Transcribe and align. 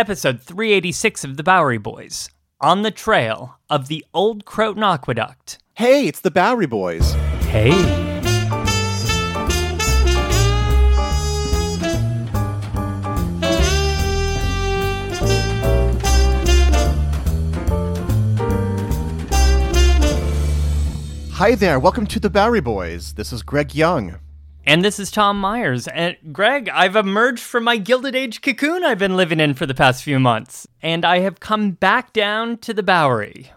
Episode 0.00 0.40
386 0.40 1.24
of 1.24 1.36
The 1.36 1.42
Bowery 1.42 1.76
Boys 1.76 2.30
On 2.58 2.80
the 2.80 2.90
Trail 2.90 3.58
of 3.68 3.88
the 3.88 4.02
Old 4.14 4.46
Croton 4.46 4.82
Aqueduct. 4.82 5.58
Hey, 5.74 6.08
it's 6.08 6.20
the 6.20 6.30
Bowery 6.30 6.64
Boys. 6.64 7.12
Hey. 7.50 7.72
Hi 21.32 21.54
there, 21.54 21.78
welcome 21.78 22.06
to 22.06 22.18
the 22.18 22.30
Bowery 22.30 22.62
Boys. 22.62 23.12
This 23.12 23.34
is 23.34 23.42
Greg 23.42 23.74
Young. 23.74 24.18
And 24.70 24.84
this 24.84 25.00
is 25.00 25.10
Tom 25.10 25.40
Myers. 25.40 25.88
And 25.88 26.16
Greg, 26.30 26.68
I've 26.68 26.94
emerged 26.94 27.42
from 27.42 27.64
my 27.64 27.76
Gilded 27.76 28.14
Age 28.14 28.40
cocoon 28.40 28.84
I've 28.84 29.00
been 29.00 29.16
living 29.16 29.40
in 29.40 29.54
for 29.54 29.66
the 29.66 29.74
past 29.74 30.04
few 30.04 30.20
months. 30.20 30.68
And 30.80 31.04
I 31.04 31.18
have 31.18 31.40
come 31.40 31.72
back 31.72 32.12
down 32.12 32.56
to 32.58 32.72
the 32.72 32.84
Bowery. 32.84 33.50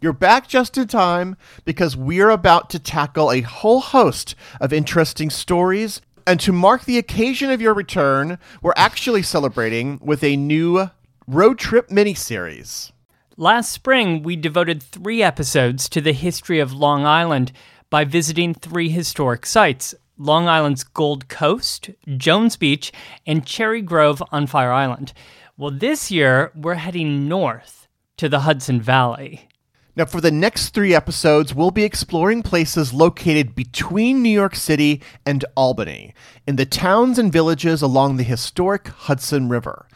You're 0.00 0.14
back 0.14 0.48
just 0.48 0.78
in 0.78 0.88
time 0.88 1.36
because 1.66 1.98
we're 1.98 2.30
about 2.30 2.70
to 2.70 2.78
tackle 2.78 3.30
a 3.30 3.42
whole 3.42 3.80
host 3.80 4.34
of 4.58 4.72
interesting 4.72 5.28
stories. 5.28 6.00
And 6.26 6.40
to 6.40 6.50
mark 6.50 6.86
the 6.86 6.96
occasion 6.96 7.50
of 7.50 7.60
your 7.60 7.74
return, 7.74 8.38
we're 8.62 8.72
actually 8.74 9.22
celebrating 9.22 10.00
with 10.02 10.24
a 10.24 10.34
new 10.34 10.88
road 11.26 11.58
trip 11.58 11.90
miniseries. 11.90 12.90
Last 13.36 13.70
spring, 13.70 14.22
we 14.22 14.34
devoted 14.34 14.82
three 14.82 15.22
episodes 15.22 15.90
to 15.90 16.00
the 16.00 16.14
history 16.14 16.58
of 16.58 16.72
Long 16.72 17.04
Island 17.04 17.52
by 17.90 18.04
visiting 18.04 18.54
three 18.54 18.88
historic 18.88 19.44
sites 19.44 19.94
Long 20.16 20.48
Island's 20.48 20.84
Gold 20.84 21.28
Coast, 21.28 21.90
Jones 22.16 22.56
Beach, 22.56 22.92
and 23.26 23.44
Cherry 23.44 23.82
Grove 23.82 24.22
on 24.30 24.46
Fire 24.46 24.72
Island. 24.72 25.12
Well, 25.56 25.70
this 25.70 26.10
year, 26.10 26.52
we're 26.54 26.74
heading 26.74 27.28
north 27.28 27.88
to 28.16 28.28
the 28.28 28.40
Hudson 28.40 28.80
Valley. 28.80 29.48
Now, 29.96 30.04
for 30.04 30.20
the 30.20 30.32
next 30.32 30.70
three 30.70 30.94
episodes, 30.94 31.54
we'll 31.54 31.70
be 31.70 31.84
exploring 31.84 32.42
places 32.42 32.92
located 32.92 33.54
between 33.54 34.22
New 34.22 34.30
York 34.30 34.56
City 34.56 35.00
and 35.24 35.44
Albany, 35.56 36.14
in 36.46 36.56
the 36.56 36.66
towns 36.66 37.18
and 37.18 37.32
villages 37.32 37.80
along 37.80 38.16
the 38.16 38.24
historic 38.24 38.88
Hudson 38.88 39.48
River. 39.48 39.86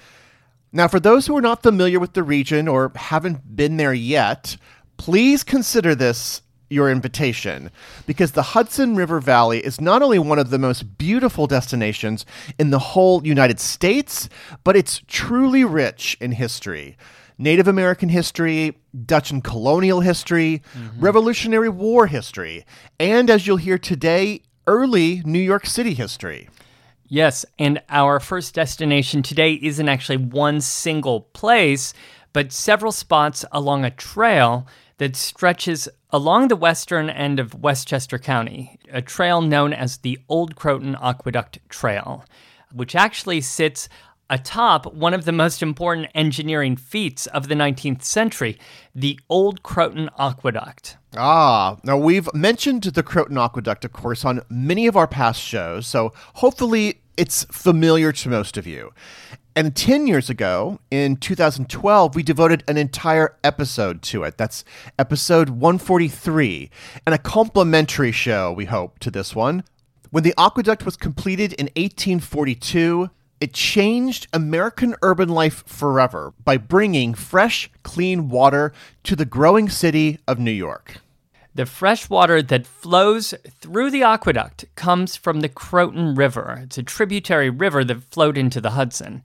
Now, 0.73 0.87
for 0.87 1.01
those 1.01 1.27
who 1.27 1.37
are 1.37 1.43
not 1.43 1.63
familiar 1.63 1.99
with 1.99 2.13
the 2.13 2.23
region 2.23 2.69
or 2.69 2.93
haven't 2.95 3.57
been 3.57 3.77
there 3.77 3.95
yet, 3.95 4.57
please 4.99 5.43
consider 5.43 5.95
this 5.95 6.43
your 6.71 6.91
invitation 6.91 7.71
because 8.07 8.33
the 8.33 8.43
Hudson 8.43 8.97
River 8.97 9.21
Valley 9.21 9.65
is 9.65 9.81
not 9.81 10.03
only 10.03 10.19
one 10.19 10.39
of 10.39 10.51
the 10.51 10.59
most 10.59 10.99
beautiful 10.99 11.47
destinations 11.47 12.27
in 12.59 12.71
the 12.71 12.79
whole 12.79 13.27
United 13.27 13.61
States, 13.61 14.29
but 14.65 14.77
it's 14.77 15.03
truly 15.07 15.65
rich 15.65 16.17
in 16.21 16.33
history. 16.33 16.97
Native 17.39 17.69
American 17.69 18.09
history, 18.09 18.77
Dutch 19.07 19.31
and 19.31 19.45
colonial 19.45 20.01
history, 20.01 20.63
mm-hmm. 20.77 21.01
Revolutionary 21.01 21.69
War 21.69 22.09
history, 22.09 22.65
and 22.99 23.31
as 23.31 23.47
you'll 23.47 23.59
hear 23.59 23.79
today, 23.79 24.43
early 24.67 25.23
New 25.25 25.39
York 25.39 25.65
City 25.65 25.95
history. 25.95 26.49
Yes, 27.07 27.47
and 27.59 27.81
our 27.89 28.21
first 28.21 28.55
destination 28.55 29.23
today 29.23 29.55
isn't 29.63 29.89
actually 29.89 30.19
one 30.19 30.61
single 30.61 31.23
place, 31.23 31.95
but 32.35 32.53
several 32.53 32.93
spots 32.93 33.45
along 33.51 33.85
a 33.85 33.91
trail 33.91 34.67
that 34.99 35.17
stretches 35.17 35.89
along 36.11 36.49
the 36.49 36.57
western 36.57 37.11
end 37.11 37.39
of 37.39 37.55
Westchester 37.55 38.19
County, 38.19 38.79
a 38.91 39.03
trail 39.03 39.43
known 39.43 39.73
as 39.73 39.99
the 39.99 40.19
Old 40.29 40.57
Croton 40.57 40.97
Aqueduct 41.01 41.59
Trail, 41.69 42.25
which 42.73 42.95
actually 42.95 43.41
sits 43.41 43.89
atop 44.31 44.93
one 44.93 45.15
of 45.15 45.25
the 45.25 45.33
most 45.33 45.63
important 45.63 46.09
engineering 46.15 46.77
feats 46.77 47.27
of 47.29 47.49
the 47.49 47.55
19th 47.55 48.03
century, 48.03 48.59
the 48.95 49.19
Old 49.29 49.63
Croton 49.63 50.11
Aqueduct. 50.19 50.97
Ah, 51.17 51.79
now 51.83 51.97
we've 51.97 52.29
mentioned 52.35 52.83
the 52.83 53.03
Croton 53.03 53.39
Aqueduct, 53.39 53.85
of 53.85 53.93
course, 53.93 54.25
on 54.25 54.43
many 54.49 54.87
of 54.87 54.97
our 54.97 55.07
past 55.07 55.41
shows, 55.41 55.87
so 55.87 56.13
hopefully 56.35 57.01
it's 57.17 57.45
familiar 57.45 58.13
to 58.13 58.29
most 58.29 58.57
of 58.57 58.67
you. 58.67 58.93
And 59.57 59.75
10 59.75 60.07
years 60.07 60.31
ago, 60.31 60.79
in 60.89 61.17
2012, 61.17 62.15
we 62.15 62.23
devoted 62.23 62.63
an 62.69 62.77
entire 62.77 63.37
episode 63.43 64.03
to 64.03 64.23
it. 64.23 64.39
That's 64.39 64.63
episode 65.01 65.49
143, 65.49 66.71
and 67.05 67.13
a 67.13 67.19
complimentary 67.19 68.13
show, 68.13 68.53
we 68.53 68.67
hope, 68.67 69.01
to 69.01 69.11
this 69.11 69.35
one. 69.35 69.65
When 70.11 70.23
the 70.23 70.33
aqueduct 70.39 70.85
was 70.85 70.97
completed 70.97 71.55
in 71.55 71.67
1842, 71.75 73.11
it 73.41 73.53
changed 73.53 74.27
American 74.33 74.95
urban 75.03 75.29
life 75.29 75.65
forever 75.67 76.33
by 76.45 76.57
bringing 76.57 77.15
fresh, 77.15 77.71
clean 77.83 78.29
water 78.29 78.73
to 79.05 79.15
the 79.15 79.25
growing 79.25 79.69
city 79.69 80.19
of 80.27 80.39
New 80.39 80.51
York. 80.51 81.01
The 81.55 81.67
fresh 81.67 82.09
water 82.09 82.41
that 82.43 82.67
flows 82.67 83.35
through 83.61 83.91
the 83.91 84.03
aqueduct 84.03 84.67
comes 84.77 85.17
from 85.17 85.41
the 85.41 85.49
Croton 85.49 86.15
River. 86.15 86.61
It's 86.63 86.79
a 86.79 86.83
tributary 86.83 87.51
river 87.51 87.83
that 87.85 88.05
flowed 88.05 88.39
into 88.39 88.61
the 88.61 88.71
Hudson. 88.71 89.23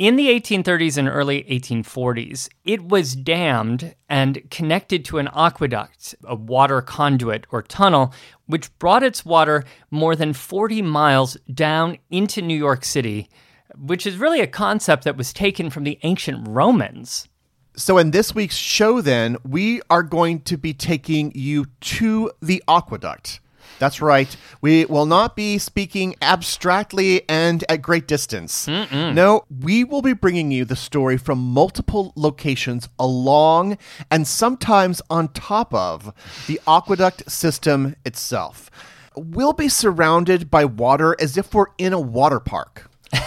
In 0.00 0.16
the 0.16 0.28
1830s 0.28 0.96
and 0.96 1.06
early 1.06 1.42
1840s, 1.42 2.48
it 2.64 2.88
was 2.88 3.14
dammed 3.14 3.94
and 4.08 4.50
connected 4.50 5.04
to 5.04 5.18
an 5.18 5.28
aqueduct, 5.34 6.14
a 6.24 6.34
water 6.34 6.80
conduit 6.80 7.46
or 7.50 7.60
tunnel, 7.60 8.14
which 8.46 8.74
brought 8.78 9.02
its 9.02 9.26
water 9.26 9.62
more 9.90 10.16
than 10.16 10.32
40 10.32 10.80
miles 10.80 11.36
down 11.52 11.98
into 12.08 12.40
New 12.40 12.56
York 12.56 12.82
City, 12.82 13.28
which 13.76 14.06
is 14.06 14.16
really 14.16 14.40
a 14.40 14.46
concept 14.46 15.04
that 15.04 15.18
was 15.18 15.34
taken 15.34 15.68
from 15.68 15.84
the 15.84 15.98
ancient 16.02 16.48
Romans. 16.48 17.28
So, 17.76 17.98
in 17.98 18.10
this 18.10 18.34
week's 18.34 18.56
show, 18.56 19.02
then, 19.02 19.36
we 19.46 19.82
are 19.90 20.02
going 20.02 20.40
to 20.44 20.56
be 20.56 20.72
taking 20.72 21.30
you 21.34 21.66
to 21.80 22.30
the 22.40 22.64
aqueduct. 22.66 23.40
That's 23.80 24.02
right. 24.02 24.36
We 24.60 24.84
will 24.84 25.06
not 25.06 25.34
be 25.34 25.56
speaking 25.56 26.14
abstractly 26.20 27.28
and 27.30 27.64
at 27.66 27.80
great 27.80 28.06
distance. 28.06 28.68
No, 28.68 29.46
we 29.48 29.84
will 29.84 30.02
be 30.02 30.12
bringing 30.12 30.50
you 30.52 30.66
the 30.66 30.76
story 30.76 31.16
from 31.16 31.38
multiple 31.38 32.12
locations 32.14 32.90
along 32.98 33.78
and 34.10 34.28
sometimes 34.28 35.00
on 35.08 35.28
top 35.28 35.72
of 35.72 36.12
the 36.46 36.60
aqueduct 36.68 37.30
system 37.30 37.96
itself. 38.04 38.70
We'll 39.16 39.54
be 39.54 39.70
surrounded 39.70 40.50
by 40.50 40.66
water 40.66 41.16
as 41.18 41.38
if 41.38 41.54
we're 41.54 41.66
in 41.78 41.94
a 41.94 42.00
water 42.00 42.38
park. 42.38 42.90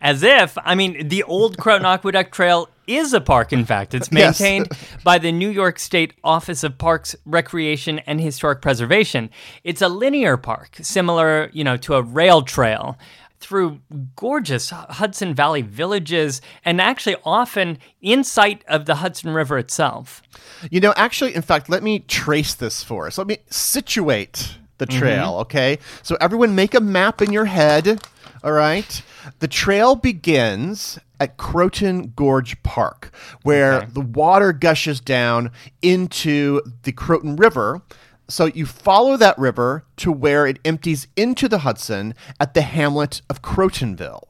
As 0.00 0.22
if, 0.22 0.56
I 0.58 0.74
mean, 0.74 1.08
the 1.08 1.22
old 1.22 1.58
Croton 1.58 1.86
Aqueduct 1.86 2.32
Trail 2.32 2.68
is 2.86 3.12
a 3.12 3.20
park, 3.20 3.52
in 3.52 3.64
fact. 3.64 3.94
It's 3.94 4.08
Yes. 4.12 4.40
maintained 4.40 4.68
by 5.04 5.18
the 5.18 5.32
New 5.32 5.50
York 5.50 5.78
State 5.78 6.14
Office 6.24 6.64
of 6.64 6.78
Parks, 6.78 7.14
Recreation, 7.24 7.98
and 8.00 8.20
Historic 8.20 8.62
Preservation. 8.62 9.30
It's 9.64 9.82
a 9.82 9.88
linear 9.88 10.36
park, 10.36 10.76
similar, 10.80 11.50
you 11.52 11.64
know, 11.64 11.76
to 11.78 11.94
a 11.94 12.02
rail 12.02 12.42
trail 12.42 12.96
through 13.38 13.80
gorgeous 14.16 14.70
Hudson 14.70 15.34
Valley 15.34 15.62
villages 15.62 16.40
and 16.64 16.80
actually 16.80 17.16
often 17.24 17.78
in 18.00 18.24
sight 18.24 18.64
of 18.66 18.86
the 18.86 18.96
Hudson 18.96 19.30
River 19.30 19.58
itself. 19.58 20.22
You 20.70 20.80
know, 20.80 20.94
actually, 20.96 21.34
in 21.34 21.42
fact, 21.42 21.68
let 21.68 21.82
me 21.82 22.00
trace 22.00 22.54
this 22.54 22.82
for 22.82 23.06
us. 23.06 23.18
Let 23.18 23.26
me 23.26 23.38
situate 23.50 24.56
the 24.78 24.86
mm-hmm. 24.86 24.98
trail, 24.98 25.34
okay? 25.40 25.78
So, 26.02 26.16
everyone 26.20 26.54
make 26.54 26.74
a 26.74 26.80
map 26.80 27.20
in 27.20 27.32
your 27.32 27.44
head. 27.44 28.02
All 28.42 28.52
right. 28.52 29.02
The 29.40 29.48
trail 29.48 29.96
begins 29.96 30.98
at 31.20 31.36
Croton 31.36 32.12
Gorge 32.16 32.62
Park, 32.62 33.10
where 33.42 33.74
Okay. 33.74 33.86
the 33.92 34.00
water 34.00 34.52
gushes 34.52 35.00
down 35.00 35.50
into 35.82 36.60
the 36.82 36.92
Croton 36.92 37.36
River. 37.36 37.82
So 38.28 38.46
you 38.46 38.66
follow 38.66 39.16
that 39.16 39.38
river 39.38 39.84
to 39.98 40.10
where 40.10 40.46
it 40.46 40.58
empties 40.64 41.06
into 41.16 41.48
the 41.48 41.58
Hudson 41.58 42.14
at 42.40 42.54
the 42.54 42.62
hamlet 42.62 43.22
of 43.30 43.40
Crotonville. 43.42 44.24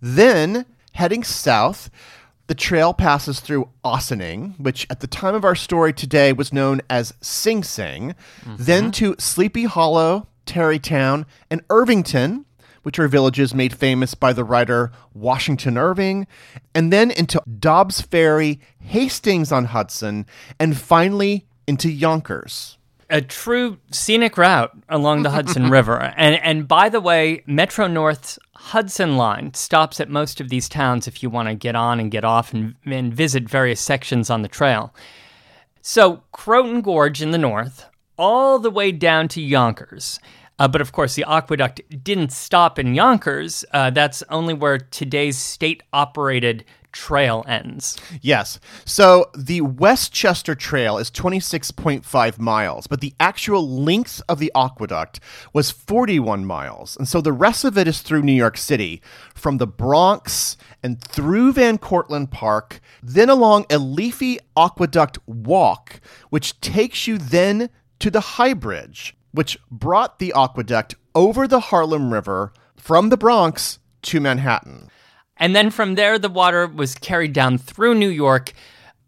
Then, 0.00 0.66
heading 0.92 1.24
south, 1.24 1.90
the 2.46 2.54
trail 2.54 2.94
passes 2.94 3.40
through 3.40 3.68
Ossining, 3.84 4.54
which 4.58 4.86
at 4.90 5.00
the 5.00 5.06
time 5.06 5.34
of 5.34 5.44
our 5.44 5.54
story 5.54 5.92
today 5.92 6.32
was 6.32 6.52
known 6.52 6.80
as 6.88 7.14
Sing 7.20 7.62
Sing, 7.62 8.14
then 8.58 8.84
mm-hmm. 8.84 8.90
to 8.92 9.16
Sleepy 9.18 9.64
Hollow, 9.64 10.28
Tarrytown, 10.46 11.26
and 11.50 11.62
Irvington, 11.68 12.46
which 12.88 12.98
are 12.98 13.06
villages 13.06 13.54
made 13.54 13.76
famous 13.76 14.14
by 14.14 14.32
the 14.32 14.42
writer 14.42 14.90
Washington 15.12 15.76
Irving, 15.76 16.26
and 16.74 16.90
then 16.90 17.10
into 17.10 17.38
Dobbs 17.60 18.00
Ferry, 18.00 18.60
Hastings 18.80 19.52
on 19.52 19.66
Hudson, 19.66 20.24
and 20.58 20.74
finally 20.74 21.46
into 21.66 21.90
Yonkers. 21.90 22.78
a 23.10 23.20
true 23.20 23.76
scenic 23.90 24.38
route 24.38 24.72
along 24.88 25.22
the 25.22 25.28
Hudson 25.28 25.68
River. 25.78 26.14
And 26.16 26.36
and 26.36 26.66
by 26.66 26.88
the 26.88 27.00
way, 27.02 27.42
Metro 27.46 27.86
North's 27.88 28.38
Hudson 28.54 29.18
line 29.18 29.52
stops 29.52 30.00
at 30.00 30.08
most 30.08 30.40
of 30.40 30.48
these 30.48 30.66
towns 30.66 31.06
if 31.06 31.22
you 31.22 31.28
want 31.28 31.50
to 31.50 31.54
get 31.54 31.76
on 31.76 32.00
and 32.00 32.10
get 32.10 32.24
off 32.24 32.54
and, 32.54 32.74
and 32.86 33.12
visit 33.12 33.46
various 33.46 33.82
sections 33.82 34.30
on 34.30 34.40
the 34.40 34.48
trail. 34.48 34.94
So 35.82 36.22
Croton 36.32 36.80
Gorge 36.80 37.20
in 37.20 37.32
the 37.32 37.38
north, 37.38 37.84
all 38.16 38.58
the 38.58 38.70
way 38.70 38.92
down 38.92 39.28
to 39.28 39.42
Yonkers. 39.42 40.20
Uh, 40.58 40.68
but 40.68 40.80
of 40.80 40.92
course, 40.92 41.14
the 41.14 41.24
aqueduct 41.28 41.80
didn't 42.02 42.32
stop 42.32 42.78
in 42.78 42.94
Yonkers. 42.94 43.64
Uh, 43.72 43.90
that's 43.90 44.22
only 44.30 44.54
where 44.54 44.78
today's 44.78 45.38
state 45.38 45.82
operated 45.92 46.64
trail 46.92 47.44
ends. 47.46 47.96
Yes. 48.20 48.58
So 48.84 49.30
the 49.36 49.60
Westchester 49.60 50.54
Trail 50.54 50.98
is 50.98 51.10
26.5 51.10 52.38
miles, 52.38 52.86
but 52.86 53.00
the 53.00 53.14
actual 53.20 53.68
length 53.68 54.22
of 54.28 54.38
the 54.38 54.50
aqueduct 54.54 55.20
was 55.52 55.70
41 55.70 56.44
miles. 56.44 56.96
And 56.96 57.06
so 57.06 57.20
the 57.20 57.32
rest 57.32 57.64
of 57.64 57.76
it 57.76 57.86
is 57.86 58.00
through 58.00 58.22
New 58.22 58.32
York 58.32 58.56
City, 58.56 59.02
from 59.34 59.58
the 59.58 59.66
Bronx 59.66 60.56
and 60.82 61.00
through 61.00 61.52
Van 61.52 61.78
Cortlandt 61.78 62.30
Park, 62.30 62.80
then 63.02 63.28
along 63.28 63.66
a 63.70 63.78
leafy 63.78 64.38
aqueduct 64.56 65.18
walk, 65.26 66.00
which 66.30 66.60
takes 66.60 67.06
you 67.06 67.18
then 67.18 67.70
to 67.98 68.10
the 68.10 68.20
High 68.20 68.54
Bridge, 68.54 69.14
which 69.32 69.58
brought 69.70 70.18
the 70.18 70.32
aqueduct 70.34 70.94
over 71.14 71.46
the 71.46 71.60
Harlem 71.60 72.12
River 72.12 72.52
from 72.76 73.08
the 73.08 73.16
Bronx 73.16 73.78
to 74.02 74.20
Manhattan. 74.20 74.90
And 75.36 75.54
then 75.54 75.70
from 75.70 75.94
there, 75.94 76.18
the 76.18 76.28
water 76.28 76.66
was 76.66 76.94
carried 76.94 77.32
down 77.32 77.58
through 77.58 77.94
New 77.94 78.08
York, 78.08 78.52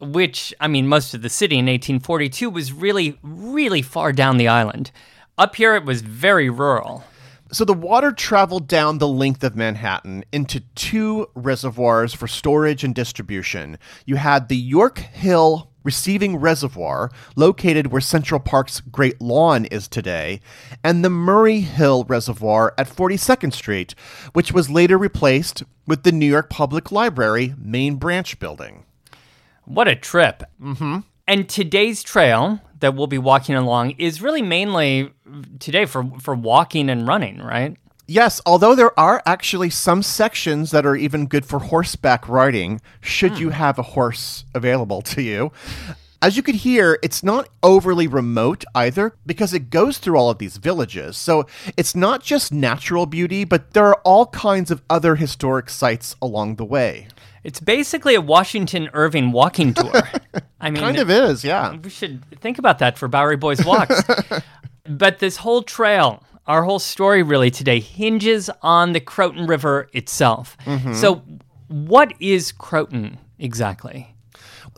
which, 0.01 0.55
I 0.61 0.69
mean, 0.69 0.87
most 0.87 1.15
of 1.15 1.23
the 1.23 1.29
city 1.29 1.57
in 1.57 1.67
1842 1.67 2.51
was 2.51 2.73
really, 2.73 3.19
really 3.23 3.83
far 3.83 4.13
down 4.13 4.37
the 4.37 4.49
island. 4.49 4.91
Up 5.37 5.57
here, 5.57 5.75
it 5.75 5.85
was 5.85 6.03
very 6.03 6.51
rural. 6.51 7.05
So 7.53 7.65
the 7.65 7.75
water 7.75 8.13
traveled 8.13 8.69
down 8.69 8.99
the 8.99 9.09
length 9.09 9.43
of 9.43 9.57
Manhattan 9.57 10.25
into 10.31 10.61
two 10.77 11.27
reservoirs 11.35 12.15
for 12.15 12.29
storage 12.29 12.85
and 12.85 12.95
distribution. 12.95 13.77
You 14.07 14.17
had 14.17 14.49
the 14.49 14.57
York 14.57 14.99
Hill 14.99 15.70
Receiving 15.83 16.37
Reservoir, 16.37 17.11
located 17.37 17.89
where 17.89 18.01
Central 18.01 18.41
Park's 18.41 18.81
Great 18.81 19.21
Lawn 19.21 19.65
is 19.67 19.89
today, 19.89 20.41
and 20.85 21.05
the 21.05 21.11
Murray 21.11 21.61
Hill 21.61 22.05
Reservoir 22.05 22.75
at 22.77 22.89
42nd 22.89 23.53
Street, 23.53 23.95
which 24.33 24.53
was 24.53 24.71
later 24.71 24.99
replaced 24.99 25.63
with 25.87 26.03
the 26.03 26.13
New 26.13 26.27
York 26.27 26.51
Public 26.51 26.93
Library 26.93 27.55
main 27.59 27.97
branch 27.97 28.39
building. 28.39 28.85
What 29.65 29.89
a 29.89 29.97
trip. 29.97 30.43
Mm-hmm. 30.61 30.99
And 31.27 31.49
today's 31.49 32.03
trail 32.03 32.61
that 32.81 32.95
we'll 32.95 33.07
be 33.07 33.19
walking 33.19 33.55
along 33.55 33.93
is 33.93 34.21
really 34.21 34.43
mainly 34.43 35.13
today 35.59 35.85
for, 35.85 36.11
for 36.21 36.35
walking 36.35 36.91
and 36.91 37.07
running, 37.07 37.39
right? 37.39 37.77
Yes, 38.11 38.41
although 38.45 38.75
there 38.75 38.99
are 38.99 39.23
actually 39.25 39.71
some 39.71 40.03
sections 40.03 40.73
that 40.73 40.85
are 40.85 40.97
even 40.97 41.29
good 41.29 41.47
for 41.47 41.61
horseback 41.61 42.29
riding, 42.29 42.81
should 43.01 43.39
you 43.39 43.51
hmm. 43.51 43.55
have 43.55 43.79
a 43.79 43.85
horse 43.85 44.45
available 44.53 45.01
to 45.03 45.23
you. 45.23 45.53
As 46.21 46.37
you 46.37 46.43
could 46.43 46.57
hear, 46.57 46.99
it's 47.05 47.23
not 47.23 47.49
overly 47.63 48.09
remote 48.09 48.65
either 48.75 49.15
because 49.27 49.55
it 49.55 49.71
goes 49.71 49.99
through 49.99 50.17
all 50.17 50.29
of 50.29 50.39
these 50.39 50.57
villages. 50.57 51.17
So 51.19 51.47
it's 51.77 51.95
not 51.95 52.21
just 52.21 52.53
natural 52.53 53.07
beauty, 53.07 53.45
but 53.45 53.75
there 53.75 53.87
are 53.87 54.01
all 54.05 54.27
kinds 54.27 54.73
of 54.73 54.83
other 54.91 55.15
historic 55.15 55.71
sites 55.71 56.17
along 56.21 56.57
the 56.57 56.65
way. 56.65 57.07
It's 57.45 57.61
basically 57.61 58.17
a 58.17 58.21
Washington 58.21 58.91
Irving 58.93 59.31
walking 59.31 59.73
tour. 59.73 60.03
I 60.61 60.73
mean, 60.73 60.83
Kind 60.83 60.99
of 60.99 61.11
is, 61.11 61.45
yeah. 61.45 61.77
we 61.77 61.89
should 61.91 62.25
think 62.41 62.59
about 62.59 62.81
that 62.81 62.99
for 62.99 63.07
Bowery 63.07 63.37
Boys 63.37 63.65
Walks. 63.65 64.03
but 64.85 65.21
this 65.21 65.37
whole 65.37 65.63
trail, 65.63 66.25
our 66.51 66.65
whole 66.65 66.81
story 66.81 67.23
really 67.23 67.51
today 67.51 67.79
hinges 67.79 68.51
on 68.61 68.93
the 68.93 68.99
Croton 68.99 69.47
River 69.47 69.89
itself. 69.93 70.57
Mm-hmm. 70.67 70.95
So, 70.95 71.23
what 71.69 72.13
is 72.19 72.51
Croton 72.51 73.19
exactly? 73.39 74.17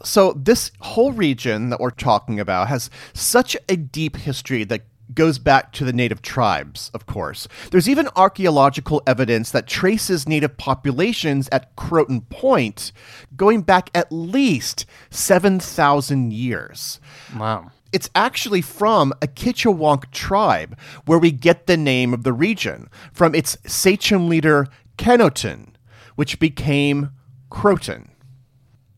So 0.05 0.33
this 0.33 0.71
whole 0.81 1.13
region 1.13 1.71
that 1.71 1.81
we're 1.81 1.91
talking 1.91 2.39
about 2.39 2.69
has 2.69 2.91
such 3.15 3.57
a 3.69 3.77
deep 3.77 4.17
history 4.17 4.65
that 4.65 4.83
goes 5.15 5.39
back 5.39 5.73
to 5.73 5.85
the 5.85 5.93
native 5.93 6.21
tribes, 6.21 6.91
of 6.93 7.07
course. 7.07 7.49
There's 7.71 7.89
even 7.89 8.09
archaeological 8.17 9.03
evidence 9.07 9.51
that 9.53 9.67
traces 9.67 10.29
native 10.29 10.57
populations 10.57 11.49
at 11.53 11.75
Croton 11.77 12.23
Point 12.23 12.93
going 13.37 13.63
back 13.63 13.91
at 13.95 14.13
least 14.13 14.85
7,000 15.11 16.33
years. 16.33 17.01
Wow. 17.37 17.71
It's 17.93 18.11
actually 18.15 18.63
from 18.63 19.13
a 19.23 19.27
Kitchewonk 19.27 20.11
tribe 20.11 20.79
where 21.05 21.19
we 21.19 21.31
get 21.31 21.67
the 21.67 21.77
name 21.77 22.15
of 22.15 22.25
the 22.25 22.33
region, 22.33 22.89
from 23.13 23.35
its 23.35 23.57
sachem 23.67 24.29
leader 24.29 24.67
Kenoton, 24.97 25.75
which 26.17 26.39
became 26.39 27.11
Croton. 27.51 28.09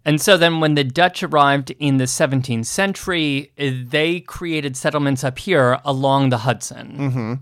And 0.06 0.20
so 0.20 0.37
then 0.37 0.61
when 0.61 0.75
the 0.75 0.85
Dutch 0.85 1.23
arrived 1.23 1.70
in 1.79 1.96
the 1.96 2.05
17th 2.05 2.67
century, 2.67 3.52
they 3.56 4.20
created 4.20 4.76
settlements 4.76 5.25
up 5.25 5.38
here 5.38 5.79
along 5.85 6.29
the 6.29 6.38
Hudson. 6.38 6.97
Mm-hmm. 6.99 7.35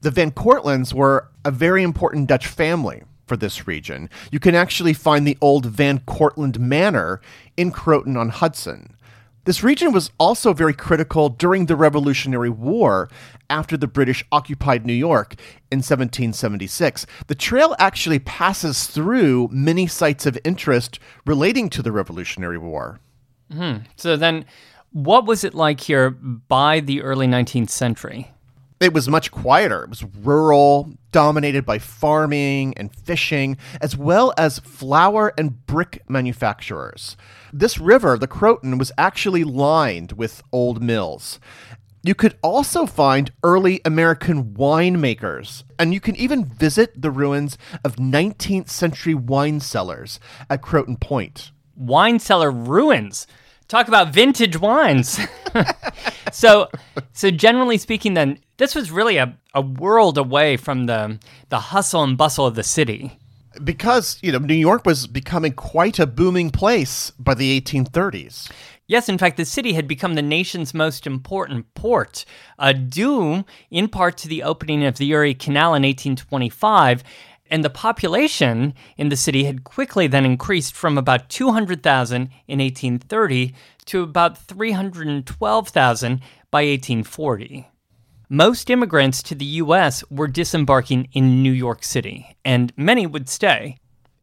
The 0.00 0.10
Van 0.10 0.30
Cortlandts 0.30 0.94
were 0.94 1.28
a 1.44 1.50
very 1.50 1.82
important 1.82 2.26
Dutch 2.26 2.46
family 2.46 3.02
for 3.26 3.36
this 3.36 3.66
region. 3.66 4.08
You 4.30 4.40
can 4.40 4.54
actually 4.54 4.94
find 4.94 5.26
the 5.26 5.36
old 5.42 5.66
Van 5.66 5.98
Cortlandt 6.00 6.58
Manor 6.58 7.20
in 7.56 7.70
Croton 7.70 8.16
on 8.16 8.30
Hudson. 8.30 8.95
This 9.46 9.62
region 9.62 9.92
was 9.92 10.10
also 10.18 10.52
very 10.52 10.74
critical 10.74 11.28
during 11.28 11.66
the 11.66 11.76
Revolutionary 11.76 12.50
War 12.50 13.08
after 13.48 13.76
the 13.76 13.86
British 13.86 14.24
occupied 14.32 14.84
New 14.84 14.92
York 14.92 15.36
in 15.70 15.78
1776. 15.78 17.06
The 17.28 17.34
trail 17.36 17.76
actually 17.78 18.18
passes 18.18 18.88
through 18.88 19.48
many 19.52 19.86
sites 19.86 20.26
of 20.26 20.36
interest 20.42 20.98
relating 21.24 21.70
to 21.70 21.80
the 21.80 21.92
Revolutionary 21.92 22.58
War. 22.58 22.98
Hmm. 23.52 23.76
So 23.94 24.16
then 24.16 24.46
what 24.90 25.26
was 25.26 25.44
it 25.44 25.54
like 25.54 25.78
here 25.78 26.10
by 26.10 26.80
the 26.80 27.02
early 27.02 27.28
19th 27.28 27.70
century? 27.70 28.32
It 28.78 28.92
was 28.92 29.08
much 29.08 29.30
quieter. 29.30 29.84
It 29.84 29.88
was 29.88 30.04
rural, 30.04 30.92
dominated 31.10 31.64
by 31.64 31.78
farming 31.78 32.74
and 32.76 32.94
fishing, 32.94 33.56
as 33.80 33.96
well 33.96 34.34
as 34.36 34.58
flour 34.58 35.32
and 35.38 35.64
brick 35.66 36.02
manufacturers. 36.10 37.16
This 37.54 37.78
river, 37.78 38.18
the 38.18 38.26
Croton, 38.26 38.76
was 38.76 38.92
actually 38.98 39.44
lined 39.44 40.12
with 40.12 40.42
old 40.52 40.82
mills. 40.82 41.40
You 42.02 42.14
could 42.14 42.36
also 42.42 42.84
find 42.84 43.32
early 43.42 43.80
American 43.84 44.54
winemakers, 44.54 45.64
and 45.78 45.94
you 45.94 46.00
can 46.00 46.14
even 46.16 46.44
visit 46.44 47.00
the 47.00 47.10
ruins 47.10 47.56
of 47.82 47.96
19th 47.96 48.68
century 48.68 49.14
wine 49.14 49.58
cellars 49.60 50.20
at 50.50 50.60
Croton 50.62 50.96
Point. 50.98 51.50
wine 51.74 52.18
cellar 52.18 52.50
ruins. 52.50 53.26
Talk 53.68 53.88
about 53.88 54.12
vintage 54.12 54.58
wines. 54.58 55.18
so, 56.32 56.68
so 57.12 57.30
generally 57.30 57.78
speaking, 57.78 58.14
then 58.14 58.38
this 58.58 58.74
was 58.74 58.90
really 58.90 59.16
a, 59.16 59.36
a 59.54 59.60
world 59.60 60.18
away 60.18 60.56
from 60.56 60.86
the 60.86 61.18
the 61.48 61.58
hustle 61.58 62.04
and 62.04 62.16
bustle 62.16 62.46
of 62.46 62.54
the 62.54 62.62
city. 62.62 63.18
Because, 63.64 64.18
you 64.22 64.32
know, 64.32 64.38
New 64.38 64.54
York 64.54 64.84
was 64.84 65.06
becoming 65.06 65.52
quite 65.52 65.98
a 65.98 66.06
booming 66.06 66.50
place 66.50 67.10
by 67.18 67.34
the 67.34 67.58
1830s. 67.60 68.50
Yes, 68.86 69.08
in 69.08 69.18
fact, 69.18 69.36
the 69.36 69.44
city 69.44 69.72
had 69.72 69.88
become 69.88 70.14
the 70.14 70.22
nation's 70.22 70.72
most 70.72 71.06
important 71.06 71.74
port, 71.74 72.24
uh, 72.58 72.72
due 72.72 73.44
in 73.70 73.88
part 73.88 74.16
to 74.18 74.28
the 74.28 74.44
opening 74.44 74.84
of 74.84 74.98
the 74.98 75.10
Erie 75.10 75.34
Canal 75.34 75.74
in 75.74 75.82
1825. 75.82 77.02
And 77.50 77.64
the 77.64 77.70
population 77.70 78.74
in 78.96 79.08
the 79.08 79.16
city 79.16 79.44
had 79.44 79.64
quickly 79.64 80.06
then 80.06 80.24
increased 80.24 80.74
from 80.74 80.98
about 80.98 81.28
200,000 81.28 82.30
in 82.48 82.58
1830 82.58 83.54
to 83.86 84.02
about 84.02 84.38
312,000 84.38 86.20
by 86.50 86.64
1840. 86.64 87.68
Most 88.28 88.70
immigrants 88.70 89.22
to 89.22 89.36
the 89.36 89.44
US 89.44 90.02
were 90.10 90.26
disembarking 90.26 91.08
in 91.12 91.42
New 91.42 91.52
York 91.52 91.84
City, 91.84 92.36
and 92.44 92.72
many 92.76 93.06
would 93.06 93.28
stay. 93.28 93.76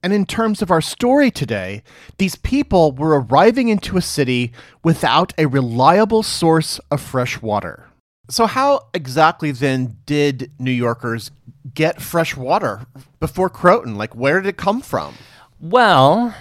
And 0.04 0.12
in 0.12 0.26
terms 0.26 0.62
of 0.62 0.70
our 0.70 0.82
story 0.82 1.32
today, 1.32 1.82
these 2.18 2.36
people 2.36 2.92
were 2.92 3.22
arriving 3.22 3.70
into 3.70 3.96
a 3.96 4.02
city 4.02 4.52
without 4.84 5.32
a 5.38 5.46
reliable 5.46 6.24
source 6.24 6.82
of 6.92 7.00
fresh 7.00 7.42
water. 7.42 7.88
So, 8.30 8.46
how 8.46 8.88
exactly 8.94 9.52
then 9.52 9.98
did 10.06 10.52
New 10.60 10.72
Yorkers 10.72 11.32
get 11.74 12.02
fresh 12.02 12.36
water 12.36 12.86
before 13.20 13.50
Croton? 13.50 13.96
Like, 13.96 14.16
where 14.16 14.42
did 14.42 14.50
it 14.50 14.58
come 14.58 14.82
from? 14.82 15.16
Well, 15.60 16.36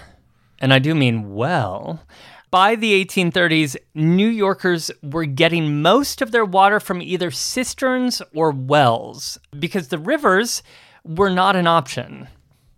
and 0.59 0.73
I 0.73 0.79
do 0.79 0.95
mean 0.95 1.33
well, 1.33 2.01
by 2.53 2.75
the 2.75 3.03
1830s, 3.03 3.75
New 3.95 4.27
Yorkers 4.27 4.91
were 5.01 5.25
getting 5.25 5.81
most 5.81 6.21
of 6.21 6.31
their 6.31 6.45
water 6.45 6.79
from 6.79 7.01
either 7.01 7.31
cisterns 7.31 8.21
or 8.35 8.51
wells 8.51 9.39
because 9.57 9.87
the 9.87 9.97
rivers 9.97 10.61
were 11.03 11.31
not 11.31 11.55
an 11.55 11.65
option. 11.65 12.27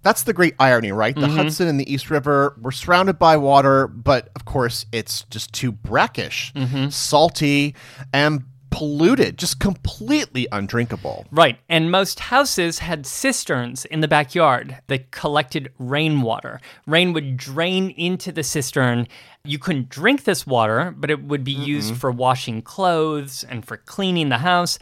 That's 0.02 0.24
the 0.24 0.34
great 0.34 0.54
irony, 0.60 0.92
right? 0.92 1.16
The 1.16 1.22
mm-hmm. 1.22 1.36
Hudson 1.36 1.68
and 1.68 1.80
the 1.80 1.92
East 1.92 2.10
River 2.10 2.56
were 2.62 2.72
surrounded 2.72 3.20
by 3.20 3.38
water, 3.38 3.88
but 3.88 4.30
of 4.36 4.46
course, 4.46 4.86
it's 4.92 5.24
just 5.24 5.52
too 5.52 5.72
brackish, 5.72 6.54
mm-hmm. 6.54 6.90
salty, 6.90 7.76
and 8.14 8.44
polluted, 8.76 9.38
just 9.38 9.62
completely 9.62 10.50
undrinkable. 10.52 11.26
Right. 11.32 11.58
And 11.70 11.90
most 11.90 12.20
houses 12.20 12.80
had 12.80 13.06
cisterns 13.06 13.86
in 13.86 14.02
the 14.02 14.08
backyard 14.10 14.78
that 14.88 15.12
collected 15.12 15.72
rainwater. 15.80 16.60
Rain 16.86 17.14
would 17.14 17.38
drain 17.38 17.92
into 17.92 18.34
the 18.34 18.44
cistern. 18.44 19.08
You 19.46 19.60
couldn't 19.60 19.88
drink 19.88 20.26
this 20.26 20.46
water, 20.46 20.94
but 20.98 21.10
it 21.10 21.24
would 21.24 21.46
be 21.46 21.56
mm 21.56 21.66
used 21.66 21.96
for 21.96 22.12
washing 22.12 22.62
clothes 22.62 23.46
and 23.46 23.66
for 23.66 23.78
cleaning 23.78 24.28
the 24.28 24.40
house. 24.40 24.78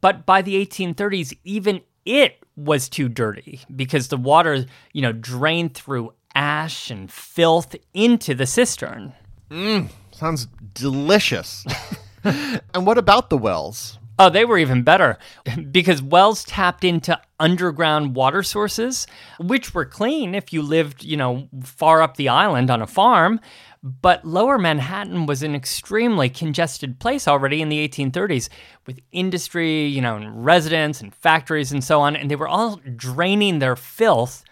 But 0.00 0.26
by 0.26 0.42
the 0.42 0.66
1830s, 0.66 1.38
even 1.44 1.82
it 2.04 2.42
was 2.56 2.88
too 2.88 3.08
dirty 3.08 3.60
because 3.74 4.08
the 4.08 4.16
water, 4.16 4.66
you 4.92 5.02
know, 5.02 5.12
drained 5.12 5.74
through 5.74 6.14
ash 6.34 6.90
and 6.90 7.10
filth 7.12 7.76
into 7.94 8.34
the 8.34 8.46
cistern. 8.46 9.12
Mmm, 9.50 9.88
sounds 10.10 10.48
delicious. 10.74 11.64
and 12.74 12.86
what 12.86 12.98
about 12.98 13.30
the 13.30 13.38
wells? 13.38 13.98
Oh, 14.18 14.28
they 14.28 14.44
were 14.44 14.58
even 14.58 14.82
better 14.82 15.16
because 15.70 16.02
wells 16.02 16.44
tapped 16.44 16.84
into 16.84 17.18
underground 17.38 18.14
water 18.14 18.42
sources, 18.42 19.06
which 19.38 19.72
were 19.72 19.86
clean 19.86 20.34
if 20.34 20.52
you 20.52 20.60
lived, 20.60 21.02
you 21.02 21.16
know, 21.16 21.48
far 21.62 22.02
up 22.02 22.18
the 22.18 22.28
island 22.28 22.70
on 22.70 22.82
a 22.82 22.86
farm. 22.86 23.40
But 23.82 24.26
lower 24.26 24.58
Manhattan 24.58 25.24
was 25.24 25.42
an 25.42 25.54
extremely 25.54 26.28
congested 26.28 26.98
place 27.00 27.26
already 27.26 27.62
in 27.62 27.70
the 27.70 27.88
1830s 27.88 28.50
with 28.86 29.00
industry, 29.10 29.86
you 29.86 30.02
know, 30.02 30.16
and 30.16 30.44
residents 30.44 31.00
and 31.00 31.14
factories 31.14 31.72
and 31.72 31.82
so 31.82 32.02
on. 32.02 32.14
And 32.14 32.30
they 32.30 32.36
were 32.36 32.46
all 32.46 32.76
draining 32.76 33.58
their 33.58 33.74
filth 33.74 34.44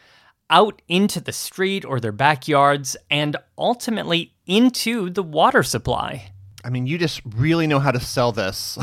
out 0.49 0.81
into 0.89 1.21
the 1.21 1.33
street 1.33 1.85
or 1.85 2.01
their 2.01 2.11
backyards 2.11 2.97
and 3.11 3.37
ultimately 3.59 4.33
into 4.47 5.11
the 5.11 5.23
water 5.23 5.63
supply. 5.63 6.33
I 6.65 6.71
mean, 6.71 6.87
you 6.87 6.99
just 6.99 7.23
really 7.25 7.67
know 7.67 7.79
how 7.79 7.93
to 7.93 8.01
sell 8.01 8.33
this. 8.33 8.79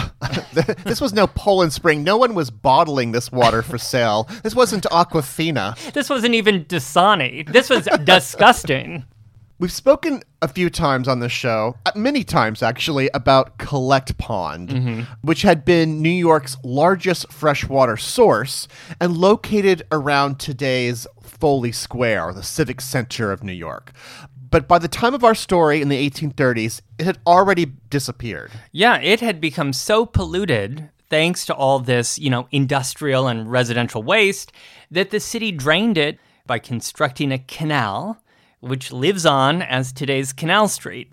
this 0.84 1.02
was 1.02 1.14
no 1.14 1.28
Poland 1.28 1.74
Spring. 1.74 2.04
No 2.04 2.18
one 2.18 2.34
was 2.34 2.50
bottling 2.50 3.12
this 3.12 3.32
water 3.32 3.62
for 3.62 3.78
sale. 3.78 4.30
This 4.44 4.56
wasn't 4.56 4.86
Aquafina. 4.86 5.78
This 5.92 6.10
wasn't 6.10 6.36
even 6.36 6.66
Dasani. 6.66 7.52
This 7.52 7.70
was 7.70 7.88
disgusting. 8.04 9.06
We've 9.58 9.72
spoken 9.72 10.22
a 10.42 10.50
few 10.50 10.70
times 10.70 11.08
on 11.08 11.22
this 11.22 11.32
show, 11.32 11.78
uh, 11.86 11.92
many 11.96 12.26
times 12.26 12.62
actually, 12.62 13.10
about 13.14 13.58
Collect 13.58 14.18
Pond, 14.18 14.70
mm-hmm. 14.70 15.02
which 15.22 15.44
had 15.44 15.64
been 15.64 16.02
New 16.02 16.10
York's 16.10 16.58
largest 16.62 17.32
freshwater 17.32 17.96
source 17.96 18.68
and 19.00 19.16
located 19.16 19.84
around 19.94 20.40
today's 20.40 21.08
Foley 21.22 21.72
Square, 21.72 22.34
the 22.34 22.44
civic 22.44 22.82
center 22.82 23.32
of 23.32 23.44
New 23.44 23.54
York. 23.54 23.94
But 24.56 24.70
by 24.70 24.80
the 24.80 24.88
time 24.88 25.14
of 25.14 25.26
our 25.26 25.36
story 25.36 25.82
in 25.82 25.90
the 25.90 26.10
1830s, 26.10 26.80
it 26.98 27.06
had 27.06 27.18
already 27.28 27.66
disappeared. 27.90 28.54
Yeah, 28.72 29.02
it 29.02 29.20
had 29.20 29.42
become 29.42 29.74
so 29.74 30.06
polluted 30.06 30.90
thanks 31.10 31.46
to 31.48 31.54
all 31.54 31.80
this, 31.80 32.18
you 32.18 32.30
know, 32.30 32.48
industrial 32.52 33.28
and 33.28 33.52
residential 33.52 34.02
waste 34.02 34.54
that 34.90 35.10
the 35.10 35.20
city 35.20 35.52
drained 35.52 35.98
it 35.98 36.20
by 36.48 36.60
constructing 36.60 37.34
a 37.34 37.38
canal 37.38 38.24
which 38.62 38.94
lives 38.94 39.26
on 39.26 39.62
as 39.62 39.92
today's 39.92 40.32
Canal 40.32 40.70
Street. 40.70 41.12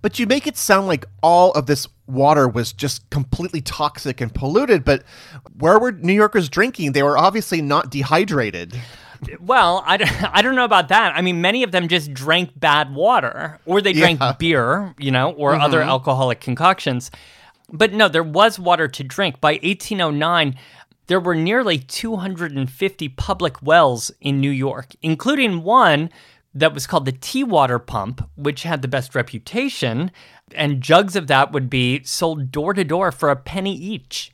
But 0.00 0.20
you 0.20 0.28
make 0.28 0.46
it 0.46 0.56
sound 0.56 0.86
like 0.86 1.06
all 1.24 1.50
of 1.54 1.66
this 1.66 1.88
water 2.06 2.46
was 2.46 2.72
just 2.72 3.10
completely 3.10 3.62
toxic 3.62 4.20
and 4.20 4.32
polluted, 4.32 4.84
but 4.84 5.02
where 5.58 5.80
were 5.80 5.90
New 5.90 6.12
Yorkers 6.12 6.48
drinking? 6.48 6.92
They 6.92 7.02
were 7.02 7.18
obviously 7.18 7.60
not 7.62 7.90
dehydrated. 7.90 8.80
Well, 9.40 9.82
I 9.86 9.96
don't, 9.96 10.22
I 10.34 10.42
don't 10.42 10.54
know 10.54 10.64
about 10.64 10.88
that. 10.88 11.14
I 11.16 11.20
mean, 11.20 11.40
many 11.40 11.62
of 11.62 11.72
them 11.72 11.88
just 11.88 12.12
drank 12.12 12.58
bad 12.58 12.94
water, 12.94 13.58
or 13.66 13.80
they 13.80 13.92
drank 13.92 14.20
yeah. 14.20 14.32
beer, 14.32 14.94
you 14.98 15.10
know, 15.10 15.32
or 15.32 15.52
mm-hmm. 15.52 15.62
other 15.62 15.82
alcoholic 15.82 16.40
concoctions. 16.40 17.10
But 17.72 17.92
no, 17.92 18.08
there 18.08 18.22
was 18.22 18.58
water 18.58 18.88
to 18.88 19.04
drink. 19.04 19.40
By 19.40 19.52
1809, 19.54 20.56
there 21.06 21.20
were 21.20 21.34
nearly 21.34 21.78
250 21.78 23.08
public 23.10 23.62
wells 23.62 24.10
in 24.20 24.40
New 24.40 24.50
York, 24.50 24.94
including 25.02 25.62
one 25.62 26.10
that 26.54 26.72
was 26.72 26.86
called 26.86 27.04
the 27.04 27.12
tea 27.12 27.44
water 27.44 27.78
pump, 27.78 28.28
which 28.36 28.62
had 28.62 28.80
the 28.80 28.88
best 28.88 29.14
reputation, 29.14 30.10
and 30.54 30.80
jugs 30.80 31.16
of 31.16 31.26
that 31.26 31.52
would 31.52 31.68
be 31.68 32.02
sold 32.04 32.52
door 32.52 32.72
to 32.74 32.84
door 32.84 33.10
for 33.10 33.30
a 33.30 33.36
penny 33.36 33.74
each. 33.74 34.30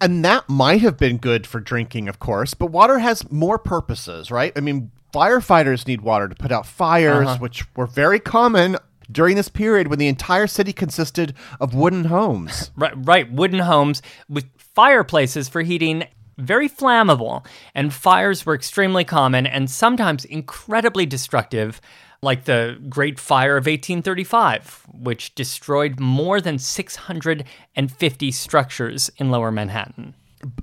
And 0.00 0.24
that 0.24 0.48
might 0.48 0.80
have 0.82 0.96
been 0.96 1.18
good 1.18 1.46
for 1.46 1.60
drinking, 1.60 2.08
of 2.08 2.18
course, 2.18 2.54
but 2.54 2.66
water 2.66 2.98
has 2.98 3.30
more 3.30 3.58
purposes, 3.58 4.30
right? 4.30 4.52
I 4.56 4.60
mean, 4.60 4.90
firefighters 5.12 5.86
need 5.86 6.00
water 6.00 6.28
to 6.28 6.34
put 6.34 6.52
out 6.52 6.66
fires, 6.66 7.26
uh-huh. 7.26 7.38
which 7.38 7.64
were 7.76 7.86
very 7.86 8.20
common 8.20 8.76
during 9.10 9.36
this 9.36 9.48
period 9.48 9.88
when 9.88 9.98
the 9.98 10.08
entire 10.08 10.46
city 10.46 10.72
consisted 10.72 11.34
of 11.60 11.74
wooden 11.74 12.04
homes. 12.04 12.70
right, 12.76 12.94
right, 12.96 13.32
wooden 13.32 13.60
homes 13.60 14.02
with 14.28 14.46
fireplaces 14.58 15.48
for 15.48 15.62
heating 15.62 16.04
very 16.38 16.68
flammable, 16.68 17.46
and 17.74 17.94
fires 17.94 18.44
were 18.44 18.54
extremely 18.54 19.04
common 19.04 19.46
and 19.46 19.70
sometimes 19.70 20.24
incredibly 20.24 21.06
destructive, 21.06 21.80
like 22.22 22.44
the 22.44 22.78
Great 22.88 23.18
Fire 23.18 23.56
of 23.56 23.66
1835, 23.66 24.86
which 24.92 25.34
destroyed 25.34 26.00
more 26.00 26.40
than 26.40 26.58
650 26.58 28.30
structures 28.30 29.10
in 29.16 29.30
lower 29.30 29.52
Manhattan. 29.52 30.14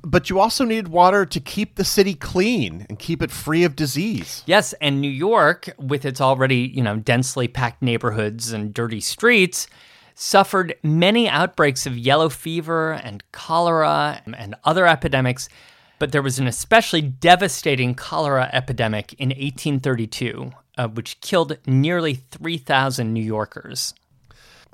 But 0.01 0.29
you 0.29 0.39
also 0.39 0.65
needed 0.65 0.87
water 0.87 1.25
to 1.25 1.39
keep 1.39 1.75
the 1.75 1.83
city 1.83 2.13
clean 2.13 2.85
and 2.89 2.99
keep 2.99 3.21
it 3.21 3.31
free 3.31 3.63
of 3.63 3.75
disease. 3.75 4.43
Yes, 4.45 4.73
and 4.73 5.01
New 5.01 5.09
York, 5.09 5.69
with 5.77 6.05
its 6.05 6.21
already, 6.21 6.71
you 6.73 6.83
know, 6.83 6.97
densely 6.97 7.47
packed 7.47 7.81
neighborhoods 7.81 8.53
and 8.53 8.73
dirty 8.73 9.01
streets, 9.01 9.67
suffered 10.15 10.75
many 10.83 11.27
outbreaks 11.27 11.85
of 11.85 11.97
yellow 11.97 12.29
fever 12.29 12.93
and 12.93 13.23
cholera 13.31 14.21
and 14.25 14.55
other 14.63 14.85
epidemics, 14.85 15.49
but 15.97 16.11
there 16.11 16.21
was 16.21 16.37
an 16.37 16.47
especially 16.47 17.01
devastating 17.01 17.95
cholera 17.95 18.49
epidemic 18.53 19.13
in 19.13 19.29
1832, 19.29 20.51
uh, 20.77 20.87
which 20.87 21.19
killed 21.21 21.57
nearly 21.65 22.15
3,000 22.15 23.13
New 23.13 23.23
Yorkers. 23.23 23.93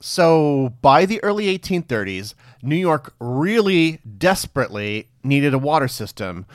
So, 0.02 0.76
by 0.82 1.06
the 1.06 1.22
early 1.24 1.58
1830s, 1.58 2.34
New 2.62 2.78
York 2.78 3.14
really 3.20 4.00
desperately 4.18 5.08
needed 5.24 5.54
a 5.54 5.58
water 5.58 5.90
system. 5.90 6.46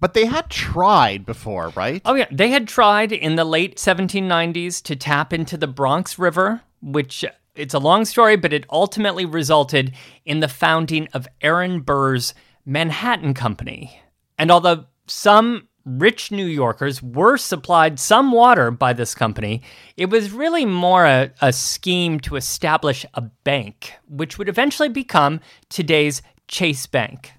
But 0.00 0.14
they 0.14 0.26
had 0.26 0.50
tried 0.50 1.26
before, 1.26 1.70
right? 1.70 2.02
Oh, 2.04 2.14
yeah. 2.14 2.26
They 2.30 2.50
had 2.50 2.68
tried 2.68 3.12
in 3.12 3.36
the 3.36 3.44
late 3.44 3.76
1790s 3.76 4.82
to 4.84 4.96
tap 4.96 5.32
into 5.32 5.56
the 5.56 5.66
Bronx 5.66 6.18
River, 6.18 6.62
which 6.80 7.24
it's 7.54 7.74
a 7.74 7.80
long 7.80 8.04
story, 8.04 8.36
but 8.36 8.52
it 8.52 8.66
ultimately 8.70 9.24
resulted 9.24 9.92
in 10.24 10.40
the 10.40 10.48
founding 10.48 11.08
of 11.12 11.26
Aaron 11.40 11.80
Burr's 11.80 12.34
Manhattan 12.64 13.34
Company. 13.34 14.00
And 14.38 14.50
although 14.50 14.84
some 15.06 15.67
rich 15.88 16.30
New 16.30 16.46
Yorkers 16.46 17.02
were 17.02 17.36
supplied 17.36 17.98
some 17.98 18.32
water 18.32 18.70
by 18.70 18.92
this 18.92 19.14
company, 19.14 19.62
it 19.96 20.10
was 20.10 20.32
really 20.32 20.64
more 20.64 21.06
a, 21.06 21.30
a, 21.40 21.52
scheme 21.52 22.20
to 22.20 22.36
establish 22.36 23.06
a 23.14 23.22
bank, 23.22 23.94
which 24.08 24.38
would 24.38 24.48
eventually 24.48 24.88
become 24.88 25.40
today's 25.68 26.22
Chase 26.46 26.86
Bank. 26.86 27.32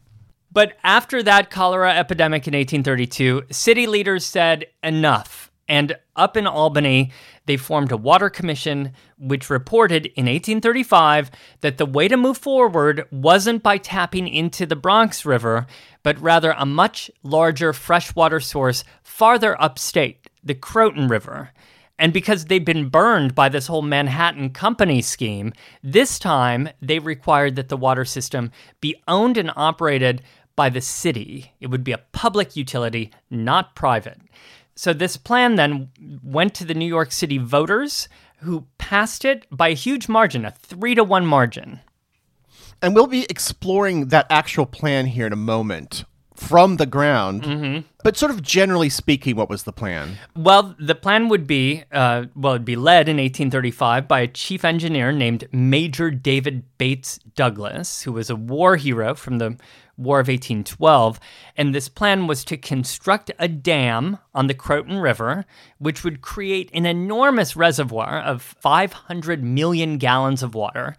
But 0.51 0.77
after 0.83 1.21
that 1.23 1.51
cholera 1.51 1.93
epidemic 1.93 2.47
in 2.47 2.53
1832, 2.53 3.43
city 3.51 3.85
leaders 3.85 4.25
said 4.25 4.65
enough 4.83 5.48
and 5.69 5.95
up 6.15 6.35
in 6.35 6.47
Albany, 6.47 7.11
they 7.45 7.55
formed 7.55 7.91
a 7.91 7.97
water 7.97 8.29
commission 8.29 8.91
which 9.19 9.51
reported 9.51 10.07
in 10.07 10.25
1835 10.25 11.29
that 11.61 11.77
the 11.77 11.85
way 11.85 12.07
to 12.07 12.17
move 12.17 12.39
forward 12.39 13.05
wasn't 13.11 13.61
by 13.61 13.77
tapping 13.77 14.27
into 14.27 14.65
the 14.65 14.75
Bronx 14.75 15.25
River, 15.25 15.67
but 16.01 16.19
rather 16.19 16.55
a 16.57 16.65
much 16.65 17.11
larger 17.21 17.71
freshwater 17.71 18.39
source 18.39 18.83
farther 19.03 19.61
upstate, 19.61 20.27
the 20.43 20.55
Croton 20.55 21.07
River. 21.07 21.51
And 21.99 22.13
because 22.13 22.45
they'd 22.45 22.65
been 22.65 22.89
burned 22.89 23.35
by 23.35 23.49
this 23.49 23.67
whole 23.67 23.81
Manhattan 23.81 24.51
Company 24.51 25.01
scheme, 25.01 25.53
this 25.83 26.17
time 26.17 26.69
they 26.81 26.97
required 26.97 27.57
that 27.57 27.69
the 27.69 27.77
water 27.77 28.05
system 28.05 28.51
be 28.81 28.95
owned 29.07 29.37
and 29.37 29.51
operated 29.55 30.23
by 30.55 30.69
the 30.69 30.81
city. 30.81 31.53
It 31.61 31.67
would 31.67 31.83
be 31.83 31.91
a 31.91 32.01
public 32.11 32.55
utility, 32.55 33.11
not 33.29 33.75
private. 33.75 34.19
So 34.79 34.93
this 34.93 35.17
plan 35.17 35.57
then 35.57 35.89
went 36.23 36.53
to 36.53 36.63
the 36.63 36.73
New 36.73 36.85
York 36.85 37.11
City 37.11 37.37
voters 37.37 38.07
who 38.37 38.65
passed 38.77 39.25
it 39.25 39.45
by 39.51 39.67
a 39.67 39.73
huge 39.73 40.07
margin, 40.07 40.45
a 40.45 40.51
three 40.51 40.95
to 40.95 41.03
one 41.03 41.25
margin. 41.25 41.81
And 42.81 42.95
we'll 42.95 43.05
be 43.05 43.25
exploring 43.29 44.07
that 44.07 44.25
actual 44.29 44.65
plan 44.65 45.07
here 45.07 45.27
in 45.27 45.33
a 45.33 45.35
moment 45.35 46.05
from 46.39 46.77
the 46.77 46.85
ground. 46.85 47.43
Mm-hmm. 47.43 47.87
But 48.03 48.17
sort 48.17 48.31
of 48.31 48.41
generally 48.41 48.89
speaking, 48.89 49.35
what 49.35 49.49
was 49.49 49.63
the 49.63 49.73
plan? 49.73 50.17
Well, 50.35 50.75
the 50.79 50.95
plan 50.95 51.27
would 51.27 51.45
be, 51.45 51.83
uh, 51.91 52.25
well, 52.35 52.53
it'd 52.53 52.65
be 52.65 52.75
led 52.75 53.09
in 53.09 53.17
1835 53.17 54.07
by 54.07 54.21
a 54.21 54.27
chief 54.27 54.63
engineer 54.63 55.11
named 55.11 55.47
Major 55.51 56.09
David 56.09 56.63
Bates 56.77 57.19
Douglas, 57.35 58.03
who 58.03 58.13
was 58.13 58.29
a 58.29 58.35
war 58.35 58.77
hero 58.77 59.15
from 59.15 59.37
the 59.37 59.57
War 59.97 60.21
of 60.21 60.29
1812. 60.29 61.19
And 61.57 61.75
this 61.75 61.89
plan 61.89 62.25
was 62.25 62.45
to 62.45 62.55
construct 62.55 63.31
a 63.37 63.49
dam 63.49 64.17
on 64.33 64.47
the 64.47 64.53
Croton 64.53 64.99
River, 64.99 65.45
which 65.77 66.05
would 66.05 66.21
create 66.21 66.71
an 66.73 66.85
enormous 66.85 67.57
reservoir 67.57 68.21
of 68.21 68.41
500 68.41 69.43
million 69.43 69.97
gallons 69.97 70.41
of 70.41 70.55
water. 70.55 70.95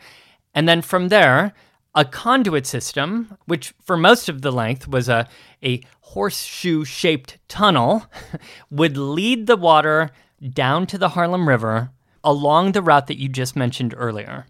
And 0.55 0.69
then 0.69 0.83
from 0.83 1.09
there, 1.09 1.55
a 1.95 2.05
conduit 2.05 2.67
system, 2.67 3.37
which 3.47 3.75
for 3.83 3.97
most 3.97 4.29
of 4.29 4.43
the 4.43 4.53
length 4.53 4.87
was 4.87 5.09
a, 5.09 5.29
a 5.63 5.83
horseshoe 6.01 6.85
shaped 6.85 7.39
tunnel, 7.49 8.07
would 8.71 8.97
lead 8.97 9.47
the 9.47 9.57
water 9.57 10.11
down 10.53 10.87
to 10.87 10.99
the 10.99 11.11
Harlem 11.11 11.49
River 11.49 11.91
along 12.23 12.73
the 12.73 12.83
route 12.83 13.07
that 13.07 13.19
you 13.19 13.29
just 13.29 13.57
mentioned 13.57 13.95
earlier. 13.97 14.47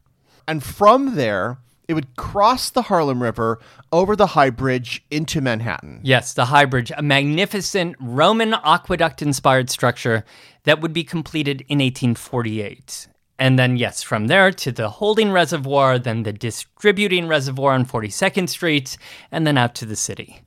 And 0.46 0.62
from 0.62 1.14
there, 1.14 1.58
it 1.90 1.94
would 1.94 2.14
cross 2.16 2.70
the 2.70 2.82
Harlem 2.82 3.22
River 3.22 3.58
over 3.90 4.14
the 4.14 4.28
High 4.28 4.50
Bridge 4.50 5.04
into 5.10 5.40
Manhattan. 5.40 6.00
Yes, 6.04 6.34
the 6.34 6.44
High 6.44 6.64
Bridge, 6.64 6.92
a 6.96 7.02
magnificent 7.02 7.96
Roman 7.98 8.54
aqueduct 8.54 9.22
inspired 9.22 9.70
structure 9.70 10.24
that 10.64 10.80
would 10.80 10.92
be 10.92 11.02
completed 11.02 11.62
in 11.62 11.78
1848. 11.78 13.08
And 13.40 13.58
then, 13.58 13.78
yes, 13.78 14.02
from 14.02 14.26
there 14.26 14.52
to 14.52 14.70
the 14.70 14.90
holding 14.90 15.32
reservoir, 15.32 15.98
then 15.98 16.24
the 16.24 16.32
distributing 16.32 17.26
reservoir 17.26 17.72
on 17.72 17.86
42nd 17.86 18.50
Street, 18.50 18.98
and 19.32 19.46
then 19.46 19.56
out 19.56 19.74
to 19.76 19.86
the 19.86 19.96
city. 19.96 20.42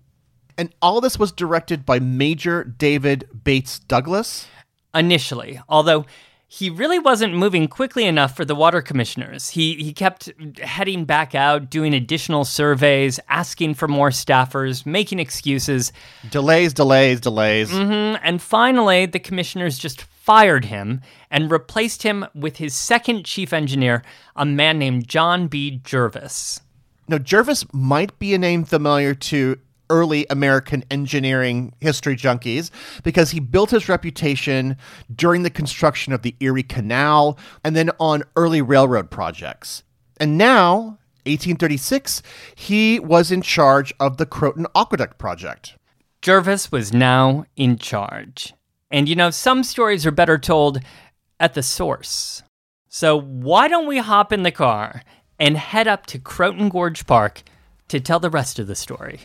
And 0.60 0.74
all 0.80 1.02
this 1.02 1.18
was 1.18 1.32
directed 1.32 1.88
by 1.88 1.98
Major 1.98 2.64
David 2.64 3.28
Bates 3.44 3.80
Douglas? 3.80 4.46
Initially, 4.94 5.60
although 5.68 6.06
he 6.48 6.70
really 6.70 7.00
wasn't 7.00 7.34
moving 7.34 7.68
quickly 7.68 8.06
enough 8.06 8.36
for 8.36 8.46
the 8.46 8.54
water 8.54 8.80
commissioners. 8.80 9.50
He, 9.50 9.74
he 9.74 9.92
kept 9.92 10.32
heading 10.60 11.04
back 11.04 11.34
out, 11.34 11.72
doing 11.72 11.96
additional 11.96 12.46
surveys, 12.46 13.20
asking 13.28 13.74
for 13.74 13.88
more 13.88 14.12
staffers, 14.12 14.86
making 14.86 15.18
excuses. 15.18 15.92
Delays, 16.30 16.72
delays, 16.72 17.20
delays. 17.20 17.72
Mm-hmm. 17.72 18.22
And 18.24 18.40
finally, 18.40 19.08
the 19.08 19.18
commissioners 19.18 19.80
just 19.80 20.06
fired 20.24 20.64
him 20.64 21.02
and 21.30 21.52
replaced 21.52 22.04
him 22.04 22.26
with 22.34 22.56
his 22.56 22.74
second 22.74 23.26
chief 23.26 23.52
engineer, 23.52 24.02
a 24.38 24.46
man 24.46 24.80
named 24.80 25.06
John 25.06 25.48
B. 25.48 25.82
Jervis. 25.84 26.62
Now, 27.10 27.18
Jervis 27.18 27.66
might 27.74 28.18
be 28.20 28.34
a 28.34 28.38
name 28.38 28.64
familiar 28.64 29.14
to 29.16 29.60
early 29.90 30.26
American 30.30 30.86
engineering 30.90 31.74
history 31.82 32.16
junkies 32.16 32.72
because 33.04 33.32
he 33.32 33.42
built 33.42 33.72
his 33.72 33.90
reputation 33.90 34.78
during 35.14 35.44
the 35.44 35.50
construction 35.50 36.14
of 36.14 36.22
the 36.22 36.36
Erie 36.40 36.64
Canal 36.64 37.38
and 37.66 37.76
then 37.76 37.92
on 38.00 38.24
early 38.38 38.62
railroad 38.62 39.12
projects. 39.12 39.84
And 40.22 40.38
now, 40.38 41.00
1836, 41.26 42.24
he 42.56 42.98
was 42.98 43.30
in 43.30 43.42
charge 43.42 43.94
of 44.00 44.16
the 44.16 44.26
Croton 44.26 44.68
Aqueduct 44.74 45.18
project. 45.18 45.76
Jervis 46.22 46.72
was 46.72 46.94
now 46.94 47.44
in 47.58 47.78
charge. 47.78 48.54
And 48.94 49.10
you 49.10 49.16
know, 49.16 49.32
some 49.32 49.64
stories 49.64 50.06
are 50.06 50.12
better 50.12 50.38
told 50.38 50.80
at 51.40 51.56
the 51.56 51.64
source. 51.64 52.44
So 52.88 53.20
why 53.20 53.68
don't 53.68 53.88
we 53.88 53.98
hop 53.98 54.32
in 54.32 54.44
the 54.44 54.52
car 54.52 55.02
and 55.40 55.58
head 55.58 55.88
up 55.88 56.06
to 56.06 56.20
Croton 56.20 56.70
Gorge 56.70 57.08
Park 57.08 57.42
to 57.88 58.00
tell 58.00 58.20
the 58.20 58.30
rest 58.30 58.60
of 58.60 58.68
the 58.68 58.76
story? 58.76 59.22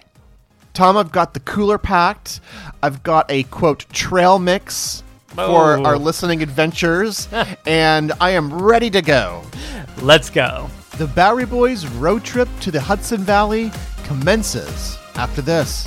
Tom, 0.73 0.97
I've 0.97 1.13
got 1.13 1.35
the 1.35 1.41
cooler 1.41 1.77
packed. 1.77 2.41
I've 2.83 3.03
got 3.03 3.31
a 3.31 3.43
quote 3.45 3.85
trail 3.93 4.39
mix 4.39 5.03
for 5.27 5.77
Oh. 5.77 5.85
our 5.85 5.99
listening 5.99 6.43
adventures, 6.43 7.29
and 7.67 8.13
I 8.23 8.31
am 8.31 8.53
ready 8.63 8.89
to 8.91 9.03
go. 9.03 9.43
Let's 10.01 10.31
go. 10.31 10.71
The 10.97 11.09
Bowery 11.09 11.45
Boys 11.45 11.87
road 11.87 12.25
trip 12.25 12.49
to 12.61 12.71
the 12.71 12.81
Hudson 12.81 13.21
Valley 13.21 13.71
commences 14.05 14.97
after 15.17 15.43
this. 15.43 15.87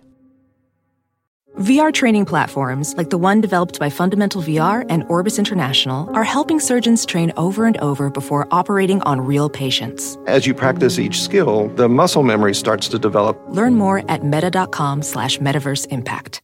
VR 1.59 1.93
training 1.93 2.25
platforms, 2.25 2.95
like 2.95 3.09
the 3.09 3.17
one 3.17 3.41
developed 3.41 3.77
by 3.77 3.89
Fundamental 3.89 4.41
VR 4.41 4.85
and 4.89 5.03
Orbis 5.09 5.37
International, 5.37 6.09
are 6.15 6.23
helping 6.23 6.61
surgeons 6.61 7.05
train 7.05 7.33
over 7.35 7.65
and 7.65 7.77
over 7.77 8.09
before 8.09 8.47
operating 8.51 9.01
on 9.03 9.19
real 9.19 9.49
patients. 9.49 10.17
As 10.27 10.47
you 10.47 10.53
practice 10.53 10.97
each 10.97 11.21
skill, 11.21 11.67
the 11.75 11.89
muscle 11.89 12.23
memory 12.23 12.55
starts 12.55 12.87
to 12.87 12.99
develop. 12.99 13.37
Learn 13.49 13.75
more 13.75 14.09
at 14.09 14.23
meta.com 14.23 15.01
slash 15.03 15.39
metaverse 15.39 15.87
impact. 15.91 16.41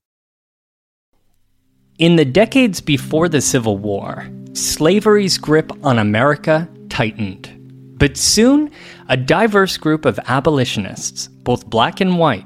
In 2.00 2.18
the 2.18 2.26
decades 2.26 2.82
before 2.82 3.30
the 3.30 3.42
Civil 3.42 3.78
War, 3.78 4.30
slavery's 4.54 5.38
grip 5.38 5.72
on 5.86 5.98
America 5.98 6.70
tightened. 6.90 7.54
But 7.98 8.18
soon, 8.18 8.70
a 9.08 9.18
diverse 9.18 9.78
group 9.78 10.06
of 10.06 10.20
abolitionists, 10.28 11.28
both 11.28 11.66
black 11.66 12.02
and 12.02 12.20
white, 12.20 12.46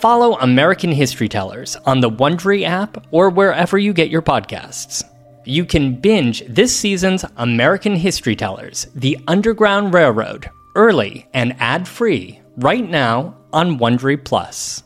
Follow 0.00 0.38
American 0.38 0.90
History 0.92 1.28
Tellers 1.28 1.76
on 1.84 2.00
the 2.00 2.08
Wondery 2.08 2.62
app 2.62 3.06
or 3.10 3.28
wherever 3.28 3.76
you 3.76 3.92
get 3.92 4.08
your 4.08 4.22
podcasts. 4.22 5.04
You 5.44 5.66
can 5.66 5.94
binge 5.94 6.42
this 6.48 6.74
season's 6.74 7.22
American 7.36 7.96
History 7.96 8.34
Tellers, 8.34 8.86
The 8.94 9.18
Underground 9.28 9.92
Railroad, 9.92 10.48
early 10.74 11.28
and 11.34 11.54
ad-free 11.58 12.40
right 12.56 12.88
now 12.88 13.36
on 13.52 13.78
Wondery 13.78 14.24
Plus. 14.24 14.82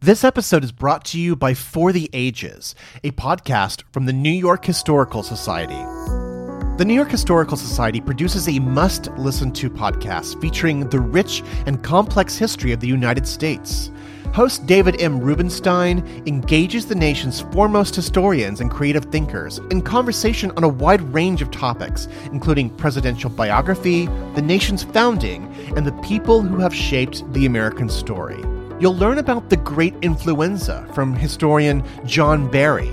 This 0.00 0.24
episode 0.24 0.64
is 0.64 0.72
brought 0.72 1.04
to 1.06 1.20
you 1.20 1.36
by 1.36 1.54
For 1.54 1.92
the 1.92 2.10
Ages, 2.12 2.74
a 3.04 3.12
podcast 3.12 3.84
from 3.92 4.06
the 4.06 4.12
New 4.12 4.28
York 4.28 4.64
Historical 4.64 5.22
Society. 5.22 6.23
The 6.76 6.84
New 6.84 6.94
York 6.94 7.12
Historical 7.12 7.56
Society 7.56 8.00
produces 8.00 8.48
a 8.48 8.58
must 8.58 9.06
listen 9.12 9.52
to 9.52 9.70
podcast 9.70 10.40
featuring 10.40 10.88
the 10.88 10.98
rich 10.98 11.44
and 11.66 11.80
complex 11.84 12.36
history 12.36 12.72
of 12.72 12.80
the 12.80 12.88
United 12.88 13.28
States. 13.28 13.92
Host 14.32 14.66
David 14.66 15.00
M. 15.00 15.20
Rubenstein 15.20 16.02
engages 16.26 16.84
the 16.84 16.96
nation's 16.96 17.42
foremost 17.42 17.94
historians 17.94 18.60
and 18.60 18.72
creative 18.72 19.04
thinkers 19.04 19.58
in 19.70 19.82
conversation 19.82 20.50
on 20.56 20.64
a 20.64 20.68
wide 20.68 21.00
range 21.14 21.42
of 21.42 21.52
topics, 21.52 22.08
including 22.32 22.70
presidential 22.70 23.30
biography, 23.30 24.06
the 24.34 24.42
nation's 24.42 24.82
founding, 24.82 25.46
and 25.76 25.86
the 25.86 25.92
people 26.02 26.42
who 26.42 26.58
have 26.58 26.74
shaped 26.74 27.22
the 27.34 27.46
American 27.46 27.88
story. 27.88 28.42
You'll 28.80 28.96
learn 28.96 29.18
about 29.18 29.48
the 29.48 29.58
Great 29.58 29.94
Influenza 30.02 30.90
from 30.92 31.14
historian 31.14 31.84
John 32.04 32.50
Barry. 32.50 32.88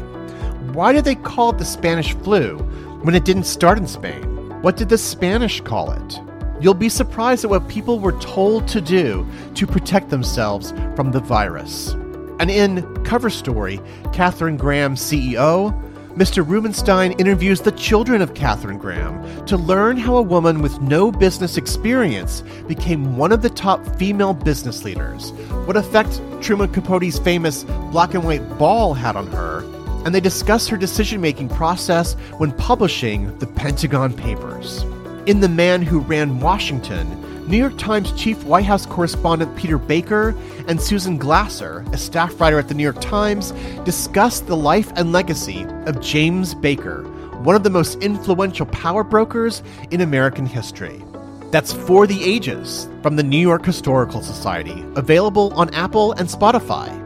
Why 0.74 0.94
do 0.94 1.02
they 1.02 1.16
call 1.16 1.50
it 1.50 1.58
the 1.58 1.66
Spanish 1.66 2.14
flu 2.18 2.60
when 3.04 3.16
it 3.16 3.26
didn't 3.26 3.46
start 3.46 3.78
in 3.78 3.88
Spain? 3.88 4.24
What 4.62 4.78
did 4.78 4.90
the 4.90 4.98
Spanish 4.98 5.60
call 5.62 5.92
it? 5.92 6.20
You'll 6.60 6.76
be 6.76 6.90
surprised 6.90 7.44
at 7.44 7.50
what 7.50 7.68
people 7.68 8.00
were 8.00 8.20
told 8.20 8.68
to 8.68 8.82
do 8.82 9.26
to 9.56 9.66
protect 9.66 10.12
themselves 10.12 10.72
from 10.96 11.12
the 11.12 11.20
virus. 11.20 11.94
And 12.40 12.52
in 12.52 12.84
Cover 13.04 13.32
Story, 13.32 13.80
Katharine 14.14 14.58
Graham, 14.58 14.96
CEO, 14.96 15.74
Mr. 16.16 16.48
Rubenstein 16.48 17.14
interviews 17.14 17.62
the 17.62 17.72
children 17.72 18.22
of 18.22 18.36
Katharine 18.36 18.78
Graham 18.78 19.46
to 19.46 19.58
learn 19.58 19.98
how 19.98 20.18
a 20.18 20.22
woman 20.22 20.62
with 20.62 20.80
no 20.82 21.12
business 21.12 21.58
experience 21.58 22.44
became 22.68 23.18
one 23.18 23.32
of 23.32 23.42
the 23.42 23.50
top 23.50 23.84
female 23.96 24.34
business 24.34 24.84
leaders, 24.84 25.32
what 25.66 25.78
effect 25.78 26.22
Truman 26.42 26.72
Capote's 26.72 27.18
famous 27.18 27.64
black 27.92 28.14
and 28.14 28.24
white 28.24 28.58
ball 28.60 28.94
had 28.94 29.16
on 29.16 29.28
her, 29.28 29.62
and 30.06 30.14
they 30.14 30.20
discuss 30.20 30.68
her 30.68 30.78
decision 30.78 31.22
making 31.22 31.50
process 31.50 32.14
when 32.38 32.52
publishing 32.54 33.38
the 33.40 33.48
Pentagon 33.48 34.14
Papers. 34.14 34.84
In 35.26 35.40
The 35.40 35.50
Man 35.50 35.82
Who 35.82 36.00
Ran 36.00 36.40
Washington, 36.40 37.48
New 37.48 37.58
York 37.58 37.78
Times 37.78 38.12
chief 38.14 38.44
White 38.44 38.66
House 38.66 38.86
correspondent 38.86 39.56
Peter 39.58 39.78
Baker 39.78 40.36
and 40.68 40.80
Susan 40.80 41.18
Glasser, 41.18 41.84
a 41.92 41.98
staff 41.98 42.40
writer 42.40 42.58
at 42.58 42.68
the 42.68 42.74
New 42.74 42.84
York 42.84 43.02
Times, 43.02 43.52
discuss 43.84 44.40
the 44.40 44.56
life 44.56 44.92
and 44.96 45.12
legacy 45.12 45.66
of 45.86 46.00
James 46.02 46.54
Baker, 46.54 47.04
one 47.44 47.56
of 47.56 47.64
the 47.64 47.70
most 47.70 48.02
influential 48.02 48.66
power 48.68 49.04
brokers 49.04 49.64
in 49.90 50.02
American 50.02 50.46
history. 50.46 51.04
That's 51.52 51.74
For 51.74 52.08
the 52.08 52.24
Ages 52.24 52.88
from 53.02 53.18
the 53.18 53.24
New 53.24 53.38
York 53.38 53.66
Historical 53.66 54.22
Society, 54.22 54.86
available 54.96 55.54
on 55.54 55.74
Apple 55.74 56.14
and 56.14 56.30
Spotify. 56.30 56.98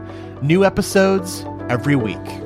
New 0.42 0.64
episodes 0.64 1.44
every 1.68 1.96
week. 1.96 2.45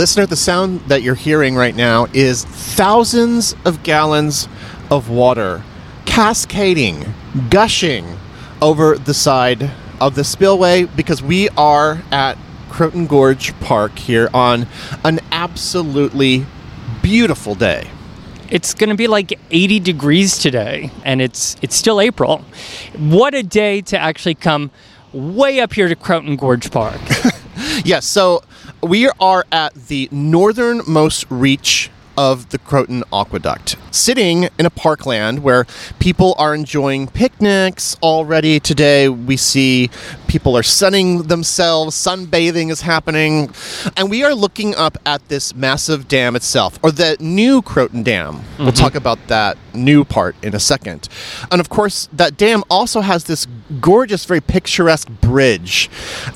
Listener, 0.00 0.24
the 0.24 0.34
sound 0.34 0.80
that 0.88 1.02
you're 1.02 1.14
hearing 1.14 1.56
right 1.56 1.76
now 1.76 2.06
is 2.14 2.46
thousands 2.46 3.54
of 3.66 3.82
gallons 3.82 4.48
of 4.90 5.10
water 5.10 5.62
cascading, 6.06 7.12
gushing 7.50 8.16
over 8.62 8.96
the 8.96 9.12
side 9.12 9.70
of 10.00 10.14
the 10.14 10.24
spillway 10.24 10.84
because 10.84 11.22
we 11.22 11.50
are 11.50 12.00
at 12.10 12.38
Croton 12.70 13.08
Gorge 13.08 13.52
Park 13.60 13.98
here 13.98 14.30
on 14.32 14.66
an 15.04 15.20
absolutely 15.32 16.46
beautiful 17.02 17.54
day. 17.54 17.86
It's 18.48 18.72
going 18.72 18.88
to 18.88 18.96
be 18.96 19.06
like 19.06 19.38
80 19.50 19.80
degrees 19.80 20.38
today 20.38 20.90
and 21.04 21.20
it's 21.20 21.58
it's 21.60 21.76
still 21.76 22.00
April. 22.00 22.42
What 22.96 23.34
a 23.34 23.42
day 23.42 23.82
to 23.82 23.98
actually 23.98 24.36
come 24.36 24.70
way 25.12 25.60
up 25.60 25.74
here 25.74 25.88
to 25.88 25.94
Croton 25.94 26.36
Gorge 26.36 26.70
Park. 26.70 26.98
Yes, 27.84 28.06
so 28.06 28.42
we 28.82 29.08
are 29.20 29.44
at 29.52 29.74
the 29.74 30.08
northernmost 30.10 31.26
reach 31.30 31.90
of 32.16 32.50
the 32.50 32.58
Croton 32.58 33.02
Aqueduct, 33.12 33.76
sitting 33.90 34.48
in 34.58 34.66
a 34.66 34.70
parkland 34.70 35.42
where 35.42 35.64
people 36.00 36.34
are 36.38 36.54
enjoying 36.54 37.06
picnics 37.06 37.96
already. 38.02 38.60
Today, 38.60 39.08
we 39.08 39.36
see 39.38 39.90
people 40.26 40.56
are 40.56 40.62
sunning 40.62 41.24
themselves, 41.24 41.96
sunbathing 41.96 42.70
is 42.70 42.82
happening, 42.82 43.50
and 43.96 44.10
we 44.10 44.22
are 44.22 44.34
looking 44.34 44.74
up 44.74 44.98
at 45.06 45.26
this 45.28 45.54
massive 45.54 46.08
dam 46.08 46.36
itself, 46.36 46.78
or 46.82 46.90
the 46.90 47.16
new 47.20 47.62
Croton 47.62 48.02
Dam. 48.02 48.34
We'll 48.58 48.68
mm-hmm. 48.68 48.76
talk 48.76 48.94
about 48.94 49.18
that 49.28 49.56
new 49.72 50.04
part 50.04 50.36
in 50.42 50.54
a 50.54 50.60
second. 50.60 51.08
And 51.50 51.60
of 51.60 51.70
course, 51.70 52.08
that 52.12 52.36
dam 52.36 52.64
also 52.68 53.00
has 53.00 53.24
this 53.24 53.46
gorgeous, 53.80 54.24
very 54.26 54.40
picturesque 54.40 55.08
bridge 55.08 55.88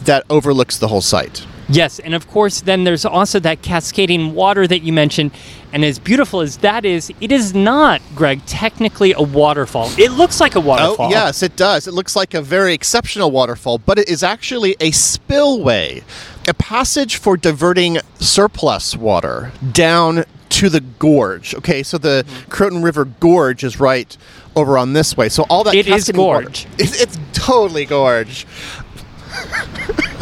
that 0.02 0.24
overlooks 0.30 0.78
the 0.78 0.88
whole 0.88 1.02
site. 1.02 1.46
Yes, 1.74 1.98
and 1.98 2.14
of 2.14 2.28
course, 2.28 2.60
then 2.60 2.84
there's 2.84 3.04
also 3.04 3.40
that 3.40 3.62
cascading 3.62 4.34
water 4.34 4.66
that 4.66 4.82
you 4.82 4.92
mentioned. 4.92 5.32
And 5.72 5.84
as 5.84 5.98
beautiful 5.98 6.40
as 6.40 6.58
that 6.58 6.84
is, 6.84 7.12
it 7.20 7.32
is 7.32 7.52
not, 7.52 8.00
Greg, 8.14 8.44
technically 8.46 9.12
a 9.12 9.22
waterfall. 9.22 9.90
It 9.98 10.12
looks 10.12 10.40
like 10.40 10.54
a 10.54 10.58
oh, 10.58 10.62
waterfall. 10.62 11.06
Oh, 11.06 11.10
yes, 11.10 11.42
it 11.42 11.56
does. 11.56 11.88
It 11.88 11.94
looks 11.94 12.14
like 12.14 12.32
a 12.34 12.40
very 12.40 12.74
exceptional 12.74 13.30
waterfall, 13.30 13.78
but 13.78 13.98
it 13.98 14.08
is 14.08 14.22
actually 14.22 14.76
a 14.78 14.92
spillway, 14.92 16.04
a 16.48 16.54
passage 16.54 17.16
for 17.16 17.36
diverting 17.36 17.98
surplus 18.20 18.96
water 18.96 19.52
down 19.72 20.24
to 20.50 20.68
the 20.68 20.80
gorge. 20.80 21.54
Okay, 21.56 21.82
so 21.82 21.98
the 21.98 22.24
mm-hmm. 22.24 22.50
Croton 22.50 22.82
River 22.82 23.06
Gorge 23.06 23.64
is 23.64 23.80
right 23.80 24.16
over 24.54 24.78
on 24.78 24.92
this 24.92 25.16
way. 25.16 25.28
So 25.28 25.44
all 25.50 25.64
that 25.64 25.74
It 25.74 25.88
is 25.88 26.04
cascading 26.04 26.20
water- 26.20 26.42
gorge. 26.42 26.66
It's, 26.78 27.00
it's 27.00 27.18
totally 27.32 27.84
gorge. 27.84 28.46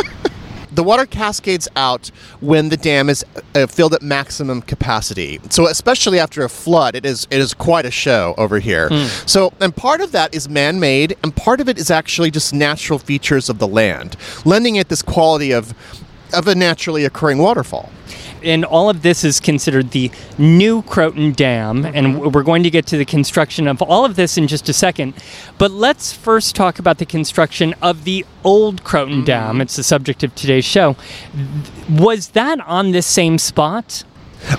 the 0.75 0.83
water 0.83 1.07
cascades 1.07 1.69
out 1.77 2.11
when 2.41 2.69
the 2.71 2.77
dam 2.77 3.09
is 3.09 3.25
uh, 3.55 3.67
filled 3.67 3.95
at 3.95 4.03
maximum 4.03 4.63
capacity. 4.63 5.41
So 5.51 5.67
especially 5.67 6.19
after 6.19 6.43
a 6.43 6.49
flood, 6.49 6.95
it 6.95 7.05
is 7.05 7.27
it 7.31 7.41
is 7.41 7.55
quite 7.55 7.87
a 7.87 7.91
show 7.91 8.35
over 8.39 8.59
here. 8.59 8.89
So 9.27 9.53
and 9.61 9.75
part 9.75 10.01
of 10.01 10.13
that 10.13 10.35
is 10.35 10.49
man-made, 10.49 11.17
and 11.23 11.35
part 11.37 11.61
of 11.61 11.69
it 11.69 11.79
is 11.79 11.91
actually 11.91 12.31
just 12.31 12.53
natural 12.55 12.99
features 12.99 13.49
of 13.49 13.59
the 13.59 13.69
land, 13.69 14.17
lending 14.45 14.77
it 14.77 14.89
this 14.89 15.03
quality 15.03 15.53
of 15.53 15.75
of 16.33 16.49
a 16.49 16.55
naturally 16.55 17.05
occurring 17.05 17.39
waterfall. 17.39 17.91
And 18.45 18.65
all 18.65 18.91
of 18.91 19.03
this 19.03 19.25
is 19.25 19.41
considered 19.41 19.91
the 19.91 20.11
new 20.39 20.83
Croton 20.83 21.33
Dam, 21.33 21.85
and 21.85 22.07
mm-hmm. 22.07 22.31
we're 22.31 22.43
going 22.43 22.63
to 22.63 22.71
get 22.71 22.87
to 22.87 22.97
the 22.97 23.05
construction 23.05 23.69
of 23.69 23.81
all 23.83 24.05
of 24.05 24.17
this 24.17 24.37
in 24.37 24.49
just 24.49 24.69
a 24.69 24.73
second. 24.73 25.15
But 25.59 25.71
let's 25.71 26.13
first 26.13 26.55
talk 26.55 26.79
about 26.79 26.99
the 26.99 27.07
construction 27.07 27.75
of 27.83 28.05
the 28.05 28.25
old 28.45 28.85
Croton 28.85 29.17
mm-hmm. 29.17 29.25
Dam. 29.25 29.61
It's 29.61 29.77
the 29.77 29.83
subject 29.83 30.23
of 30.23 30.35
today's 30.35 30.65
show. 30.65 30.97
Was 31.89 32.29
that 32.29 32.61
on 32.61 32.93
this 32.93 33.07
same 33.07 33.39
spot? 33.39 34.05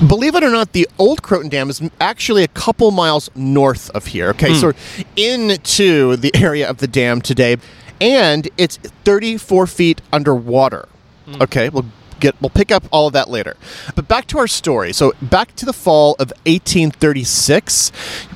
Believe 0.07 0.35
it 0.35 0.43
or 0.43 0.49
not, 0.49 0.71
the 0.71 0.87
old 0.97 1.21
Croton 1.23 1.49
Dam 1.49 1.69
is 1.69 1.81
actually 1.99 2.43
a 2.43 2.47
couple 2.47 2.91
miles 2.91 3.29
north 3.35 3.89
of 3.91 4.07
here. 4.07 4.29
Okay, 4.29 4.49
hmm. 4.49 4.55
so 4.55 4.73
into 5.15 6.15
the 6.15 6.31
area 6.35 6.69
of 6.69 6.77
the 6.77 6.87
dam 6.87 7.21
today, 7.21 7.57
and 7.99 8.47
it's 8.57 8.77
34 8.77 9.67
feet 9.67 10.01
underwater. 10.11 10.87
Hmm. 11.25 11.41
Okay, 11.41 11.69
we'll 11.69 11.85
get 12.19 12.39
we'll 12.41 12.49
pick 12.49 12.71
up 12.71 12.83
all 12.91 13.07
of 13.07 13.13
that 13.13 13.29
later. 13.29 13.55
But 13.95 14.07
back 14.07 14.27
to 14.27 14.39
our 14.39 14.47
story. 14.47 14.93
So 14.93 15.13
back 15.21 15.55
to 15.55 15.65
the 15.65 15.73
fall 15.73 16.13
of 16.13 16.31
1836, 16.45 17.89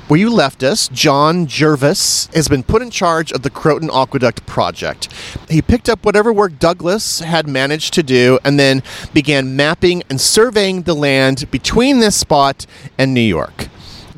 where 0.08 0.20
you 0.20 0.30
left 0.30 0.64
us, 0.64 0.88
John 0.88 1.48
Jervis 1.48 2.34
has 2.34 2.48
been 2.48 2.64
put 2.64 2.82
in 2.82 2.90
charge 2.90 3.32
of 3.32 3.42
the 3.42 3.50
Croton 3.50 3.90
Aqueduct 3.92 4.46
project. 4.46 5.12
He 5.50 5.62
picked 5.62 5.90
up 5.90 6.06
whatever 6.06 6.32
work 6.32 6.60
Douglas 6.60 7.20
had 7.20 7.48
managed 7.48 7.94
to 7.96 8.04
do 8.04 8.40
and 8.44 8.60
then 8.60 8.84
began 9.14 9.56
mapping 9.56 10.04
and 10.10 10.20
surveying 10.20 10.84
the 10.84 10.96
land 10.96 11.50
between 11.52 12.00
this 12.00 12.16
spot 12.16 12.66
and 12.98 13.14
New 13.14 13.22
York 13.22 13.68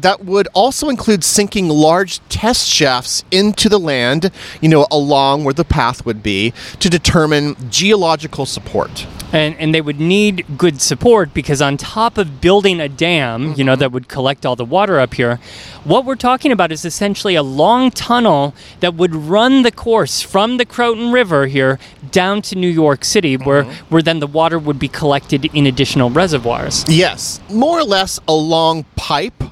that 0.02 0.26
would 0.26 0.48
also 0.54 0.90
include 0.90 1.24
sinking 1.24 1.70
large 1.70 2.20
test 2.30 2.68
shafts 2.68 3.24
into 3.32 3.70
the 3.70 3.80
land, 3.80 4.32
you 4.62 4.70
know, 4.70 4.88
along 4.92 5.44
where 5.44 5.54
the 5.54 5.66
path 5.66 6.06
would 6.06 6.24
be 6.24 6.54
to 6.80 6.90
determine 6.90 7.56
geological 7.70 8.46
support. 8.46 9.08
And, 9.32 9.56
and 9.58 9.76
they 9.76 9.82
would 9.82 10.00
need 10.00 10.44
good 10.58 10.82
support 10.82 11.36
because 11.36 11.62
on 11.62 11.78
top 11.78 12.18
of 12.18 12.42
building 12.42 12.80
a 12.80 12.90
dam, 12.90 13.54
you 13.54 13.64
know, 13.64 13.74
mm-hmm. 13.74 13.80
that 13.82 13.92
would 13.92 14.08
collect 14.08 14.44
all 14.44 14.56
the 14.56 14.66
water 14.66 15.00
up 15.00 15.14
here, 15.14 15.40
what 15.84 16.04
we're 16.04 16.16
talking 16.16 16.52
about 16.52 16.72
is 16.72 16.84
essentially 16.84 17.36
a 17.36 17.44
long 17.44 17.92
tunnel 17.92 18.56
that 18.80 18.96
would 18.96 19.14
run 19.14 19.62
the 19.62 19.72
course 19.72 20.22
from 20.22 20.58
the 20.58 20.66
Croton 20.66 21.12
River 21.12 21.46
here 21.46 21.78
down 22.10 22.42
to 22.44 22.56
New 22.56 22.68
York 22.68 23.06
City, 23.06 23.38
where, 23.38 23.66
mm-hmm. 23.66 23.94
where 23.94 24.02
then 24.02 24.20
the 24.20 24.28
water 24.28 24.58
would 24.58 24.80
be 24.80 24.88
collected 24.88 25.46
in 25.54 25.68
additional 25.68 26.10
reservoirs. 26.10 26.84
Yes, 26.88 27.40
more 27.52 27.80
or 27.80 27.84
less 27.84 28.20
a 28.28 28.34
long 28.34 28.84
pipe 28.96 29.44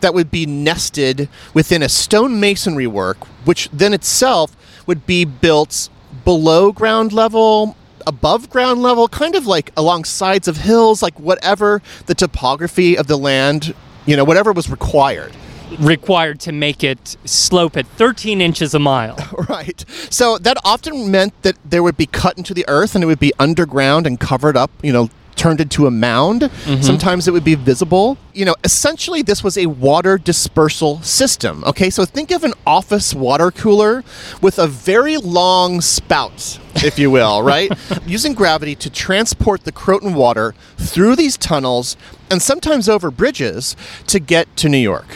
that 0.00 0.14
would 0.14 0.30
be 0.30 0.46
nested 0.46 1.28
within 1.54 1.82
a 1.82 1.88
stone 1.88 2.40
masonry 2.40 2.86
work, 2.86 3.24
which 3.44 3.68
then 3.70 3.92
itself 3.92 4.56
would 4.86 5.06
be 5.06 5.24
built 5.24 5.88
below 6.24 6.72
ground 6.72 7.12
level, 7.12 7.76
above 8.06 8.48
ground 8.50 8.82
level, 8.82 9.08
kind 9.08 9.34
of 9.34 9.46
like 9.46 9.70
along 9.76 10.04
sides 10.04 10.48
of 10.48 10.56
hills, 10.56 11.02
like 11.02 11.18
whatever 11.20 11.82
the 12.06 12.14
topography 12.14 12.96
of 12.96 13.06
the 13.06 13.16
land, 13.16 13.74
you 14.06 14.16
know, 14.16 14.24
whatever 14.24 14.52
was 14.52 14.70
required. 14.70 15.32
Required 15.78 16.40
to 16.40 16.52
make 16.52 16.82
it 16.82 17.16
slope 17.26 17.76
at 17.76 17.86
13 17.86 18.40
inches 18.40 18.74
a 18.74 18.78
mile. 18.78 19.16
Right. 19.48 19.84
So 20.10 20.36
that 20.38 20.56
often 20.64 21.10
meant 21.10 21.40
that 21.42 21.56
there 21.64 21.82
would 21.82 21.96
be 21.96 22.06
cut 22.06 22.36
into 22.36 22.52
the 22.52 22.64
earth 22.68 22.94
and 22.94 23.02
it 23.02 23.06
would 23.06 23.18
be 23.18 23.32
underground 23.38 24.06
and 24.06 24.18
covered 24.20 24.56
up, 24.56 24.70
you 24.82 24.92
know, 24.92 25.08
turned 25.38 25.60
into 25.60 25.86
a 25.86 25.90
mound. 25.90 26.42
Mm-hmm. 26.42 26.82
Sometimes 26.82 27.26
it 27.26 27.30
would 27.30 27.44
be 27.44 27.54
visible. 27.54 28.18
You 28.34 28.44
know, 28.44 28.56
essentially, 28.64 29.22
this 29.22 29.42
was 29.42 29.56
a 29.56 29.66
water 29.66 30.18
dispersal 30.18 31.00
system. 31.02 31.64
Okay, 31.64 31.88
so 31.88 32.04
think 32.04 32.30
of 32.30 32.44
an 32.44 32.54
office 32.66 33.14
water 33.14 33.50
cooler 33.50 34.04
with 34.42 34.58
a 34.58 34.66
very 34.66 35.16
long 35.16 35.80
spout, 35.80 36.58
if 36.76 36.98
you 36.98 37.10
will, 37.10 37.42
right? 37.54 37.70
Using 38.06 38.34
gravity 38.34 38.74
to 38.76 38.90
transport 38.90 39.64
the 39.64 39.72
Croton 39.72 40.14
water 40.14 40.54
through 40.76 41.16
these 41.16 41.36
tunnels 41.36 41.96
and 42.30 42.42
sometimes 42.42 42.88
over 42.88 43.10
bridges 43.10 43.76
to 44.08 44.18
get 44.18 44.54
to 44.56 44.68
New 44.68 44.78
York. 44.78 45.06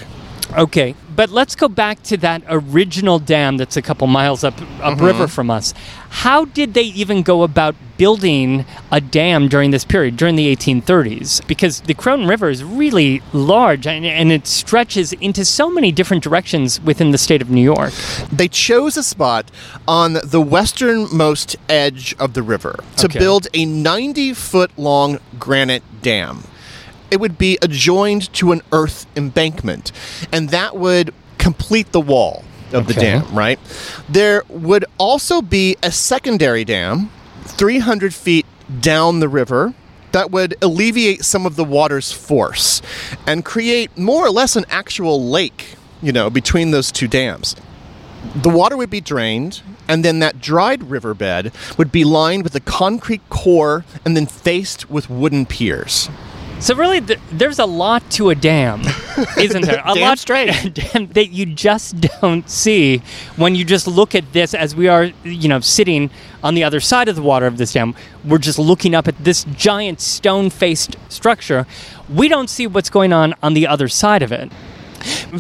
Okay, 0.56 0.94
but 1.14 1.30
let's 1.30 1.54
go 1.54 1.68
back 1.68 2.02
to 2.04 2.16
that 2.18 2.42
original 2.48 3.18
dam 3.18 3.56
that's 3.56 3.76
a 3.76 3.82
couple 3.82 4.06
miles 4.06 4.44
up 4.44 4.54
upriver 4.80 5.24
mm-hmm. 5.24 5.26
from 5.26 5.50
us. 5.50 5.72
How 6.10 6.44
did 6.44 6.74
they 6.74 6.82
even 6.82 7.22
go 7.22 7.42
about 7.42 7.74
building 7.96 8.66
a 8.90 9.00
dam 9.00 9.48
during 9.48 9.70
this 9.70 9.84
period, 9.84 10.16
during 10.16 10.36
the 10.36 10.54
1830s? 10.54 11.46
Because 11.46 11.80
the 11.82 11.94
Croton 11.94 12.26
River 12.26 12.50
is 12.50 12.62
really 12.62 13.22
large 13.32 13.86
and, 13.86 14.04
and 14.04 14.30
it 14.30 14.46
stretches 14.46 15.12
into 15.14 15.44
so 15.44 15.70
many 15.70 15.90
different 15.90 16.22
directions 16.22 16.80
within 16.80 17.10
the 17.12 17.18
state 17.18 17.40
of 17.40 17.50
New 17.50 17.62
York. 17.62 17.92
they 18.30 18.48
chose 18.48 18.96
a 18.96 19.02
spot 19.02 19.50
on 19.88 20.14
the 20.24 20.40
westernmost 20.40 21.56
edge 21.68 22.14
of 22.18 22.34
the 22.34 22.42
river 22.42 22.82
to 22.96 23.06
Okay. 23.06 23.18
build 23.18 23.48
a 23.54 23.64
90 23.64 24.34
foot 24.34 24.70
long 24.76 25.18
granite 25.38 25.82
dam. 26.02 26.44
It 27.12 27.20
would 27.20 27.37
be 27.37 27.59
adjoined 27.61 28.33
to 28.35 28.53
an 28.53 28.62
earth 28.72 29.07
embankment, 29.16 29.92
and 30.33 30.48
that 30.48 30.77
would 30.77 31.12
complete 31.38 31.92
the 31.92 32.01
wall 32.01 32.42
of 32.72 32.87
the 32.87 32.94
dam, 32.94 33.27
right? 33.35 33.59
There 34.09 34.42
would 34.48 34.87
also 34.98 35.42
be 35.42 35.77
a 35.83 35.92
secondary 35.92 36.64
dam 36.64 37.11
300 37.44 38.14
feet 38.14 38.46
down 38.81 39.20
the 39.20 39.29
river 39.29 39.75
that 40.12 40.31
would 40.31 40.57
alleviate 40.62 41.25
some 41.25 41.44
of 41.44 41.57
the 41.57 41.64
water's 41.64 42.12
force 42.12 42.81
and 43.27 43.44
create 43.44 43.96
more 43.98 44.25
or 44.25 44.31
less 44.31 44.57
an 44.57 44.64
actual 44.70 45.29
lake, 45.29 45.77
you 46.01 46.12
know, 46.12 46.31
between 46.31 46.70
those 46.70 46.90
two 46.90 47.09
dams 47.09 47.57
the 48.35 48.48
water 48.48 48.77
would 48.77 48.90
be 48.90 49.01
drained, 49.01 49.62
and 49.88 50.05
then 50.05 50.20
that 50.20 50.40
dried 50.40 50.85
riverbed 50.85 51.53
would 51.77 51.90
be 51.90 52.05
lined 52.05 52.44
with 52.44 52.55
a 52.55 52.61
concrete 52.61 53.22
core 53.29 53.85
and 54.05 54.16
then 54.16 54.27
faced 54.27 54.90
with 54.90 55.11
wooden 55.11 55.44
piers. 55.46 56.09
So 56.62 56.77
really, 56.77 57.01
th- 57.01 57.18
there's 57.33 57.59
a 57.59 57.66
lot 57.66 58.09
to 58.12 58.31
a 58.31 58.37
dam, 58.37 58.83
isn't 59.37 59.62
there? 59.66 59.83
A 59.85 59.94
Damn 59.94 60.01
lot 60.01 60.18
straight. 60.20 60.48
that 61.14 61.31
you 61.33 61.44
just 61.44 62.01
don't 62.01 62.48
see 62.48 63.03
when 63.35 63.57
you 63.57 63.64
just 63.64 63.88
look 63.88 64.14
at 64.14 64.33
this 64.33 64.55
as 64.55 64.77
we 64.77 64.87
are, 64.87 65.11
you 65.25 65.48
know, 65.48 65.59
sitting 65.59 66.09
on 66.40 66.55
the 66.55 66.62
other 66.62 66.79
side 66.79 67.09
of 67.09 67.16
the 67.16 67.22
water 67.22 67.46
of 67.46 67.57
this 67.59 67.72
dam. 67.72 67.96
We're 68.25 68.38
just 68.38 68.61
looking 68.61 68.94
up 68.94 69.09
at 69.09 69.25
this 69.25 69.42
giant 69.57 70.01
stone-faced 70.01 70.94
structure. 71.09 71.66
We 72.09 72.29
don't 72.29 72.48
see 72.48 72.68
what's 72.68 72.90
going 72.90 73.12
on 73.12 73.35
on 73.42 73.55
the 73.55 73.66
other 73.66 73.88
side 73.88 74.22
of 74.22 74.31
it. 74.31 74.53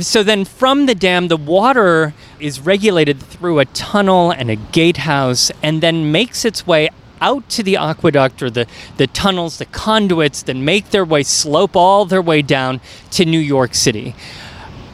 So 0.00 0.24
then 0.24 0.44
from 0.44 0.86
the 0.86 0.94
dam, 0.96 1.28
the 1.28 1.36
water 1.36 2.14
is 2.40 2.58
regulated 2.58 3.20
through 3.20 3.60
a 3.60 3.64
tunnel 3.66 4.32
and 4.32 4.50
a 4.50 4.56
gatehouse 4.56 5.52
and 5.62 5.80
then 5.80 6.10
makes 6.10 6.44
its 6.44 6.66
way 6.66 6.88
out 7.22 7.48
to 7.50 7.62
the 7.62 7.76
aqueduct 7.76 8.42
or 8.42 8.50
the, 8.50 8.66
the 8.98 9.06
tunnels, 9.06 9.58
the 9.58 9.64
conduits 9.66 10.42
that 10.42 10.56
make 10.56 10.90
their 10.90 11.04
way, 11.04 11.22
slope 11.22 11.76
all 11.76 12.04
their 12.04 12.20
way 12.20 12.42
down 12.42 12.80
to 13.12 13.24
New 13.24 13.38
York 13.38 13.74
City. 13.74 14.14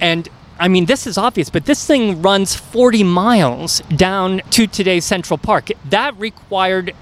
And 0.01 0.29
I 0.61 0.69
mean, 0.69 0.87
this 0.87 1.07
is 1.07 1.17
obvious, 1.17 1.51
but 1.51 1.67
this 1.67 1.87
thing 1.87 2.21
runs 2.21 2.55
40 2.55 3.05
miles 3.05 3.81
down 3.95 4.43
to 4.51 4.67
today's 4.67 5.05
Central 5.05 5.39
Park. 5.39 5.71
That 5.89 6.19
required 6.19 6.95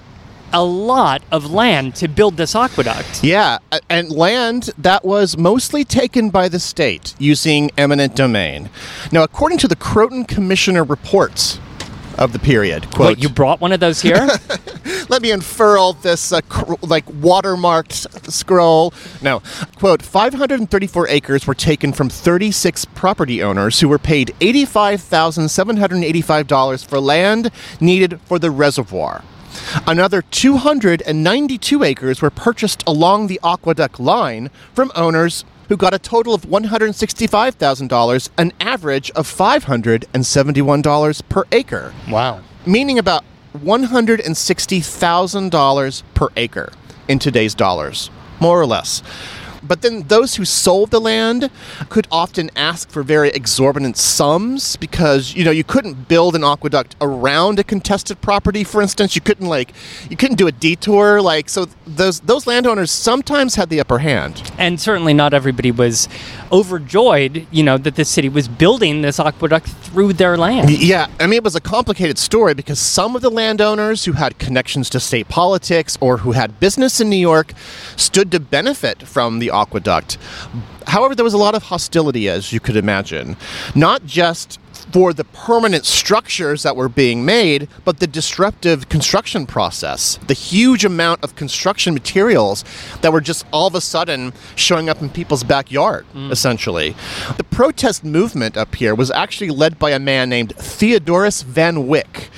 a 0.52 0.64
lot 0.64 1.22
of 1.32 1.50
land 1.50 1.96
to 1.96 2.08
build 2.08 2.36
this 2.36 2.54
aqueduct. 2.54 3.24
Yeah, 3.24 3.58
and 3.90 4.10
land 4.10 4.70
that 4.78 5.04
was 5.04 5.36
mostly 5.36 5.84
taken 5.84 6.30
by 6.30 6.48
the 6.48 6.60
state 6.60 7.14
using 7.18 7.70
eminent 7.76 8.14
domain. 8.14 8.70
Now, 9.10 9.22
according 9.22 9.58
to 9.58 9.68
the 9.68 9.76
Croton 9.76 10.24
Commissioner 10.24 10.84
reports 10.84 11.58
of 12.18 12.32
the 12.32 12.38
period, 12.38 12.90
quote, 12.90 13.16
Wait, 13.16 13.22
you 13.22 13.28
brought 13.28 13.60
one 13.60 13.72
of 13.72 13.80
those 13.80 14.00
here? 14.00 14.24
let 15.08 15.22
me 15.22 15.30
unfurl 15.30 15.94
this 15.94 16.32
uh, 16.32 16.40
cr- 16.48 16.74
like 16.82 17.06
watermarked 17.06 18.30
scroll. 18.30 18.92
No, 19.22 19.40
quote, 19.76 20.02
534 20.02 21.08
acres 21.08 21.46
were 21.46 21.54
taken 21.54 21.92
from 21.92 22.08
36 22.08 22.84
property 22.86 23.40
owners 23.42 23.80
who 23.80 23.88
were 23.88 23.98
paid 23.98 24.34
$85,785 24.40 26.86
for 26.86 27.00
land 27.00 27.50
needed 27.80 28.20
for 28.22 28.38
the 28.38 28.50
reservoir. 28.50 29.22
Another 29.86 30.20
292 30.22 31.82
acres 31.82 32.22
were 32.22 32.30
purchased 32.30 32.84
along 32.86 33.26
the 33.26 33.40
aqueduct 33.42 33.98
line 33.98 34.50
from 34.74 34.92
owners 34.94 35.44
who 35.68 35.76
got 35.76 35.94
a 35.94 35.98
total 35.98 36.34
of 36.34 36.42
$165,000, 36.42 38.28
an 38.38 38.52
average 38.60 39.10
of 39.12 39.26
$571 39.26 41.28
per 41.28 41.44
acre 41.52 41.94
wow. 42.08 42.40
meaning 42.64 42.98
about 42.98 43.24
$160,000 43.58 46.02
per 46.14 46.28
acre 46.36 46.72
in 47.08 47.18
today's 47.18 47.54
dollars, 47.54 48.10
more 48.40 48.60
or 48.60 48.66
less. 48.66 49.02
But 49.66 49.82
then 49.82 50.02
those 50.08 50.36
who 50.36 50.44
sold 50.44 50.90
the 50.90 51.00
land 51.00 51.50
could 51.88 52.06
often 52.10 52.50
ask 52.56 52.88
for 52.90 53.02
very 53.02 53.30
exorbitant 53.30 53.96
sums 53.96 54.76
because 54.76 55.34
you 55.34 55.44
know 55.44 55.50
you 55.50 55.64
couldn't 55.64 56.08
build 56.08 56.34
an 56.34 56.44
aqueduct 56.44 56.96
around 57.00 57.58
a 57.58 57.64
contested 57.64 58.20
property. 58.20 58.64
For 58.64 58.80
instance, 58.82 59.14
you 59.14 59.20
couldn't 59.22 59.48
like 59.48 59.72
you 60.10 60.16
couldn't 60.16 60.36
do 60.36 60.46
a 60.46 60.52
detour 60.52 61.20
like 61.20 61.48
so. 61.48 61.66
Those 61.86 62.20
those 62.20 62.46
landowners 62.46 62.90
sometimes 62.90 63.54
had 63.56 63.68
the 63.68 63.80
upper 63.80 63.98
hand. 63.98 64.42
and 64.58 64.80
certainly 64.80 65.14
not 65.14 65.34
everybody 65.34 65.70
was 65.70 66.08
overjoyed, 66.52 67.46
you 67.50 67.62
know, 67.62 67.78
that 67.78 67.96
the 67.96 68.04
city 68.04 68.28
was 68.28 68.48
building 68.48 69.02
this 69.02 69.18
aqueduct 69.18 69.68
through 69.68 70.14
their 70.14 70.36
land. 70.36 70.70
Yeah, 70.70 71.06
I 71.20 71.26
mean, 71.26 71.38
it 71.38 71.44
was 71.44 71.56
a 71.56 71.60
complicated 71.60 72.18
story 72.18 72.54
because 72.54 72.78
some 72.78 73.16
of 73.16 73.22
the 73.22 73.30
landowners 73.30 74.04
who 74.04 74.12
had 74.12 74.38
connections 74.38 74.90
to 74.90 75.00
state 75.00 75.28
politics 75.28 75.96
or 76.00 76.18
who 76.18 76.32
had 76.32 76.60
business 76.60 77.00
in 77.00 77.10
New 77.10 77.16
York 77.16 77.52
stood 77.96 78.30
to 78.32 78.40
benefit 78.40 79.02
from 79.02 79.38
the 79.38 79.50
aqueduct. 79.50 80.18
However, 80.86 81.14
there 81.14 81.24
was 81.24 81.34
a 81.34 81.38
lot 81.38 81.54
of 81.54 81.64
hostility, 81.64 82.28
as 82.28 82.52
you 82.52 82.60
could 82.60 82.76
imagine, 82.76 83.36
not 83.74 84.06
just 84.06 84.60
for 84.92 85.12
the 85.12 85.24
permanent 85.24 85.84
structures 85.84 86.62
that 86.62 86.76
were 86.76 86.88
being 86.88 87.24
made, 87.24 87.68
but 87.84 88.00
the 88.00 88.06
disruptive 88.06 88.88
construction 88.88 89.46
process, 89.46 90.18
the 90.26 90.34
huge 90.34 90.84
amount 90.84 91.22
of 91.22 91.36
construction 91.36 91.92
materials 91.94 92.64
that 93.02 93.12
were 93.12 93.20
just 93.20 93.44
all 93.52 93.66
of 93.66 93.74
a 93.74 93.80
sudden 93.80 94.32
showing 94.54 94.88
up 94.88 95.02
in 95.02 95.10
people's 95.10 95.44
backyard, 95.44 96.06
mm. 96.14 96.30
essentially. 96.30 96.94
The 97.36 97.44
protest 97.44 98.04
movement 98.04 98.56
up 98.56 98.74
here 98.74 98.94
was 98.94 99.10
actually 99.10 99.50
led 99.50 99.78
by 99.78 99.90
a 99.90 99.98
man 99.98 100.28
named 100.28 100.54
Theodorus 100.56 101.42
Van 101.42 101.86
Wyck. 101.86 102.30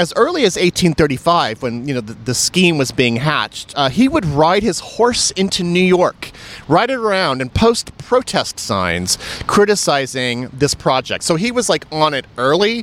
As 0.00 0.14
early 0.16 0.44
as 0.44 0.56
1835, 0.56 1.60
when 1.60 1.86
you 1.86 1.92
know 1.92 2.00
the, 2.00 2.14
the 2.14 2.32
scheme 2.32 2.78
was 2.78 2.90
being 2.90 3.16
hatched, 3.16 3.74
uh, 3.76 3.90
he 3.90 4.08
would 4.08 4.24
ride 4.24 4.62
his 4.62 4.80
horse 4.80 5.30
into 5.32 5.62
New 5.62 5.84
York, 5.84 6.30
ride 6.68 6.88
it 6.88 6.94
around, 6.94 7.42
and 7.42 7.52
post 7.52 7.92
protest 7.98 8.58
signs 8.58 9.18
criticizing 9.46 10.48
this 10.54 10.72
project. 10.74 11.22
So 11.22 11.36
he 11.36 11.52
was 11.52 11.68
like 11.68 11.84
on 11.92 12.14
it 12.14 12.24
early. 12.38 12.78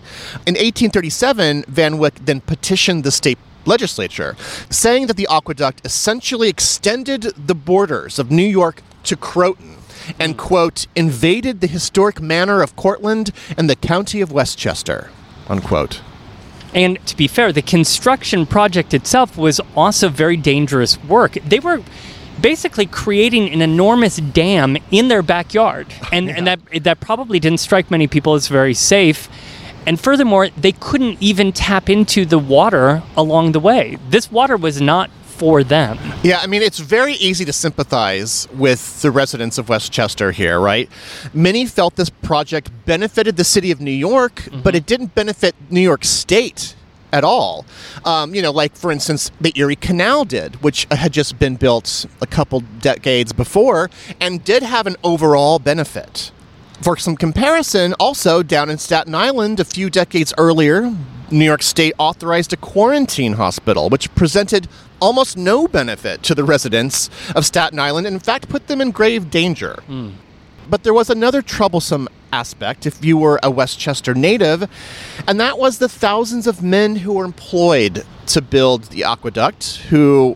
In 0.46 0.54
1837, 0.54 1.66
Van 1.68 1.98
Wyck 1.98 2.24
then 2.24 2.40
petitioned 2.40 3.04
the 3.04 3.10
state 3.10 3.40
legislature, 3.66 4.36
saying 4.70 5.08
that 5.08 5.18
the 5.18 5.28
aqueduct 5.28 5.82
essentially 5.84 6.50
extended 6.50 7.24
the 7.24 7.56
borders 7.56 8.20
of 8.20 8.30
New 8.30 8.46
York 8.46 8.84
to 9.06 9.16
Croton 9.16 9.78
and, 10.20 10.38
quote, 10.38 10.86
invaded 10.96 11.62
the 11.62 11.68
historic 11.68 12.22
manor 12.22 12.62
of 12.62 12.76
Cortlandt 12.76 13.32
and 13.58 13.68
the 13.68 13.76
county 13.76 14.22
of 14.22 14.32
Westchester, 14.32 15.10
unquote. 15.50 16.02
And 16.78 17.04
to 17.08 17.18
be 17.18 17.28
fair, 17.28 17.52
the 17.52 17.64
construction 17.64 18.46
project 18.46 18.94
itself 18.94 19.36
was 19.36 19.60
also 19.76 20.10
very 20.10 20.38
dangerous 20.38 21.04
work. 21.06 21.34
They 21.34 21.58
were 21.58 21.82
basically 22.40 22.86
creating 22.86 23.50
an 23.50 23.64
enormous 23.64 24.18
dam 24.18 24.78
in 24.92 25.08
their 25.08 25.24
backyard. 25.24 25.88
And, 26.14 26.28
yeah. 26.28 26.36
and 26.38 26.48
that, 26.48 26.60
that 26.84 27.00
probably 27.00 27.40
didn't 27.40 27.62
strike 27.62 27.90
many 27.90 28.08
people 28.08 28.36
as 28.36 28.48
very 28.48 28.76
safe. 28.76 29.28
And 29.88 30.00
furthermore, 30.00 30.50
they 30.50 30.72
couldn't 30.72 31.18
even 31.20 31.52
tap 31.52 31.90
into 31.90 32.26
the 32.26 32.38
water 32.38 33.02
along 33.16 33.54
the 33.54 33.60
way. 33.60 33.98
This 34.10 34.32
water 34.32 34.56
was 34.56 34.80
not 34.80 35.10
for 35.38 35.64
them. 35.64 36.00
Yeah, 36.24 36.40
I 36.42 36.48
mean, 36.48 36.62
it's 36.62 36.80
very 36.80 37.14
easy 37.14 37.46
to 37.46 37.54
sympathize 37.54 38.48
with 38.54 39.02
the 39.02 39.12
residents 39.12 39.58
of 39.58 39.70
Westchester 39.70 40.32
here, 40.32 40.60
right? 40.60 40.90
Many 41.34 41.66
felt 41.68 41.96
this 41.96 42.10
project 42.10 42.72
benefited 42.86 43.38
the 43.38 43.44
city 43.44 43.72
of 43.72 43.80
New 43.80 43.92
York, 43.92 44.36
mm-hmm. 44.36 44.62
but 44.62 44.76
it 44.76 44.86
didn't 44.86 45.14
benefit 45.14 45.56
New 45.70 45.82
York 45.82 46.04
State 46.04 46.76
at 47.12 47.24
all. 47.24 47.66
Um, 48.04 48.34
you 48.34 48.42
know, 48.42 48.52
like 48.52 48.76
for 48.76 48.92
instance, 48.92 49.32
the 49.40 49.54
Erie 49.56 49.76
Canal 49.76 50.26
did, 50.26 50.62
which 50.64 50.88
had 50.92 51.14
just 51.14 51.40
been 51.40 51.56
built 51.56 52.06
a 52.22 52.28
couple 52.28 52.62
decades 52.82 53.32
before 53.32 53.90
and 54.20 54.44
did 54.44 54.64
have 54.64 54.88
an 54.88 54.96
overall 55.04 55.60
benefit. 55.60 56.32
For 56.82 56.98
some 56.98 57.16
comparison, 57.16 57.94
also 58.00 58.44
down 58.44 58.70
in 58.70 58.78
Staten 58.78 59.16
Island 59.16 59.60
a 59.60 59.66
few 59.66 59.90
decades 59.90 60.34
earlier, 60.38 60.94
New 61.32 61.46
York 61.46 61.62
State 61.62 61.94
authorized 61.98 62.54
a 62.54 62.58
quarantine 62.58 63.34
hospital, 63.34 63.90
which 63.90 64.14
presented 64.16 64.68
almost 65.00 65.38
no 65.38 65.68
benefit 65.68 66.24
to 66.24 66.34
the 66.34 66.44
residents 66.44 67.10
of 67.36 67.46
Staten 67.46 67.80
Island 67.80 68.08
and, 68.08 68.16
in 68.16 68.20
fact, 68.20 68.50
put 68.50 68.68
them 68.68 68.82
in 68.82 68.92
grave 68.92 69.30
danger. 69.30 69.80
Mm. 69.88 70.14
But 70.70 70.84
there 70.84 70.94
was 70.94 71.10
another 71.10 71.42
troublesome 71.42 72.08
aspect 72.32 72.86
if 72.86 73.04
you 73.04 73.18
were 73.18 73.40
a 73.44 73.50
Westchester 73.50 74.14
native, 74.14 74.70
and 75.28 75.40
that 75.40 75.58
was 75.58 75.80
the 75.80 75.90
thousands 75.90 76.48
of 76.48 76.62
men 76.62 76.98
who 76.98 77.14
were 77.14 77.26
employed 77.26 78.06
to 78.28 78.42
build 78.42 78.86
the 78.86 79.04
aqueduct, 79.04 79.78
who 79.90 80.36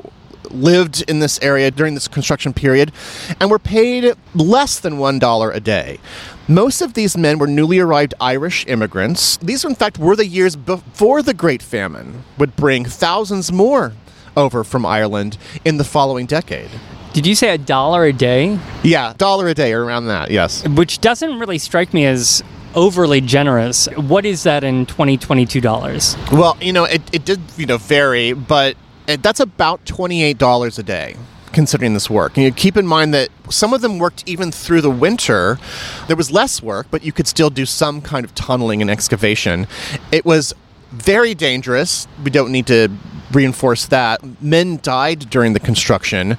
lived 0.50 1.04
in 1.08 1.20
this 1.20 1.40
area 1.42 1.72
during 1.72 1.94
this 1.94 2.08
construction 2.08 2.54
period 2.54 2.92
and 3.40 3.52
were 3.52 3.60
paid 3.60 4.14
less 4.34 4.80
than 4.80 4.98
$1 4.98 5.56
a 5.56 5.60
day. 5.60 6.00
Most 6.48 6.82
of 6.82 6.94
these 6.96 7.16
men 7.16 7.40
were 7.40 7.48
newly 7.48 7.80
arrived 7.80 8.14
Irish 8.20 8.66
immigrants. 8.68 9.38
These, 9.38 9.64
in 9.64 9.76
fact, 9.76 9.98
were 9.98 10.16
the 10.16 10.26
years 10.26 10.56
before 10.56 11.22
the 11.22 11.34
Great 11.34 11.62
Famine 11.62 12.24
would 12.38 12.56
bring 12.56 12.86
thousands 12.86 13.52
more 13.52 13.94
over 14.36 14.64
from 14.64 14.86
Ireland 14.86 15.38
in 15.64 15.78
the 15.78 15.84
following 15.84 16.26
decade. 16.26 16.70
Did 17.14 17.28
you 17.28 17.36
say 17.36 17.54
a 17.54 17.58
dollar 17.58 18.06
a 18.06 18.14
day? 18.14 18.58
Yeah, 18.84 19.14
dollar 19.18 19.48
a 19.50 19.54
day 19.54 19.74
or 19.74 19.84
around 19.84 20.08
that, 20.08 20.32
yes. 20.32 20.68
Which 20.68 21.00
doesn't 21.00 21.40
really 21.40 21.58
strike 21.58 21.94
me 21.94 22.06
as 22.06 22.42
overly 22.74 23.20
generous. 23.20 23.88
What 23.98 24.26
is 24.26 24.44
that 24.44 24.64
in 24.64 24.86
2022 24.86 25.60
dollars? 25.60 26.16
Well, 26.32 26.58
you 26.62 26.72
know, 26.72 26.86
it, 26.86 27.02
it 27.14 27.26
did, 27.26 27.42
you 27.58 27.66
know, 27.66 27.78
vary, 27.78 28.34
but 28.34 28.78
Uh, 29.12 29.18
that's 29.22 29.42
about 29.42 29.84
$28 29.86 30.80
a 30.80 30.84
day 30.84 31.16
considering 31.52 31.94
this 31.94 32.10
work. 32.10 32.38
And 32.38 32.46
you 32.46 32.52
keep 32.54 32.78
in 32.78 32.88
mind 32.88 33.14
that 33.14 33.28
some 33.50 33.74
of 33.74 33.82
them 33.82 34.00
worked 34.00 34.24
even 34.26 34.54
through 34.54 34.80
the 34.80 34.90
winter. 34.90 35.60
There 36.08 36.16
was 36.16 36.32
less 36.32 36.64
work, 36.64 36.88
but 36.90 37.04
you 37.04 37.12
could 37.12 37.28
still 37.28 37.50
do 37.50 37.66
some 37.66 38.02
kind 38.02 38.24
of 38.24 38.34
tunneling 38.36 38.82
and 38.82 38.90
excavation. 38.90 39.68
It 40.14 40.24
was 40.24 40.54
very 40.92 41.34
dangerous. 41.34 42.08
We 42.24 42.32
don't 42.32 42.54
need 42.54 42.68
to 42.68 42.88
reinforce 43.34 43.86
that. 43.88 44.42
Men 44.42 44.80
died 44.82 45.30
during 45.30 45.52
the 45.52 45.60
construction. 45.60 46.38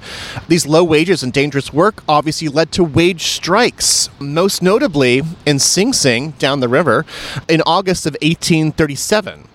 These 0.49 0.67
low 0.67 0.83
wages 0.83 1.23
and 1.23 1.31
dangerous 1.31 1.75
work 1.75 2.03
obviously 2.09 2.49
led 2.49 2.73
to 2.73 2.85
wage 2.85 3.25
strikes, 3.25 4.09
most 4.19 4.63
notably 4.63 5.21
in 5.45 5.59
Sing 5.59 5.93
Sing 5.93 6.31
down 6.39 6.61
the 6.61 6.69
river 6.69 7.05
in 7.51 7.61
August 7.67 8.07
of 8.07 8.15
1837 8.23 9.49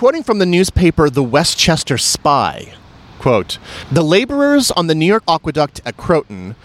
quoting 0.00 0.22
from 0.22 0.38
the 0.38 0.46
newspaper 0.46 1.10
The 1.10 1.22
Westchester 1.22 1.98
Spy, 1.98 2.72
quote, 3.18 3.58
"The 3.92 4.02
laborers 4.02 4.70
on 4.70 4.86
the 4.86 4.94
New 4.94 5.04
York 5.04 5.22
aqueduct 5.28 5.82
at 5.84 5.98
Croton 5.98 6.56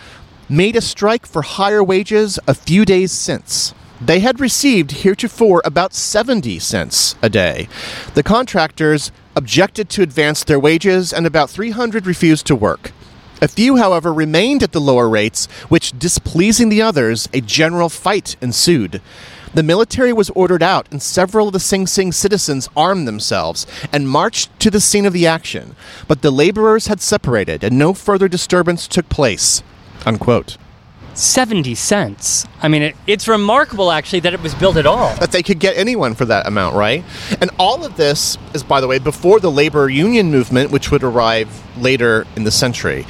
made 0.47 0.77
a 0.77 0.81
strike 0.81 1.25
for 1.25 1.41
higher 1.41 1.83
wages 1.83 2.39
a 2.47 2.53
few 2.53 2.85
days 2.85 3.11
since." 3.11 3.73
They 3.99 4.21
had 4.21 4.39
received 4.39 5.03
heretofore 5.03 5.61
about 5.65 5.93
70 5.93 6.59
cents 6.59 7.15
a 7.21 7.27
day. 7.27 7.67
The 8.13 8.23
contractors 8.23 9.11
objected 9.35 9.89
to 9.89 10.01
advance 10.01 10.45
their 10.45 10.57
wages, 10.57 11.11
and 11.11 11.27
about 11.27 11.49
300 11.49 12.07
refused 12.07 12.45
to 12.45 12.55
work. 12.55 12.93
A 13.41 13.49
few, 13.49 13.75
however, 13.75 14.13
remained 14.13 14.63
at 14.63 14.71
the 14.71 14.79
lower 14.79 15.09
rates, 15.09 15.49
which, 15.67 15.91
displeasing 15.99 16.69
the 16.69 16.81
others, 16.81 17.27
a 17.33 17.41
general 17.41 17.89
fight 17.89 18.37
ensued. 18.41 19.01
The 19.55 19.63
military 19.63 20.11
was 20.11 20.29
ordered 20.31 20.61
out, 20.61 20.85
and 20.91 21.01
several 21.01 21.47
of 21.47 21.53
the 21.53 21.61
Sing 21.61 21.87
Sing 21.87 22.11
citizens 22.11 22.67
armed 22.75 23.07
themselves 23.07 23.65
and 23.93 24.09
marched 24.09 24.59
to 24.59 24.69
the 24.69 24.81
scene 24.81 25.05
of 25.05 25.13
the 25.13 25.25
action. 25.25 25.77
But 26.09 26.21
the 26.21 26.29
laborers 26.29 26.87
had 26.87 26.99
separated, 26.99 27.63
and 27.63 27.79
no 27.79 27.93
further 27.93 28.27
disturbance 28.27 28.85
took 28.85 29.07
place. 29.07 29.63
Unquote. 30.05 30.57
70 31.13 31.73
cents. 31.75 32.45
I 32.61 32.67
mean, 32.67 32.81
it, 32.81 32.95
it's 33.07 33.29
remarkable 33.29 33.93
actually 33.93 34.19
that 34.21 34.33
it 34.33 34.41
was 34.41 34.53
built 34.53 34.75
at 34.75 34.85
all. 34.85 35.15
That 35.15 35.31
they 35.31 35.41
could 35.41 35.59
get 35.59 35.77
anyone 35.77 36.15
for 36.15 36.25
that 36.25 36.47
amount, 36.47 36.75
right? 36.75 37.05
And 37.39 37.49
all 37.57 37.85
of 37.85 37.95
this 37.95 38.37
is, 38.53 38.61
by 38.61 38.81
the 38.81 38.87
way, 38.87 38.99
before 38.99 39.39
the 39.39 39.49
labor 39.49 39.89
union 39.89 40.31
movement, 40.31 40.71
which 40.71 40.91
would 40.91 41.01
arrive 41.01 41.63
later 41.81 42.27
in 42.35 42.43
the 42.43 42.51
century. 42.51 43.07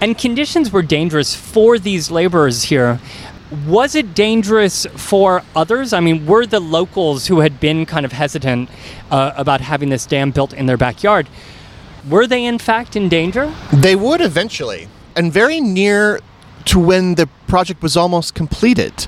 And 0.00 0.18
conditions 0.18 0.72
were 0.72 0.82
dangerous 0.82 1.36
for 1.36 1.78
these 1.78 2.10
laborers 2.10 2.64
here. 2.64 2.98
Was 3.66 3.94
it 3.94 4.14
dangerous 4.14 4.86
for 4.96 5.42
others? 5.54 5.92
I 5.92 6.00
mean, 6.00 6.26
were 6.26 6.46
the 6.46 6.60
locals 6.60 7.26
who 7.26 7.40
had 7.40 7.60
been 7.60 7.84
kind 7.86 8.06
of 8.06 8.12
hesitant 8.12 8.70
uh, 9.10 9.32
about 9.36 9.60
having 9.60 9.90
this 9.90 10.06
dam 10.06 10.30
built 10.30 10.52
in 10.52 10.66
their 10.66 10.76
backyard, 10.76 11.28
were 12.08 12.26
they 12.26 12.44
in 12.44 12.58
fact 12.58 12.96
in 12.96 13.08
danger? 13.08 13.52
They 13.72 13.96
would 13.96 14.20
eventually, 14.20 14.88
and 15.14 15.32
very 15.32 15.60
near 15.60 16.20
to 16.66 16.78
when 16.78 17.14
the 17.14 17.28
project 17.46 17.82
was 17.82 17.96
almost 17.96 18.34
completed. 18.34 19.06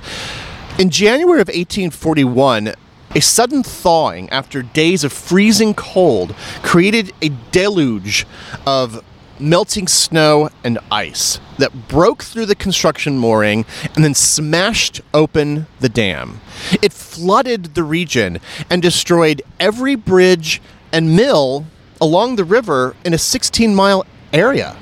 In 0.77 0.89
January 0.89 1.41
of 1.41 1.47
1841, 1.47 2.73
a 3.15 3.21
sudden 3.21 3.63
thawing 3.63 4.29
after 4.29 4.61
days 4.61 5.03
of 5.03 5.11
freezing 5.11 5.73
cold 5.73 6.35
created 6.61 7.11
a 7.21 7.29
deluge 7.51 8.27
of 8.65 9.03
melting 9.39 9.87
snow 9.87 10.49
and 10.63 10.79
ice 10.91 11.39
that 11.57 11.87
broke 11.87 12.23
through 12.23 12.45
the 12.45 12.55
construction 12.55 13.17
mooring 13.17 13.65
and 13.95 14.03
then 14.03 14.13
smashed 14.13 15.01
open 15.13 15.67
the 15.79 15.89
dam. 15.89 16.39
It 16.81 16.93
flooded 16.93 17.75
the 17.75 17.83
region 17.83 18.39
and 18.69 18.81
destroyed 18.81 19.41
every 19.59 19.95
bridge 19.95 20.61
and 20.91 21.15
mill 21.15 21.65
along 21.99 22.35
the 22.35 22.43
river 22.43 22.95
in 23.03 23.13
a 23.13 23.17
16 23.17 23.73
mile 23.73 24.05
area. 24.33 24.77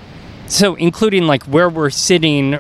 So, 0.48 0.76
including 0.76 1.26
like 1.26 1.44
where 1.44 1.70
we're 1.70 1.90
sitting 1.90 2.60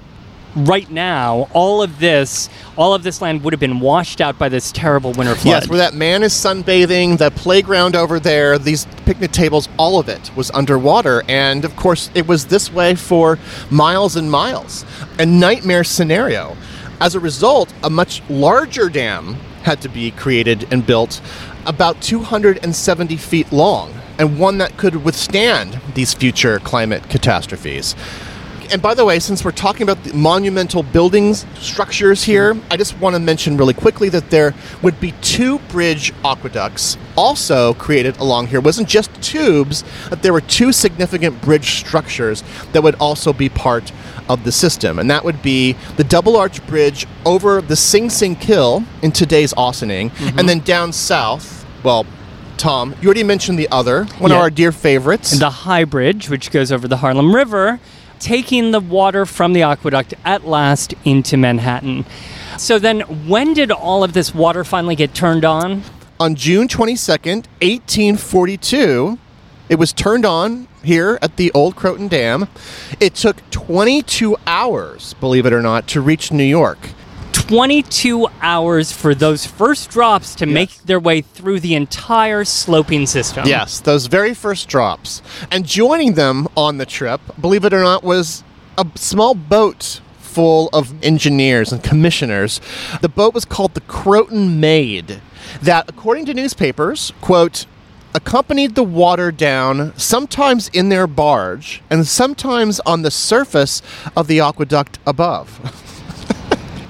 right 0.55 0.89
now, 0.89 1.49
all 1.53 1.81
of 1.81 1.99
this, 1.99 2.49
all 2.77 2.93
of 2.93 3.03
this 3.03 3.21
land 3.21 3.43
would 3.43 3.53
have 3.53 3.59
been 3.59 3.79
washed 3.79 4.21
out 4.21 4.37
by 4.37 4.49
this 4.49 4.71
terrible 4.71 5.11
winter 5.13 5.35
flood. 5.35 5.63
Yes, 5.63 5.69
where 5.69 5.77
that 5.77 5.93
man 5.93 6.23
is 6.23 6.33
sunbathing, 6.33 7.17
the 7.17 7.31
playground 7.31 7.95
over 7.95 8.19
there, 8.19 8.57
these 8.57 8.85
picnic 9.05 9.31
tables, 9.31 9.67
all 9.77 9.99
of 9.99 10.09
it 10.09 10.31
was 10.35 10.51
underwater. 10.51 11.23
And 11.27 11.65
of 11.65 11.75
course, 11.75 12.09
it 12.13 12.27
was 12.27 12.45
this 12.45 12.71
way 12.71 12.95
for 12.95 13.37
miles 13.69 14.15
and 14.15 14.31
miles. 14.31 14.85
A 15.19 15.25
nightmare 15.25 15.83
scenario. 15.83 16.55
As 17.01 17.13
a 17.15 17.19
result, 17.19 17.73
a 17.83 17.89
much 17.89 18.21
larger 18.29 18.89
dam 18.89 19.35
had 19.63 19.81
to 19.81 19.89
be 19.89 20.11
created 20.11 20.67
and 20.71 20.85
built, 20.85 21.21
about 21.65 22.01
270 22.01 23.17
feet 23.17 23.51
long, 23.51 23.93
and 24.17 24.39
one 24.39 24.59
that 24.59 24.77
could 24.77 25.03
withstand 25.03 25.81
these 25.95 26.13
future 26.13 26.59
climate 26.59 27.09
catastrophes 27.09 27.95
and 28.71 28.81
by 28.81 28.93
the 28.93 29.05
way, 29.05 29.19
since 29.19 29.43
we're 29.43 29.51
talking 29.51 29.83
about 29.83 30.03
the 30.03 30.13
monumental 30.13 30.83
buildings, 30.83 31.45
structures 31.59 32.23
here, 32.23 32.57
I 32.69 32.77
just 32.77 32.97
want 32.99 33.15
to 33.15 33.19
mention 33.19 33.57
really 33.57 33.73
quickly 33.73 34.09
that 34.09 34.29
there 34.29 34.53
would 34.81 34.99
be 34.99 35.13
two 35.21 35.59
bridge 35.69 36.13
aqueducts 36.23 36.97
also 37.15 37.73
created 37.75 38.17
along 38.17 38.47
here. 38.47 38.59
It 38.59 38.65
wasn't 38.65 38.87
just 38.89 39.13
tubes, 39.21 39.83
but 40.09 40.21
there 40.21 40.33
were 40.33 40.41
two 40.41 40.71
significant 40.71 41.41
bridge 41.41 41.79
structures 41.79 42.43
that 42.73 42.83
would 42.83 42.95
also 42.95 43.33
be 43.33 43.49
part 43.49 43.91
of 44.27 44.43
the 44.43 44.51
system. 44.51 44.99
And 44.99 45.09
that 45.09 45.23
would 45.23 45.41
be 45.41 45.73
the 45.97 46.03
double 46.03 46.35
arch 46.35 46.65
bridge 46.67 47.07
over 47.25 47.61
the 47.61 47.75
Sing 47.75 48.09
Sing 48.09 48.35
Kill 48.35 48.83
in 49.01 49.11
today's 49.11 49.53
Ossining, 49.53 50.09
mm-hmm. 50.09 50.39
and 50.39 50.49
then 50.49 50.59
down 50.59 50.91
south, 50.91 51.65
well, 51.83 52.05
Tom, 52.57 52.95
you 53.01 53.07
already 53.07 53.23
mentioned 53.23 53.59
the 53.59 53.67
other, 53.69 54.05
one 54.19 54.31
Yeah. 54.31 54.37
of 54.37 54.43
our 54.43 54.49
dear 54.49 54.71
favorites. 54.71 55.31
And 55.33 55.41
the 55.41 55.49
High 55.49 55.83
Bridge, 55.83 56.29
which 56.29 56.51
goes 56.51 56.71
over 56.71 56.87
the 56.87 56.97
Harlem 56.97 57.35
River, 57.35 57.79
taking 58.25 58.71
the 58.71 58.79
water 58.79 59.25
from 59.25 59.53
the 59.53 59.61
aqueduct 59.61 60.13
at 60.25 60.45
last 60.45 60.93
into 61.05 61.37
Manhattan. 61.37 62.05
So 62.57 62.79
then, 62.79 63.01
when 63.27 63.53
did 63.53 63.71
all 63.71 64.03
of 64.03 64.13
this 64.13 64.33
water 64.33 64.63
finally 64.63 64.95
get 64.95 65.13
turned 65.13 65.45
on? 65.45 65.83
on 66.19 66.35
June 66.35 66.67
22nd, 66.67 67.45
1842, 67.61 69.17
it 69.67 69.75
was 69.75 69.91
turned 69.91 70.25
on 70.25 70.67
here 70.83 71.19
at 71.21 71.35
the 71.37 71.51
Old 71.53 71.75
Croton 71.75 72.07
Dam. 72.07 72.47
It 72.99 73.15
took 73.15 73.37
22 73.49 74.37
hours, 74.47 75.13
believe 75.15 75.45
it 75.45 75.53
or 75.53 75.61
not, 75.61 75.87
to 75.89 76.01
reach 76.01 76.31
New 76.31 76.43
York. 76.43 76.79
22 77.47 78.27
hours 78.41 78.91
for 78.91 79.13
those 79.13 79.45
first 79.45 79.91
drops 79.91 80.33
to 80.33 80.47
make 80.47 80.81
their 80.83 80.99
way 80.99 81.21
through 81.21 81.59
the 81.59 81.75
entire 81.75 82.43
sloping 82.43 83.05
system. 83.05 83.45
Yes, 83.47 83.79
those 83.79 84.07
very 84.07 84.33
first 84.33 84.67
drops. 84.67 85.21
And 85.51 85.63
joining 85.63 86.15
them 86.15 86.47
on 86.57 86.79
the 86.79 86.87
trip, 86.87 87.21
believe 87.39 87.63
it 87.63 87.71
or 87.71 87.83
not, 87.83 88.03
was 88.03 88.43
a 88.79 88.87
small 88.95 89.35
boat 89.35 90.01
full 90.17 90.69
of 90.73 90.91
engineers 91.03 91.71
and 91.71 91.83
commissioners. 91.83 92.59
The 93.01 93.09
boat 93.09 93.35
was 93.35 93.45
called 93.45 93.75
the 93.75 93.81
Croton 93.81 94.59
Maid, 94.59 95.21
that, 95.61 95.87
according 95.87 96.25
to 96.25 96.33
newspapers, 96.33 97.13
quote, 97.21 97.67
accompanied 98.15 98.73
the 98.73 98.83
water 98.83 99.31
down, 99.31 99.93
sometimes 99.97 100.69
in 100.69 100.89
their 100.89 101.05
barge, 101.05 101.83
and 101.91 102.07
sometimes 102.07 102.79
on 102.87 103.03
the 103.03 103.11
surface 103.11 103.83
of 104.17 104.25
the 104.25 104.39
aqueduct 104.39 104.97
above. 105.05 105.91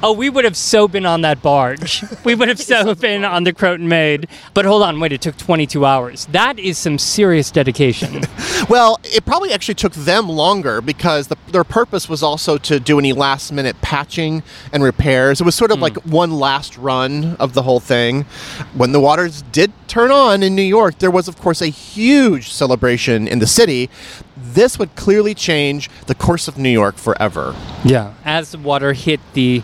Oh, 0.07 0.11
we 0.11 0.29
would 0.29 0.45
have 0.45 0.55
so 0.55 0.87
been 0.87 1.07
on 1.07 1.21
that 1.21 1.41
barge. 1.41 2.03
we 2.23 2.35
would 2.35 2.47
have 2.47 2.59
so 2.73 2.93
been 2.93 3.25
on 3.25 3.43
the 3.43 3.51
Croton 3.51 3.87
Maid. 3.87 4.27
But 4.53 4.63
hold 4.63 4.83
on, 4.83 4.99
wait, 4.99 5.11
it 5.11 5.21
took 5.21 5.35
22 5.35 5.83
hours. 5.83 6.27
That 6.27 6.59
is 6.59 6.77
some 6.77 6.99
serious 6.99 7.49
dedication. 7.49 8.21
Well, 8.69 8.99
it 9.03 9.25
probably 9.25 9.53
actually 9.53 9.75
took 9.75 9.93
them 9.93 10.27
longer 10.27 10.81
because 10.81 11.27
the, 11.27 11.37
their 11.49 11.63
purpose 11.63 12.09
was 12.09 12.23
also 12.23 12.57
to 12.59 12.79
do 12.79 12.97
any 12.97 13.13
last 13.13 13.51
minute 13.51 13.79
patching 13.81 14.41
and 14.73 14.81
repairs. 14.81 15.39
It 15.39 15.43
was 15.43 15.53
sort 15.53 15.69
of 15.69 15.77
hmm. 15.77 15.83
like 15.83 15.97
one 15.97 16.31
last 16.31 16.75
run 16.77 17.35
of 17.35 17.53
the 17.53 17.61
whole 17.61 17.79
thing. 17.79 18.23
When 18.73 18.91
the 18.91 18.99
waters 18.99 19.43
did 19.51 19.71
turn 19.87 20.09
on 20.09 20.41
in 20.41 20.55
New 20.55 20.63
York, 20.63 20.97
there 20.97 21.11
was, 21.11 21.27
of 21.27 21.37
course, 21.37 21.61
a 21.61 21.67
huge 21.67 22.51
celebration 22.51 23.27
in 23.27 23.37
the 23.37 23.45
city. 23.45 23.89
This 24.35 24.79
would 24.79 24.95
clearly 24.95 25.35
change 25.35 25.89
the 26.07 26.15
course 26.15 26.47
of 26.47 26.57
New 26.57 26.69
York 26.69 26.95
forever. 26.95 27.55
Yeah. 27.83 28.13
As 28.23 28.51
the 28.51 28.57
water 28.57 28.93
hit 28.93 29.19
the 29.33 29.59
ho- 29.59 29.63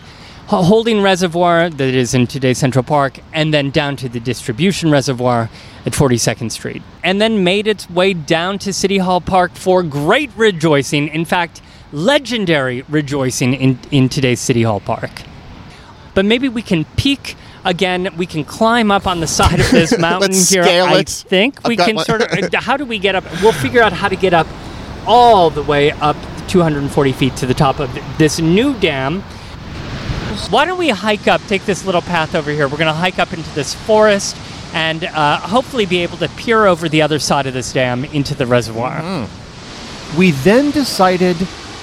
holding 0.62 1.00
reservoir 1.02 1.70
that 1.70 1.94
is 1.94 2.12
in 2.14 2.26
today's 2.26 2.58
Central 2.58 2.82
Park, 2.82 3.18
and 3.32 3.54
then 3.54 3.70
down 3.70 3.96
to 3.96 4.08
the 4.08 4.20
distribution 4.20 4.90
reservoir 4.90 5.48
at 5.86 5.92
42nd 5.92 6.50
Street, 6.52 6.82
and 7.02 7.20
then 7.20 7.42
made 7.44 7.66
its 7.66 7.88
way 7.88 8.12
down 8.12 8.58
to 8.60 8.72
City 8.72 8.98
Hall 8.98 9.20
Park 9.20 9.52
for 9.52 9.82
great 9.82 10.30
rejoicing. 10.36 11.08
In 11.08 11.24
fact, 11.24 11.62
legendary 11.92 12.82
rejoicing 12.82 13.54
in, 13.54 13.78
in 13.90 14.08
today's 14.08 14.40
City 14.40 14.62
Hall 14.62 14.80
Park. 14.80 15.10
But 16.14 16.24
maybe 16.26 16.48
we 16.48 16.62
can 16.62 16.84
peek 16.96 17.36
again. 17.64 18.08
We 18.16 18.26
can 18.26 18.44
climb 18.44 18.90
up 18.90 19.06
on 19.06 19.20
the 19.20 19.26
side 19.26 19.60
of 19.60 19.70
this 19.70 19.96
mountain 19.98 20.32
Let's 20.32 20.50
here. 20.50 20.62
scale 20.62 20.84
I 20.86 20.98
it. 20.98 21.08
think 21.08 21.58
I've 21.60 21.68
we 21.68 21.76
can 21.76 21.96
one. 21.96 22.04
sort 22.04 22.20
of. 22.22 22.28
Uh, 22.32 22.60
how 22.60 22.76
do 22.76 22.84
we 22.84 22.98
get 22.98 23.14
up? 23.14 23.24
We'll 23.42 23.52
figure 23.52 23.80
out 23.82 23.92
how 23.92 24.08
to 24.08 24.16
get 24.16 24.34
up 24.34 24.46
all 25.06 25.50
the 25.50 25.62
way 25.62 25.90
up 25.92 26.16
240 26.48 27.12
feet 27.12 27.36
to 27.36 27.46
the 27.46 27.54
top 27.54 27.78
of 27.80 27.90
this 28.18 28.40
new 28.40 28.74
dam. 28.80 29.22
Why 30.32 30.64
don't 30.64 30.78
we 30.78 30.88
hike 30.88 31.28
up, 31.28 31.42
take 31.46 31.66
this 31.66 31.84
little 31.84 32.00
path 32.00 32.34
over 32.34 32.50
here? 32.50 32.66
We're 32.66 32.78
going 32.78 32.86
to 32.86 32.92
hike 32.92 33.18
up 33.18 33.32
into 33.32 33.50
this 33.54 33.74
forest 33.74 34.36
and 34.72 35.04
uh, 35.04 35.38
hopefully 35.38 35.84
be 35.84 36.02
able 36.02 36.16
to 36.18 36.28
peer 36.30 36.64
over 36.64 36.88
the 36.88 37.02
other 37.02 37.18
side 37.18 37.46
of 37.46 37.52
this 37.52 37.72
dam 37.72 38.04
into 38.06 38.34
the 38.34 38.46
reservoir. 38.46 39.28
We 40.16 40.30
then 40.30 40.70
decided, 40.70 41.36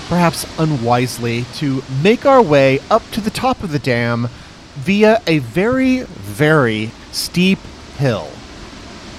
perhaps 0.07 0.47
unwisely, 0.57 1.45
to 1.55 1.83
make 2.01 2.25
our 2.25 2.41
way 2.41 2.79
up 2.89 3.07
to 3.11 3.21
the 3.21 3.29
top 3.29 3.61
of 3.61 3.71
the 3.71 3.79
dam 3.79 4.29
via 4.75 5.21
a 5.27 5.39
very, 5.39 6.01
very 6.01 6.91
steep 7.11 7.59
hill. 7.97 8.29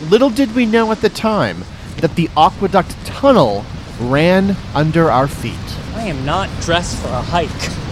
Little 0.09 0.31
did 0.31 0.55
we 0.55 0.67
know 0.67 0.91
at 0.91 1.03
the 1.03 1.09
time 1.09 1.65
that 1.99 2.17
the 2.17 2.29
aqueduct 2.37 2.97
tunnel 3.05 3.65
ran 4.01 4.57
under 4.75 5.11
our 5.11 5.29
feet. 5.29 5.55
I 5.95 6.05
am 6.05 6.25
not 6.25 6.49
dressed 6.63 6.97
for 7.01 7.09
a 7.09 7.21
hike. 7.21 7.90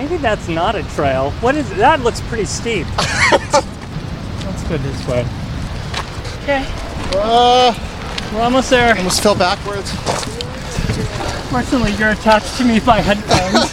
Maybe 0.00 0.16
that's 0.16 0.48
not 0.48 0.74
a 0.76 0.82
trail. 0.94 1.30
What 1.42 1.54
is 1.56 1.68
that? 1.76 2.00
Looks 2.00 2.22
pretty 2.22 2.46
steep. 2.46 2.86
Let's 2.96 4.64
go 4.66 4.78
this 4.78 5.06
way. 5.06 5.26
Okay, 6.42 6.64
Uh, 7.16 7.74
we're 8.32 8.40
almost 8.40 8.70
there. 8.70 8.96
almost 8.96 9.22
fell 9.22 9.34
backwards. 9.34 9.90
Fortunately, 11.50 11.92
you're 11.96 12.12
attached 12.12 12.56
to 12.56 12.64
me 12.64 12.80
by 12.80 13.02
headphones. 13.02 13.68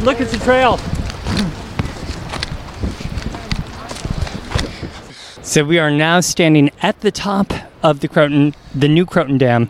Look, 0.02 0.22
it's 0.22 0.32
a 0.32 0.38
trail. 0.38 0.78
So 5.42 5.64
we 5.64 5.78
are 5.78 5.90
now 5.90 6.20
standing 6.20 6.70
at 6.80 7.00
the 7.02 7.10
top 7.10 7.52
of 7.82 8.00
the 8.00 8.08
Croton, 8.08 8.54
the 8.74 8.88
new 8.88 9.04
Croton 9.04 9.36
Dam. 9.36 9.68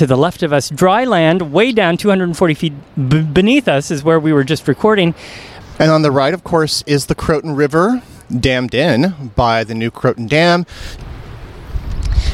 To 0.00 0.06
the 0.06 0.16
left 0.16 0.42
of 0.42 0.50
us, 0.50 0.70
dry 0.70 1.04
land, 1.04 1.52
way 1.52 1.72
down 1.72 1.98
240 1.98 2.54
feet 2.54 2.72
b- 3.10 3.20
beneath 3.20 3.68
us, 3.68 3.90
is 3.90 4.02
where 4.02 4.18
we 4.18 4.32
were 4.32 4.44
just 4.44 4.66
recording. 4.66 5.14
And 5.78 5.90
on 5.90 6.00
the 6.00 6.10
right, 6.10 6.32
of 6.32 6.42
course, 6.42 6.82
is 6.86 7.04
the 7.04 7.14
Croton 7.14 7.54
River, 7.54 8.02
dammed 8.34 8.74
in 8.74 9.30
by 9.36 9.62
the 9.62 9.74
new 9.74 9.90
Croton 9.90 10.26
Dam. 10.26 10.64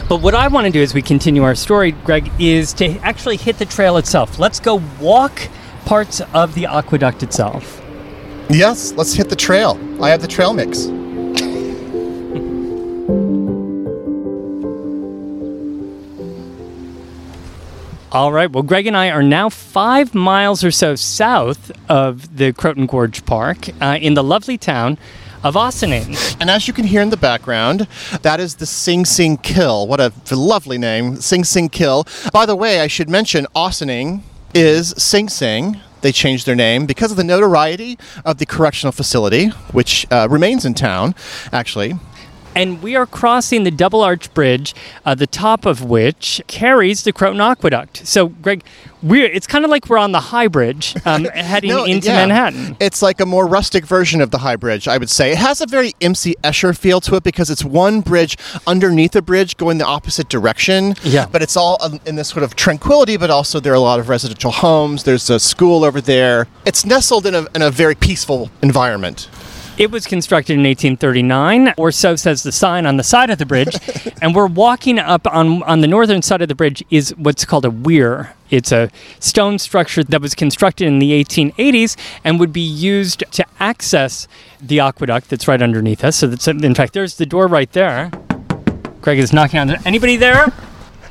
But 0.08 0.22
what 0.22 0.36
I 0.36 0.46
want 0.46 0.66
to 0.66 0.72
do 0.72 0.80
as 0.80 0.94
we 0.94 1.02
continue 1.02 1.42
our 1.42 1.56
story, 1.56 1.90
Greg, 1.90 2.30
is 2.38 2.72
to 2.74 3.00
actually 3.00 3.36
hit 3.36 3.58
the 3.58 3.66
trail 3.66 3.96
itself. 3.96 4.38
Let's 4.38 4.60
go 4.60 4.80
walk 5.00 5.48
parts 5.86 6.20
of 6.34 6.54
the 6.54 6.66
aqueduct 6.66 7.24
itself. 7.24 7.82
Yes, 8.48 8.92
let's 8.92 9.12
hit 9.12 9.28
the 9.28 9.34
trail. 9.34 9.76
I 10.00 10.10
have 10.10 10.22
the 10.22 10.28
trail 10.28 10.52
mix. 10.52 10.86
All 18.16 18.32
right. 18.32 18.50
Well, 18.50 18.62
Greg 18.62 18.86
and 18.86 18.96
I 18.96 19.10
are 19.10 19.22
now 19.22 19.50
five 19.50 20.14
miles 20.14 20.64
or 20.64 20.70
so 20.70 20.94
south 20.94 21.70
of 21.86 22.38
the 22.38 22.54
Croton 22.54 22.86
Gorge 22.86 23.26
Park 23.26 23.68
uh, 23.82 23.98
in 24.00 24.14
the 24.14 24.24
lovely 24.24 24.56
town 24.56 24.96
of 25.44 25.54
Ossining. 25.54 26.16
And 26.40 26.48
as 26.48 26.66
you 26.66 26.72
can 26.72 26.86
hear 26.86 27.02
in 27.02 27.10
the 27.10 27.18
background, 27.18 27.86
that 28.22 28.40
is 28.40 28.54
the 28.54 28.64
Sing 28.64 29.04
Sing 29.04 29.36
Kill. 29.36 29.86
What 29.86 30.00
a 30.00 30.14
lovely 30.34 30.78
name, 30.78 31.16
Sing 31.16 31.44
Sing 31.44 31.68
Kill. 31.68 32.06
By 32.32 32.46
the 32.46 32.56
way, 32.56 32.80
I 32.80 32.86
should 32.86 33.10
mention 33.10 33.46
Ossining 33.54 34.22
is 34.54 34.94
Sing 34.96 35.28
Sing. 35.28 35.78
They 36.00 36.10
changed 36.10 36.46
their 36.46 36.54
name 36.54 36.86
because 36.86 37.10
of 37.10 37.18
the 37.18 37.24
notoriety 37.24 37.98
of 38.24 38.38
the 38.38 38.46
correctional 38.46 38.92
facility, 38.92 39.48
which 39.72 40.06
uh, 40.10 40.26
remains 40.30 40.64
in 40.64 40.72
town, 40.72 41.14
actually. 41.52 41.92
And 42.56 42.82
we 42.82 42.96
are 42.96 43.04
crossing 43.04 43.64
the 43.64 43.70
Double 43.70 44.00
Arch 44.00 44.32
Bridge, 44.32 44.74
uh, 45.04 45.14
the 45.14 45.26
top 45.26 45.66
of 45.66 45.84
which 45.84 46.40
carries 46.46 47.04
the 47.04 47.12
Croton 47.12 47.38
Aqueduct. 47.38 48.06
So, 48.06 48.28
Greg, 48.28 48.64
we're, 49.02 49.26
it's 49.26 49.46
kind 49.46 49.62
of 49.66 49.70
like 49.70 49.90
we're 49.90 49.98
on 49.98 50.12
the 50.12 50.20
High 50.20 50.48
Bridge 50.48 50.94
um, 51.04 51.24
heading 51.26 51.68
No, 51.68 51.84
into 51.84 52.08
yeah. 52.08 52.26
Manhattan. 52.26 52.78
It's 52.80 53.02
like 53.02 53.20
a 53.20 53.26
more 53.26 53.46
rustic 53.46 53.84
version 53.84 54.22
of 54.22 54.30
the 54.30 54.38
High 54.38 54.56
Bridge, 54.56 54.88
I 54.88 54.96
would 54.96 55.10
say. 55.10 55.32
It 55.32 55.36
has 55.38 55.60
a 55.60 55.66
very 55.66 55.92
MC 56.00 56.34
Escher 56.42 56.74
feel 56.76 57.02
to 57.02 57.16
it 57.16 57.24
because 57.24 57.50
it's 57.50 57.62
one 57.62 58.00
bridge 58.00 58.38
underneath 58.66 59.14
a 59.16 59.22
bridge 59.22 59.58
going 59.58 59.76
the 59.76 59.84
opposite 59.84 60.30
direction. 60.30 60.94
Yeah. 61.02 61.26
But 61.30 61.42
it's 61.42 61.58
all 61.58 61.78
in 62.06 62.16
this 62.16 62.28
sort 62.28 62.42
of 62.42 62.56
tranquility, 62.56 63.18
but 63.18 63.28
also 63.28 63.60
there 63.60 63.74
are 63.74 63.76
a 63.76 63.80
lot 63.80 64.00
of 64.00 64.08
residential 64.08 64.50
homes. 64.50 65.04
There's 65.04 65.28
a 65.28 65.38
school 65.38 65.84
over 65.84 66.00
there. 66.00 66.48
It's 66.64 66.86
nestled 66.86 67.26
in 67.26 67.34
a, 67.34 67.46
in 67.54 67.60
a 67.60 67.70
very 67.70 67.94
peaceful 67.94 68.50
environment. 68.62 69.28
It 69.78 69.90
was 69.90 70.06
constructed 70.06 70.54
in 70.54 70.60
1839, 70.60 71.74
or 71.76 71.92
so 71.92 72.16
says 72.16 72.42
the 72.42 72.50
sign 72.50 72.86
on 72.86 72.96
the 72.96 73.02
side 73.02 73.28
of 73.28 73.36
the 73.36 73.44
bridge. 73.44 73.76
and 74.22 74.34
we're 74.34 74.46
walking 74.46 74.98
up 74.98 75.26
on, 75.26 75.62
on 75.64 75.82
the 75.82 75.86
northern 75.86 76.22
side 76.22 76.40
of 76.40 76.48
the 76.48 76.54
bridge 76.54 76.82
is 76.90 77.14
what's 77.18 77.44
called 77.44 77.66
a 77.66 77.70
weir. 77.70 78.34
It's 78.48 78.72
a 78.72 78.90
stone 79.20 79.58
structure 79.58 80.02
that 80.02 80.22
was 80.22 80.34
constructed 80.34 80.86
in 80.86 80.98
the 80.98 81.12
1880s 81.22 81.96
and 82.24 82.40
would 82.40 82.54
be 82.54 82.62
used 82.62 83.24
to 83.32 83.44
access 83.60 84.26
the 84.62 84.80
aqueduct 84.80 85.28
that's 85.28 85.46
right 85.46 85.60
underneath 85.60 86.02
us. 86.02 86.16
So 86.16 86.26
that's 86.28 86.48
in 86.48 86.74
fact 86.74 86.94
there's 86.94 87.16
the 87.16 87.26
door 87.26 87.46
right 87.46 87.70
there. 87.72 88.10
Greg 89.02 89.18
is 89.18 89.32
knocking 89.34 89.60
on 89.60 89.66
the 89.66 89.82
anybody 89.86 90.16
there? 90.16 90.52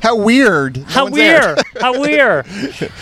How 0.02 0.16
weird. 0.16 0.78
No 0.78 0.84
How 0.84 1.04
one's 1.04 1.16
there. 1.16 1.54
weird! 1.54 1.66
How 1.80 2.00
weird! 2.00 2.46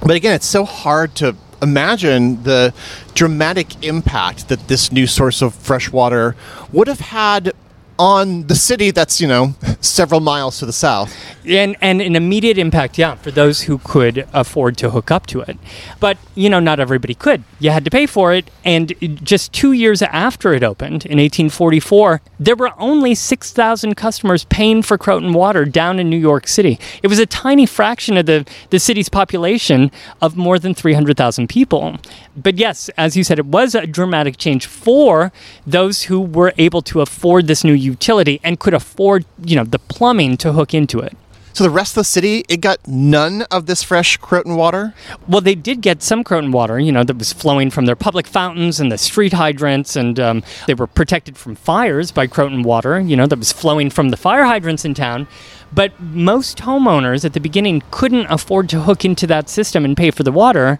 But 0.00 0.14
again, 0.14 0.34
it's 0.34 0.46
so 0.46 0.64
hard 0.64 1.14
to 1.16 1.34
imagine 1.62 2.42
the 2.42 2.72
dramatic 3.14 3.84
impact 3.84 4.48
that 4.48 4.68
this 4.68 4.92
new 4.92 5.06
source 5.06 5.42
of 5.42 5.54
fresh 5.54 5.90
water 5.90 6.36
would 6.72 6.88
have 6.88 7.00
had 7.00 7.52
on 7.98 8.46
the 8.46 8.54
city 8.54 8.90
that's, 8.90 9.20
you 9.20 9.26
know, 9.26 9.54
several 9.80 10.20
miles 10.20 10.58
to 10.58 10.66
the 10.66 10.72
south. 10.72 11.14
and 11.48 11.76
and 11.80 12.00
an 12.02 12.14
immediate 12.14 12.58
impact 12.58 12.98
yeah 12.98 13.14
for 13.14 13.30
those 13.30 13.62
who 13.62 13.78
could 13.78 14.26
afford 14.32 14.76
to 14.76 14.90
hook 14.90 15.10
up 15.10 15.26
to 15.26 15.40
it. 15.40 15.56
But 15.98 16.18
you 16.34 16.50
know 16.50 16.60
not 16.60 16.78
everybody 16.80 17.14
could. 17.14 17.42
You 17.58 17.70
had 17.70 17.84
to 17.84 17.90
pay 17.90 18.06
for 18.06 18.32
it. 18.34 18.50
And 18.64 18.92
just 19.24 19.52
2 19.52 19.72
years 19.72 20.02
after 20.02 20.52
it 20.52 20.62
opened 20.62 21.06
in 21.06 21.18
1844 21.18 22.20
there 22.38 22.54
were 22.56 22.72
only 22.78 23.14
6000 23.14 23.94
customers 23.96 24.44
paying 24.44 24.82
for 24.82 24.98
Croton 24.98 25.32
water 25.32 25.64
down 25.64 25.98
in 25.98 26.10
New 26.10 26.18
York 26.18 26.46
City. 26.46 26.78
It 27.02 27.08
was 27.08 27.18
a 27.18 27.26
tiny 27.26 27.66
fraction 27.66 28.16
of 28.16 28.26
the 28.26 28.44
the 28.70 28.78
city's 28.78 29.08
population 29.08 29.90
of 30.20 30.36
more 30.36 30.58
than 30.58 30.74
300,000 30.74 31.48
people. 31.48 31.96
But 32.36 32.58
yes 32.58 32.90
as 32.96 33.16
you 33.16 33.24
said 33.24 33.38
it 33.38 33.46
was 33.46 33.74
a 33.74 33.86
dramatic 33.86 34.36
change 34.36 34.66
for 34.66 35.32
those 35.66 36.02
who 36.04 36.20
were 36.20 36.52
able 36.58 36.82
to 36.82 37.00
afford 37.00 37.46
this 37.46 37.64
new 37.64 37.78
utility 37.92 38.36
and 38.46 38.52
could 38.62 38.74
afford 38.74 39.24
you 39.50 39.56
know 39.56 39.64
the 39.64 39.78
plumbing 39.94 40.36
to 40.42 40.48
hook 40.52 40.72
into 40.80 40.98
it 41.08 41.14
So 41.58 41.64
the 41.64 41.70
rest 41.70 41.92
of 41.92 42.02
the 42.02 42.04
city, 42.04 42.44
it 42.48 42.60
got 42.60 42.78
none 42.86 43.42
of 43.50 43.66
this 43.66 43.82
fresh 43.82 44.16
Croton 44.18 44.54
water? 44.54 44.94
Well, 45.26 45.40
they 45.40 45.56
did 45.56 45.80
get 45.80 46.04
some 46.04 46.22
Croton 46.22 46.52
water, 46.52 46.78
you 46.78 46.92
know, 46.92 47.02
that 47.02 47.18
was 47.18 47.32
flowing 47.32 47.68
from 47.74 47.84
their 47.86 47.96
public 47.96 48.28
fountains 48.28 48.78
and 48.78 48.92
the 48.92 48.98
street 48.98 49.32
hydrants, 49.32 49.96
and 49.96 50.20
um, 50.20 50.44
they 50.68 50.74
were 50.74 50.86
protected 50.86 51.34
from 51.36 51.56
fires 51.56 52.12
by 52.12 52.28
Croton 52.28 52.62
water, 52.62 53.00
you 53.00 53.16
know, 53.16 53.26
that 53.26 53.40
was 53.40 53.50
flowing 53.50 53.90
from 53.90 54.10
the 54.10 54.16
fire 54.16 54.44
hydrants 54.44 54.84
in 54.84 54.94
town. 54.94 55.26
But 55.72 55.98
most 56.00 56.58
homeowners 56.58 57.24
at 57.24 57.34
the 57.34 57.40
beginning 57.40 57.82
couldn't 57.90 58.26
afford 58.26 58.68
to 58.70 58.80
hook 58.80 59.04
into 59.04 59.26
that 59.26 59.48
system 59.48 59.84
and 59.84 59.96
pay 59.96 60.10
for 60.10 60.22
the 60.22 60.32
water. 60.32 60.78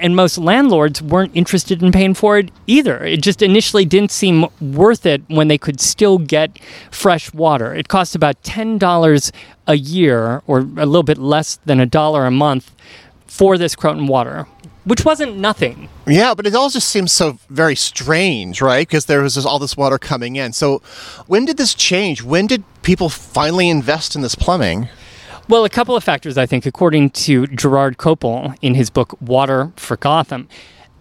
And 0.00 0.16
most 0.16 0.38
landlords 0.38 1.02
weren't 1.02 1.36
interested 1.36 1.82
in 1.82 1.92
paying 1.92 2.14
for 2.14 2.38
it 2.38 2.50
either. 2.66 3.04
It 3.04 3.22
just 3.22 3.42
initially 3.42 3.84
didn't 3.84 4.10
seem 4.10 4.46
worth 4.60 5.04
it 5.04 5.22
when 5.28 5.48
they 5.48 5.58
could 5.58 5.78
still 5.78 6.16
get 6.16 6.58
fresh 6.90 7.34
water. 7.34 7.74
It 7.74 7.88
cost 7.88 8.14
about 8.14 8.42
$10 8.42 9.32
a 9.66 9.74
year, 9.74 10.42
or 10.46 10.60
a 10.60 10.86
little 10.86 11.02
bit 11.02 11.18
less 11.18 11.56
than 11.66 11.80
a 11.80 11.86
dollar 11.86 12.24
a 12.24 12.30
month, 12.30 12.74
for 13.26 13.58
this 13.58 13.76
Croton 13.76 14.06
water, 14.06 14.46
which 14.84 15.04
wasn't 15.04 15.36
nothing. 15.36 15.88
Yeah, 16.06 16.34
but 16.34 16.46
it 16.46 16.54
all 16.54 16.70
just 16.70 16.88
seems 16.88 17.12
so 17.12 17.38
very 17.48 17.76
strange, 17.76 18.60
right? 18.62 18.86
Because 18.86 19.06
there 19.06 19.22
was 19.22 19.34
this, 19.34 19.44
all 19.44 19.58
this 19.58 19.76
water 19.76 19.98
coming 19.98 20.36
in. 20.36 20.52
So 20.52 20.82
when 21.26 21.44
did 21.44 21.56
this 21.56 21.74
change? 21.74 22.22
When 22.22 22.46
did 22.46 22.64
people 22.82 23.08
finally 23.08 23.68
invest 23.68 24.14
in 24.14 24.22
this 24.22 24.34
plumbing? 24.34 24.88
Well, 25.48 25.64
a 25.64 25.70
couple 25.70 25.96
of 25.96 26.04
factors, 26.04 26.38
I 26.38 26.46
think, 26.46 26.64
according 26.64 27.10
to 27.10 27.46
Gerard 27.48 27.98
Koeppel 27.98 28.56
in 28.62 28.74
his 28.74 28.88
book 28.88 29.20
Water 29.20 29.72
for 29.76 29.96
Gotham. 29.96 30.48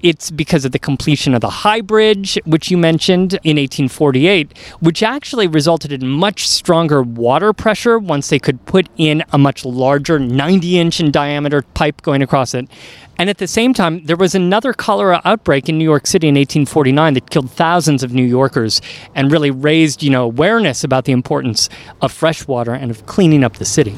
It's 0.01 0.31
because 0.31 0.63
of 0.63 0.71
the 0.71 0.79
completion 0.79 1.33
of 1.33 1.41
the 1.41 1.49
High 1.49 1.81
Bridge, 1.81 2.39
which 2.45 2.71
you 2.71 2.77
mentioned 2.77 3.33
in 3.43 3.57
1848, 3.57 4.57
which 4.79 5.03
actually 5.03 5.47
resulted 5.47 5.91
in 5.91 6.07
much 6.07 6.47
stronger 6.47 7.01
water 7.03 7.51
pressure 7.51 7.99
once 7.99 8.29
they 8.29 8.39
could 8.39 8.65
put 8.65 8.87
in 8.95 9.23
a 9.33 9.37
much 9.37 9.65
larger 9.65 10.17
90 10.17 10.79
inch 10.79 11.01
in 11.01 11.11
diameter 11.11 11.63
pipe 11.73 12.01
going 12.01 12.21
across 12.21 12.53
it. 12.53 12.69
And 13.17 13.29
at 13.29 13.39
the 13.39 13.47
same 13.47 13.73
time, 13.73 14.05
there 14.05 14.15
was 14.15 14.33
another 14.33 14.71
cholera 14.71 15.21
outbreak 15.25 15.67
in 15.67 15.77
New 15.77 15.83
York 15.83 16.07
City 16.07 16.29
in 16.29 16.35
1849 16.35 17.15
that 17.15 17.29
killed 17.29 17.51
thousands 17.51 18.01
of 18.01 18.13
New 18.13 18.23
Yorkers 18.23 18.81
and 19.13 19.29
really 19.29 19.51
raised, 19.51 20.01
you 20.01 20.09
know, 20.09 20.23
awareness 20.23 20.85
about 20.85 21.03
the 21.03 21.11
importance 21.11 21.67
of 22.01 22.13
fresh 22.13 22.47
water 22.47 22.73
and 22.73 22.89
of 22.89 23.05
cleaning 23.05 23.43
up 23.43 23.57
the 23.57 23.65
city. 23.65 23.97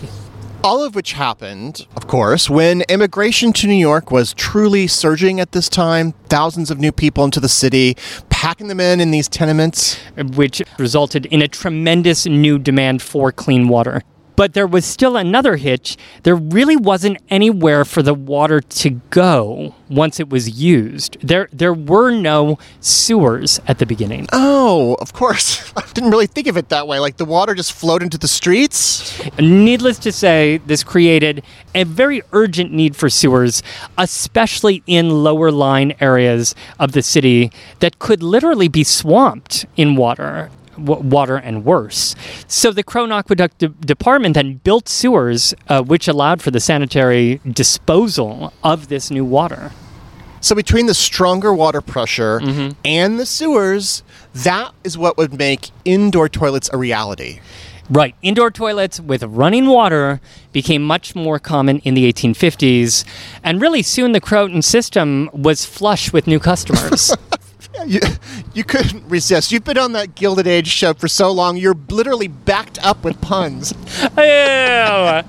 All 0.64 0.84
of 0.84 0.94
which 0.94 1.14
happened, 1.14 1.88
of 1.96 2.06
course, 2.06 2.48
when 2.48 2.82
immigration 2.82 3.52
to 3.54 3.68
New 3.68 3.74
York 3.74 4.12
was 4.12 4.32
truly 4.32 4.86
surging 4.86 5.40
at 5.40 5.54
this 5.54 5.68
time. 5.68 6.14
Thousands 6.30 6.70
of 6.70 6.80
new 6.80 6.92
people 6.92 7.24
into 7.24 7.40
the 7.40 7.50
city, 7.50 7.98
packing 8.30 8.68
them 8.68 8.80
in 8.80 9.00
in 9.00 9.10
these 9.10 9.28
tenements. 9.28 10.00
which 10.36 10.62
resulted 10.78 11.26
in 11.28 11.42
a 11.42 11.48
tremendous 11.48 12.28
new 12.28 12.60
demand 12.60 13.02
for 13.02 13.32
clean 13.32 13.70
water. 13.70 14.04
But 14.36 14.54
there 14.54 14.68
was 14.68 14.86
still 14.86 15.18
another 15.18 15.58
hitch. 15.58 15.98
There 16.24 16.36
really 16.36 16.76
wasn't 16.76 17.18
anywhere 17.30 17.86
for 17.86 18.02
the 18.02 18.14
water 18.14 18.62
to 18.62 18.90
go 19.10 19.76
once 19.90 20.20
it 20.20 20.30
was 20.30 20.62
used. 20.62 21.18
There, 21.22 21.50
there 21.52 21.74
were 21.74 22.12
no 22.12 22.58
sewers 22.80 23.60
at 23.68 23.80
the 23.80 23.86
beginning. 23.86 24.28
Oh, 24.32 24.96
of 25.02 25.14
course. 25.14 25.72
I 25.78 25.84
didn't 25.94 26.12
really 26.12 26.28
think 26.28 26.48
of 26.48 26.58
it 26.58 26.70
that 26.70 26.88
way. 26.88 27.00
Like 27.00 27.18
the 27.18 27.26
water 27.26 27.54
just 27.54 27.74
flowed 27.74 28.02
into 28.02 28.18
the 28.18 28.28
streets. 28.28 29.20
Needless 29.40 30.00
to 30.00 30.12
say, 30.12 30.58
this 30.66 30.84
created 30.84 31.44
a 31.76 31.84
very 31.84 32.22
urgent 32.32 32.72
need 32.72 32.96
for 32.96 33.10
sewers, 33.10 33.62
especially 33.98 34.84
in 34.88 35.24
lower 35.24 35.52
lying 35.52 35.94
areas 36.02 36.56
of 36.80 36.94
the 36.94 37.02
city 37.02 37.52
that 37.80 38.00
could 38.00 38.24
literally 38.24 38.68
be 38.68 38.84
swamped 38.84 39.66
in 39.76 39.96
water. 39.96 40.50
W- 40.78 41.02
Water 41.10 41.36
and 41.38 41.66
worse. 41.66 42.16
So 42.48 42.72
the 42.72 42.84
Croton 42.84 43.12
Aqueduct 43.12 43.58
de- 43.60 43.68
Department 43.70 44.36
then 44.36 44.56
built 44.64 44.88
sewers, 44.90 45.54
uh, 45.68 45.82
which 45.84 46.08
allowed 46.08 46.42
for 46.42 46.52
the 46.52 46.60
sanitary 46.60 47.40
disposal 47.50 48.54
of 48.64 48.88
this 48.88 49.12
new 49.12 49.26
water. 49.26 49.72
So 50.40 50.56
between 50.56 50.88
the 50.88 50.94
stronger 50.96 51.54
water 51.54 51.82
pressure 51.82 52.42
and 52.84 53.20
the 53.20 53.26
sewers, 53.28 54.02
that 54.34 54.72
is 54.84 54.98
what 54.98 55.16
would 55.18 55.38
make 55.38 55.70
indoor 55.86 56.28
toilets 56.30 56.70
a 56.74 56.78
reality. 56.78 57.40
Right. 57.90 58.16
Indoor 58.22 58.50
toilets 58.52 59.00
with 59.00 59.22
running 59.24 59.68
water 59.68 60.22
became 60.54 60.82
much 60.82 61.14
more 61.14 61.40
common 61.40 61.80
in 61.80 61.94
the 61.94 62.12
1850s, 62.12 63.04
and 63.44 63.62
really 63.62 63.82
soon 63.84 64.14
the 64.14 64.22
Croton 64.22 64.62
system 64.62 65.30
was 65.34 65.66
flush 65.66 66.12
with 66.14 66.26
new 66.26 66.40
customers. 66.40 67.14
You, 67.86 68.00
you 68.54 68.64
couldn't 68.64 69.08
resist. 69.10 69.52
You've 69.52 69.64
been 69.64 69.78
on 69.78 69.94
that 69.94 70.16
Gilded 70.16 70.48
Age 70.48 70.68
show 70.68 70.94
for 70.94 71.08
so 71.08 71.32
long, 71.32 71.58
you're 71.58 71.78
literally 71.90 72.28
backed 72.28 72.84
up 72.86 73.04
with 73.04 73.20
puns. 73.22 73.74
Ew. 74.18 75.24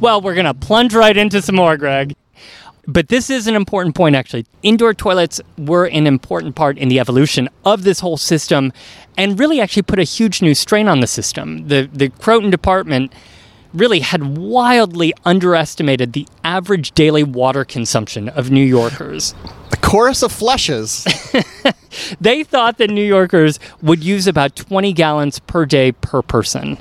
well, 0.00 0.20
we're 0.20 0.34
going 0.34 0.44
to 0.46 0.54
plunge 0.54 0.94
right 0.94 1.16
into 1.16 1.40
some 1.40 1.56
more, 1.56 1.76
Greg. 1.76 2.14
But 2.88 3.08
this 3.08 3.30
is 3.30 3.46
an 3.46 3.56
important 3.56 3.94
point, 3.96 4.14
actually. 4.14 4.46
Indoor 4.62 4.94
toilets 4.94 5.40
were 5.58 5.86
an 5.86 6.06
important 6.06 6.54
part 6.54 6.78
in 6.78 6.88
the 6.88 7.00
evolution 7.00 7.48
of 7.64 7.82
this 7.82 8.00
whole 8.00 8.16
system 8.16 8.72
and 9.16 9.38
really 9.38 9.60
actually 9.60 9.82
put 9.82 9.98
a 9.98 10.04
huge 10.04 10.40
new 10.40 10.54
strain 10.54 10.86
on 10.86 11.00
the 11.00 11.06
system. 11.06 11.66
The, 11.66 11.88
the 11.92 12.10
Croton 12.10 12.50
department 12.50 13.12
really 13.74 14.00
had 14.00 14.38
wildly 14.38 15.12
underestimated 15.24 16.12
the 16.12 16.28
average 16.44 16.92
daily 16.92 17.24
water 17.24 17.64
consumption 17.64 18.28
of 18.28 18.50
New 18.50 18.64
Yorkers. 18.64 19.34
Chorus 19.86 20.22
of 20.22 20.32
flushes. 20.32 21.06
They 22.20 22.44
thought 22.44 22.76
that 22.78 22.90
New 22.90 23.04
Yorkers 23.04 23.58
would 23.80 24.04
use 24.04 24.26
about 24.26 24.54
20 24.54 24.92
gallons 24.92 25.38
per 25.38 25.64
day 25.64 25.92
per 25.92 26.20
person. 26.20 26.76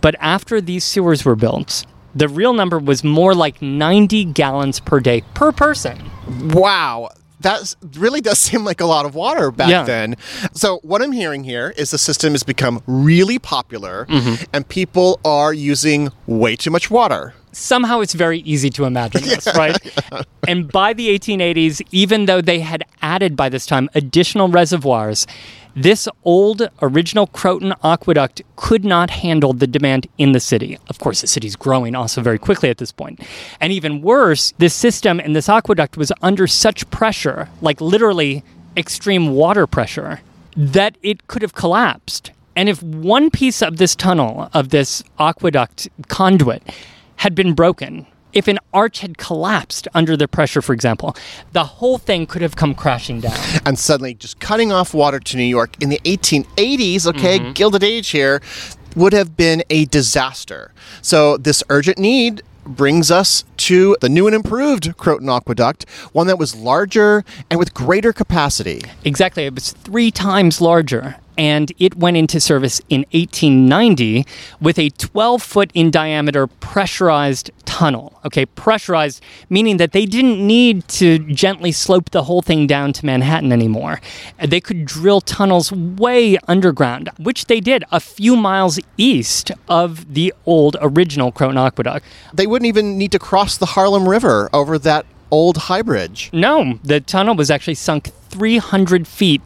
But 0.00 0.14
after 0.20 0.60
these 0.60 0.84
sewers 0.84 1.24
were 1.24 1.34
built, 1.34 1.84
the 2.14 2.28
real 2.28 2.52
number 2.52 2.78
was 2.78 3.02
more 3.02 3.34
like 3.34 3.60
90 3.60 4.26
gallons 4.26 4.78
per 4.78 5.00
day 5.00 5.22
per 5.34 5.50
person. 5.52 5.98
wow. 6.50 7.10
That 7.40 7.74
really 7.96 8.20
does 8.20 8.38
seem 8.46 8.64
like 8.64 8.80
a 8.80 8.86
lot 8.86 9.06
of 9.06 9.14
water 9.14 9.50
back 9.50 9.70
Yeah. 9.70 9.82
then. 9.84 10.16
So, 10.52 10.78
what 10.82 11.00
I'm 11.02 11.12
hearing 11.12 11.42
here 11.42 11.72
is 11.76 11.90
the 11.90 11.98
system 11.98 12.32
has 12.32 12.42
become 12.42 12.82
really 12.86 13.38
popular 13.38 14.06
mm-hmm. 14.08 14.44
and 14.52 14.68
people 14.68 15.18
are 15.24 15.52
using 15.54 16.10
way 16.26 16.54
too 16.54 16.70
much 16.70 16.90
water. 16.90 17.34
Somehow 17.52 18.00
it's 18.00 18.14
very 18.14 18.40
easy 18.40 18.70
to 18.70 18.84
imagine 18.84 19.22
this, 19.22 19.46
right? 19.56 19.76
And 20.46 20.70
by 20.70 20.92
the 20.92 21.08
1880s, 21.18 21.82
even 21.90 22.26
though 22.26 22.40
they 22.40 22.60
had 22.60 22.84
added 23.02 23.36
by 23.36 23.48
this 23.48 23.66
time 23.66 23.88
additional 23.94 24.48
reservoirs, 24.48 25.26
this 25.74 26.08
old 26.24 26.68
original 26.82 27.26
Croton 27.28 27.74
aqueduct 27.84 28.42
could 28.56 28.84
not 28.84 29.10
handle 29.10 29.52
the 29.52 29.66
demand 29.66 30.06
in 30.18 30.32
the 30.32 30.40
city. 30.40 30.78
Of 30.88 30.98
course, 30.98 31.20
the 31.20 31.26
city's 31.26 31.56
growing 31.56 31.94
also 31.94 32.20
very 32.20 32.38
quickly 32.38 32.70
at 32.70 32.78
this 32.78 32.92
point. 32.92 33.20
And 33.60 33.72
even 33.72 34.02
worse, 34.02 34.52
this 34.58 34.74
system 34.74 35.20
and 35.20 35.34
this 35.34 35.48
aqueduct 35.48 35.96
was 35.96 36.12
under 36.22 36.46
such 36.46 36.90
pressure, 36.90 37.48
like 37.60 37.80
literally 37.80 38.42
extreme 38.76 39.30
water 39.30 39.66
pressure, 39.66 40.20
that 40.56 40.96
it 41.02 41.28
could 41.28 41.42
have 41.42 41.54
collapsed. 41.54 42.32
And 42.56 42.68
if 42.68 42.82
one 42.82 43.30
piece 43.30 43.62
of 43.62 43.76
this 43.76 43.94
tunnel, 43.94 44.50
of 44.52 44.70
this 44.70 45.02
aqueduct 45.18 45.88
conduit, 46.08 46.62
had 47.20 47.34
been 47.34 47.52
broken, 47.52 48.06
if 48.32 48.48
an 48.48 48.58
arch 48.72 49.00
had 49.00 49.18
collapsed 49.18 49.86
under 49.92 50.16
the 50.16 50.26
pressure, 50.26 50.62
for 50.62 50.72
example, 50.72 51.14
the 51.52 51.64
whole 51.64 51.98
thing 51.98 52.26
could 52.26 52.40
have 52.40 52.56
come 52.56 52.74
crashing 52.74 53.20
down. 53.20 53.36
and 53.66 53.78
suddenly 53.78 54.14
just 54.14 54.40
cutting 54.40 54.72
off 54.72 54.94
water 54.94 55.20
to 55.20 55.36
New 55.36 55.42
York 55.44 55.76
in 55.82 55.90
the 55.90 56.00
1880s, 56.04 57.06
okay, 57.06 57.38
mm-hmm. 57.38 57.52
Gilded 57.52 57.84
Age 57.84 58.08
here, 58.08 58.40
would 58.96 59.12
have 59.12 59.36
been 59.36 59.62
a 59.68 59.84
disaster. 59.84 60.72
So 61.02 61.36
this 61.36 61.62
urgent 61.68 61.98
need 61.98 62.40
brings 62.64 63.10
us 63.10 63.44
to 63.58 63.98
the 64.00 64.08
new 64.08 64.26
and 64.26 64.34
improved 64.34 64.96
Croton 64.96 65.28
Aqueduct, 65.28 65.86
one 66.12 66.26
that 66.26 66.38
was 66.38 66.56
larger 66.56 67.22
and 67.50 67.58
with 67.58 67.74
greater 67.74 68.14
capacity. 68.14 68.80
Exactly. 69.04 69.44
It 69.44 69.54
was 69.54 69.72
three 69.72 70.10
times 70.10 70.62
larger. 70.62 71.16
And 71.40 71.72
it 71.78 71.96
went 71.96 72.18
into 72.18 72.38
service 72.38 72.82
in 72.90 73.00
1890 73.12 74.26
with 74.60 74.78
a 74.78 74.90
12 74.90 75.42
foot 75.42 75.70
in 75.72 75.90
diameter 75.90 76.46
pressurized 76.46 77.50
tunnel. 77.64 78.20
Okay, 78.26 78.44
pressurized, 78.44 79.22
meaning 79.48 79.78
that 79.78 79.92
they 79.92 80.04
didn't 80.04 80.46
need 80.46 80.86
to 80.88 81.18
gently 81.18 81.72
slope 81.72 82.10
the 82.10 82.24
whole 82.24 82.42
thing 82.42 82.66
down 82.66 82.92
to 82.92 83.06
Manhattan 83.06 83.52
anymore. 83.52 84.02
They 84.38 84.60
could 84.60 84.84
drill 84.84 85.22
tunnels 85.22 85.72
way 85.72 86.36
underground, 86.46 87.08
which 87.18 87.46
they 87.46 87.60
did 87.60 87.84
a 87.90 88.00
few 88.00 88.36
miles 88.36 88.78
east 88.98 89.50
of 89.66 90.12
the 90.12 90.34
old 90.44 90.76
original 90.82 91.32
Croton 91.32 91.56
Aqueduct. 91.56 92.04
They 92.34 92.46
wouldn't 92.46 92.68
even 92.68 92.98
need 92.98 93.12
to 93.12 93.18
cross 93.18 93.56
the 93.56 93.66
Harlem 93.66 94.06
River 94.06 94.50
over 94.52 94.78
that 94.80 95.06
old 95.30 95.56
high 95.56 95.82
bridge. 95.82 96.30
No, 96.32 96.78
the 96.82 97.00
tunnel 97.00 97.34
was 97.34 97.50
actually 97.50 97.74
sunk 97.74 98.10
300 98.30 99.06
feet 99.06 99.42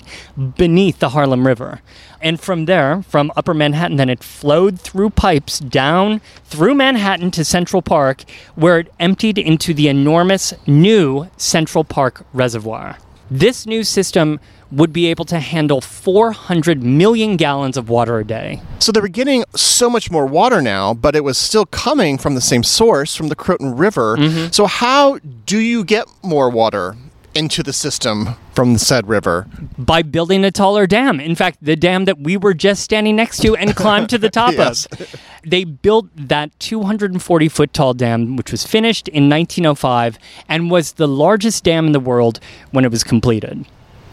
beneath 0.57 0.99
the 0.99 1.11
Harlem 1.11 1.47
River. 1.47 1.81
And 2.21 2.41
from 2.41 2.65
there, 2.65 3.03
from 3.03 3.33
upper 3.37 3.55
Manhattan, 3.55 3.97
then 3.97 4.09
it 4.09 4.23
flowed 4.23 4.81
through 4.81 5.11
pipes 5.11 5.59
down 5.59 6.21
through 6.45 6.75
Manhattan 6.75 7.31
to 7.33 7.45
Central 7.45 7.83
Park, 7.83 8.25
where 8.55 8.79
it 8.79 8.93
emptied 8.99 9.39
into 9.39 9.75
the 9.75 9.89
enormous 9.89 10.55
new 10.67 11.29
Central 11.37 11.85
Park 11.85 12.25
Reservoir. 12.33 12.97
This 13.31 13.67
new 13.67 13.85
system 13.85 14.41
would 14.71 14.93
be 14.93 15.07
able 15.07 15.25
to 15.27 15.39
handle 15.39 15.81
400 15.81 16.83
million 16.83 17.37
gallons 17.37 17.77
of 17.77 17.89
water 17.89 18.19
a 18.19 18.25
day. 18.25 18.61
So 18.81 18.93
they 18.93 19.01
were 19.01 19.09
getting 19.09 19.45
so 19.55 19.89
much 19.89 20.11
more 20.11 20.27
water 20.27 20.61
now, 20.61 20.95
but 20.95 21.15
it 21.15 21.23
was 21.23 21.39
still 21.39 21.67
coming 21.67 22.19
from 22.19 22.35
the 22.35 22.41
same 22.41 22.63
source, 22.63 23.15
from 23.15 23.29
the 23.29 23.37
Croton 23.37 23.77
River. 23.77 24.17
Mm-hmm. 24.17 24.51
So, 24.51 24.67
how 24.67 25.19
do 25.47 25.59
you 25.59 25.85
get 25.85 26.07
more 26.23 26.51
water 26.51 26.97
into 27.35 27.63
the 27.63 27.73
system 27.73 28.29
from 28.55 28.73
the 28.75 28.79
said 28.79 29.09
river? 29.09 29.47
by 29.79 30.03
building 30.03 30.45
a 30.45 30.51
taller 30.51 30.87
dam. 30.87 31.19
In 31.21 31.35
fact, 31.35 31.59
the 31.61 31.77
dam 31.77 32.05
that 32.07 32.21
we 32.21 32.37
were 32.37 32.55
just 32.55 32.83
standing 32.83 33.17
next 33.17 33.39
to 33.43 33.57
and 33.57 33.75
climbed 33.83 34.09
to 34.11 34.19
the 34.19 34.31
top 34.31 34.53
Yes. 34.55 34.87
of. 34.87 35.17
They 35.45 35.65
built 35.65 36.07
that 36.17 36.59
240 36.61 37.49
foot 37.49 37.73
tall 37.73 37.93
dam, 37.95 38.37
which 38.37 38.51
was 38.53 38.65
finished 38.65 39.09
in 39.09 39.29
1905 39.29 40.19
and 40.49 40.71
was 40.71 40.93
the 40.93 41.09
largest 41.09 41.65
dam 41.65 41.87
in 41.87 41.93
the 41.93 42.01
world 42.01 42.41
when 42.71 42.85
it 42.85 42.91
was 42.91 43.03
completed. 43.05 43.67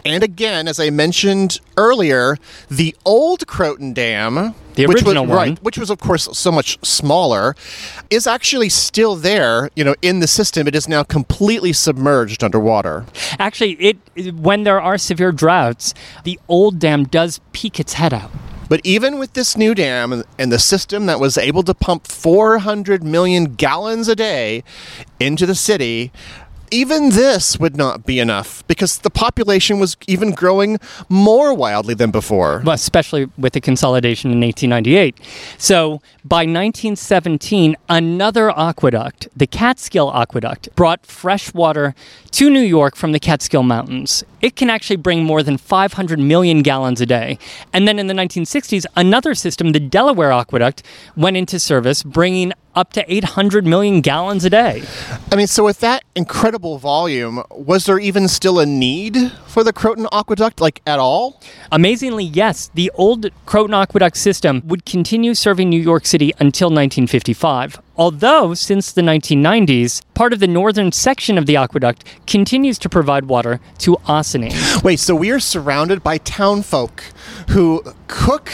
And 0.04 0.24
again, 0.24 0.66
as 0.66 0.80
I 0.80 0.90
mentioned 0.90 1.60
earlier, 1.76 2.36
the 2.68 2.94
old 3.04 3.46
Croton 3.46 3.92
Dam, 3.92 4.54
The 4.74 4.86
which 4.86 4.96
original 4.98 5.24
was, 5.24 5.28
one. 5.30 5.36
right, 5.50 5.62
which 5.62 5.78
was 5.78 5.90
of 5.90 6.00
course 6.00 6.28
so 6.32 6.50
much 6.50 6.78
smaller, 6.84 7.54
is 8.10 8.26
actually 8.26 8.68
still 8.68 9.14
there. 9.14 9.70
You 9.76 9.84
know, 9.84 9.94
in 10.02 10.18
the 10.20 10.26
system, 10.26 10.66
it 10.66 10.74
is 10.74 10.88
now 10.88 11.04
completely 11.04 11.72
submerged 11.72 12.42
underwater. 12.42 13.06
Actually, 13.38 13.72
it 13.74 14.34
when 14.34 14.64
there 14.64 14.80
are 14.80 14.98
severe 14.98 15.30
droughts, 15.30 15.94
the 16.24 16.38
old 16.48 16.78
dam 16.80 17.04
does 17.04 17.40
peek 17.52 17.78
its 17.78 17.92
head 17.94 18.12
out. 18.12 18.30
But 18.68 18.80
even 18.84 19.18
with 19.18 19.34
this 19.34 19.54
new 19.54 19.74
dam 19.74 20.12
and- 20.14 20.24
and 20.38 20.50
the 20.50 20.58
system 20.58 21.04
that 21.04 21.20
was 21.20 21.36
able 21.36 21.62
to 21.64 21.74
pump 21.74 22.06
400 22.06 23.04
million 23.04 23.54
gallons 23.54 24.08
a 24.08 24.16
day 24.16 24.64
into 25.20 25.44
the 25.44 25.54
city, 25.54 26.10
even 26.72 27.10
this 27.10 27.58
would 27.58 27.76
not 27.76 28.06
be 28.06 28.18
enough 28.18 28.66
because 28.66 28.98
the 28.98 29.10
population 29.10 29.78
was 29.78 29.96
even 30.06 30.32
growing 30.32 30.78
more 31.08 31.54
wildly 31.54 31.94
than 31.94 32.10
before. 32.10 32.62
well, 32.64 32.74
especially 32.74 33.28
with 33.36 33.52
the 33.52 33.60
consolidation 33.60 34.30
in 34.30 34.40
1898. 34.40 35.18
So 35.58 36.00
by 36.24 36.40
1917, 36.40 37.76
another 37.88 38.50
aqueduct, 38.50 39.28
the 39.36 39.46
Catskill 39.46 40.10
Aqueduct, 40.14 40.74
brought 40.74 41.04
fresh 41.04 41.52
water 41.52 41.94
to 42.32 42.50
New 42.50 42.60
York 42.60 42.96
from 42.96 43.12
the 43.12 43.20
Catskill 43.20 43.62
Mountains. 43.62 44.24
It 44.42 44.56
can 44.56 44.68
actually 44.68 44.96
bring 44.96 45.24
more 45.24 45.42
than 45.42 45.56
500 45.56 46.18
million 46.18 46.62
gallons 46.62 47.00
a 47.00 47.06
day. 47.06 47.38
And 47.72 47.86
then 47.86 48.00
in 48.00 48.08
the 48.08 48.14
1960s, 48.14 48.84
another 48.96 49.36
system, 49.36 49.70
the 49.70 49.80
Delaware 49.80 50.32
Aqueduct, 50.32 50.82
went 51.16 51.36
into 51.36 51.60
service, 51.60 52.02
bringing 52.02 52.52
up 52.74 52.92
to 52.94 53.12
800 53.12 53.66
million 53.66 54.00
gallons 54.00 54.44
a 54.44 54.50
day. 54.50 54.82
I 55.30 55.36
mean, 55.36 55.46
so 55.46 55.64
with 55.64 55.80
that 55.80 56.02
incredible 56.14 56.78
volume, 56.78 57.42
was 57.50 57.84
there 57.86 57.98
even 57.98 58.28
still 58.28 58.58
a 58.58 58.66
need 58.66 59.30
for 59.46 59.62
the 59.62 59.72
Croton 59.72 60.06
Aqueduct, 60.12 60.60
like 60.60 60.82
at 60.86 60.98
all? 60.98 61.40
Amazingly, 61.70 62.24
yes, 62.24 62.70
the 62.74 62.90
old 62.94 63.30
Croton 63.46 63.74
Aqueduct 63.74 64.16
system 64.16 64.62
would 64.64 64.84
continue 64.84 65.34
serving 65.34 65.68
New 65.68 65.80
York 65.80 66.06
City 66.06 66.32
until 66.40 66.68
1955. 66.68 67.80
Although, 67.96 68.54
since 68.54 68.90
the 68.90 69.02
1990s, 69.02 70.00
part 70.14 70.32
of 70.32 70.40
the 70.40 70.46
northern 70.46 70.92
section 70.92 71.36
of 71.36 71.44
the 71.44 71.56
aqueduct 71.56 72.04
continues 72.26 72.78
to 72.78 72.88
provide 72.88 73.26
water 73.26 73.60
to 73.78 73.96
Ossining. 74.06 74.54
Wait, 74.82 74.98
so 74.98 75.14
we 75.14 75.30
are 75.30 75.40
surrounded 75.40 76.02
by 76.02 76.16
town 76.18 76.62
folk 76.62 77.04
who 77.50 77.82
cook, 78.08 78.50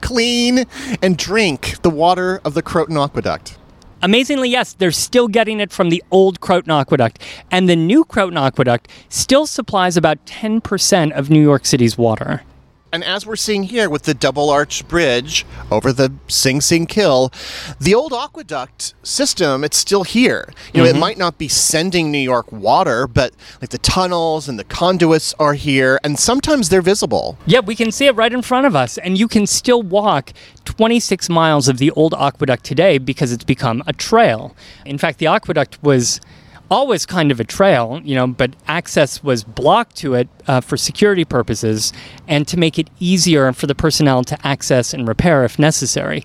clean, 0.00 0.64
and 1.02 1.18
drink 1.18 1.82
the 1.82 1.90
water 1.90 2.40
of 2.44 2.54
the 2.54 2.62
Croton 2.62 2.96
Aqueduct. 2.96 3.58
Amazingly, 4.00 4.48
yes, 4.48 4.72
they're 4.72 4.92
still 4.92 5.28
getting 5.28 5.60
it 5.60 5.72
from 5.72 5.90
the 5.90 6.02
old 6.10 6.40
Croton 6.40 6.70
Aqueduct, 6.70 7.20
and 7.50 7.68
the 7.68 7.76
new 7.76 8.04
Croton 8.04 8.38
Aqueduct 8.38 8.88
still 9.08 9.46
supplies 9.46 9.96
about 9.96 10.24
10% 10.24 11.12
of 11.12 11.28
New 11.28 11.42
York 11.42 11.66
City's 11.66 11.98
water. 11.98 12.42
And 12.90 13.04
as 13.04 13.26
we're 13.26 13.36
seeing 13.36 13.64
here 13.64 13.90
with 13.90 14.04
the 14.04 14.14
double 14.14 14.48
arch 14.48 14.86
bridge 14.88 15.44
over 15.70 15.92
the 15.92 16.10
Sing 16.26 16.62
Sing 16.62 16.86
Kill, 16.86 17.30
the 17.78 17.94
old 17.94 18.14
aqueduct 18.14 18.94
system, 19.02 19.62
it's 19.62 19.76
still 19.76 20.04
here. 20.04 20.48
You 20.72 20.82
know, 20.82 20.88
it 20.88 20.92
mm-hmm. 20.92 21.00
might 21.00 21.18
not 21.18 21.36
be 21.36 21.48
sending 21.48 22.10
New 22.10 22.18
York 22.18 22.50
water, 22.50 23.06
but 23.06 23.34
like 23.60 23.70
the 23.70 23.78
tunnels 23.78 24.48
and 24.48 24.58
the 24.58 24.64
conduits 24.64 25.34
are 25.38 25.52
here, 25.52 26.00
and 26.02 26.18
sometimes 26.18 26.70
they're 26.70 26.80
visible. 26.80 27.36
Yeah, 27.44 27.60
we 27.60 27.76
can 27.76 27.92
see 27.92 28.06
it 28.06 28.16
right 28.16 28.32
in 28.32 28.40
front 28.40 28.66
of 28.66 28.74
us, 28.74 28.96
and 28.96 29.18
you 29.18 29.28
can 29.28 29.46
still 29.46 29.82
walk 29.82 30.32
26 30.64 31.28
miles 31.28 31.68
of 31.68 31.76
the 31.76 31.90
old 31.90 32.14
aqueduct 32.14 32.64
today 32.64 32.96
because 32.96 33.32
it's 33.32 33.44
become 33.44 33.82
a 33.86 33.92
trail. 33.92 34.56
In 34.86 34.96
fact, 34.96 35.18
the 35.18 35.26
aqueduct 35.26 35.82
was 35.82 36.22
always 36.70 37.06
kind 37.06 37.30
of 37.30 37.40
a 37.40 37.44
trail, 37.44 38.00
you 38.04 38.14
know, 38.14 38.26
but 38.26 38.54
access 38.66 39.22
was 39.22 39.44
blocked 39.44 39.96
to 39.96 40.14
it 40.14 40.28
uh, 40.46 40.60
for 40.60 40.76
security 40.76 41.24
purposes 41.24 41.92
and 42.26 42.46
to 42.48 42.56
make 42.56 42.78
it 42.78 42.90
easier 43.00 43.52
for 43.52 43.66
the 43.66 43.74
personnel 43.74 44.24
to 44.24 44.46
access 44.46 44.92
and 44.92 45.08
repair 45.08 45.44
if 45.44 45.58
necessary. 45.58 46.24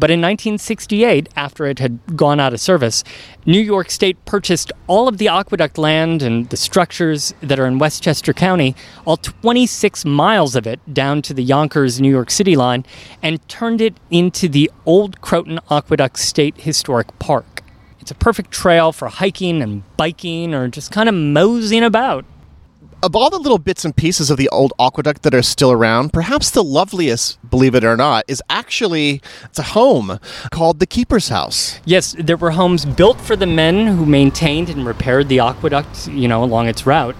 But 0.00 0.10
in 0.10 0.20
1968, 0.20 1.28
after 1.36 1.66
it 1.66 1.78
had 1.78 2.16
gone 2.16 2.40
out 2.40 2.54
of 2.54 2.60
service, 2.60 3.04
New 3.44 3.60
York 3.60 3.90
State 3.90 4.24
purchased 4.24 4.72
all 4.86 5.08
of 5.08 5.18
the 5.18 5.28
aqueduct 5.28 5.76
land 5.76 6.22
and 6.22 6.48
the 6.48 6.56
structures 6.56 7.34
that 7.42 7.60
are 7.60 7.66
in 7.66 7.78
Westchester 7.78 8.32
County, 8.32 8.74
all 9.04 9.18
26 9.18 10.06
miles 10.06 10.56
of 10.56 10.66
it 10.66 10.80
down 10.94 11.20
to 11.20 11.34
the 11.34 11.42
Yonkers, 11.42 12.00
New 12.00 12.10
York 12.10 12.30
City 12.30 12.56
line, 12.56 12.86
and 13.22 13.46
turned 13.46 13.82
it 13.82 13.94
into 14.10 14.48
the 14.48 14.70
old 14.86 15.20
Croton 15.20 15.60
Aqueduct 15.70 16.18
State 16.18 16.56
Historic 16.62 17.18
Park. 17.18 17.62
It's 18.00 18.10
a 18.10 18.14
perfect 18.14 18.50
trail 18.50 18.92
for 18.92 19.08
hiking 19.08 19.60
and 19.62 19.82
biking 19.96 20.54
or 20.54 20.68
just 20.68 20.90
kind 20.90 21.08
of 21.08 21.14
moseying 21.14 21.84
about. 21.84 22.24
Of 23.02 23.16
all 23.16 23.30
the 23.30 23.38
little 23.38 23.58
bits 23.58 23.84
and 23.84 23.96
pieces 23.96 24.30
of 24.30 24.36
the 24.36 24.48
old 24.50 24.74
aqueduct 24.78 25.22
that 25.22 25.34
are 25.34 25.42
still 25.42 25.72
around, 25.72 26.12
perhaps 26.12 26.50
the 26.50 26.62
loveliest, 26.62 27.38
believe 27.48 27.74
it 27.74 27.82
or 27.82 27.96
not, 27.96 28.24
is 28.28 28.42
actually 28.50 29.22
it's 29.44 29.58
a 29.58 29.62
home 29.62 30.18
called 30.50 30.80
the 30.80 30.86
Keeper's 30.86 31.28
House. 31.28 31.80
Yes, 31.86 32.14
there 32.18 32.36
were 32.36 32.50
homes 32.50 32.84
built 32.84 33.18
for 33.18 33.36
the 33.36 33.46
men 33.46 33.86
who 33.86 34.04
maintained 34.04 34.68
and 34.68 34.86
repaired 34.86 35.28
the 35.28 35.40
aqueduct, 35.40 36.08
you 36.08 36.28
know, 36.28 36.44
along 36.44 36.68
its 36.68 36.84
route. 36.84 37.16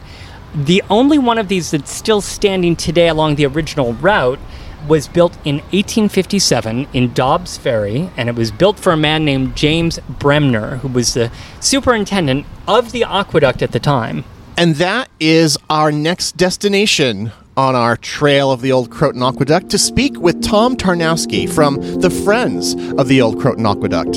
The 0.54 0.82
only 0.90 1.16
one 1.16 1.38
of 1.38 1.48
these 1.48 1.70
that's 1.70 1.92
still 1.92 2.20
standing 2.20 2.76
today 2.76 3.08
along 3.08 3.36
the 3.36 3.46
original 3.46 3.94
route 3.94 4.40
was 4.88 5.08
built 5.08 5.34
in 5.44 5.56
1857 5.56 6.88
in 6.92 7.12
Dobbs 7.12 7.58
Ferry, 7.58 8.10
and 8.16 8.28
it 8.28 8.34
was 8.34 8.50
built 8.50 8.78
for 8.78 8.92
a 8.92 8.96
man 8.96 9.24
named 9.24 9.56
James 9.56 9.98
Bremner, 10.08 10.76
who 10.76 10.88
was 10.88 11.14
the 11.14 11.30
superintendent 11.60 12.46
of 12.66 12.92
the 12.92 13.04
aqueduct 13.04 13.62
at 13.62 13.72
the 13.72 13.80
time. 13.80 14.24
And 14.56 14.76
that 14.76 15.08
is 15.18 15.56
our 15.68 15.90
next 15.90 16.36
destination 16.36 17.32
on 17.56 17.74
our 17.74 17.96
trail 17.96 18.50
of 18.50 18.60
the 18.60 18.72
old 18.72 18.90
Croton 18.90 19.22
Aqueduct 19.22 19.70
to 19.70 19.78
speak 19.78 20.18
with 20.18 20.42
Tom 20.42 20.76
Tarnowsky 20.76 21.48
from 21.48 21.76
the 22.00 22.10
Friends 22.10 22.74
of 22.98 23.08
the 23.08 23.20
Old 23.20 23.40
Croton 23.40 23.66
Aqueduct. 23.66 24.16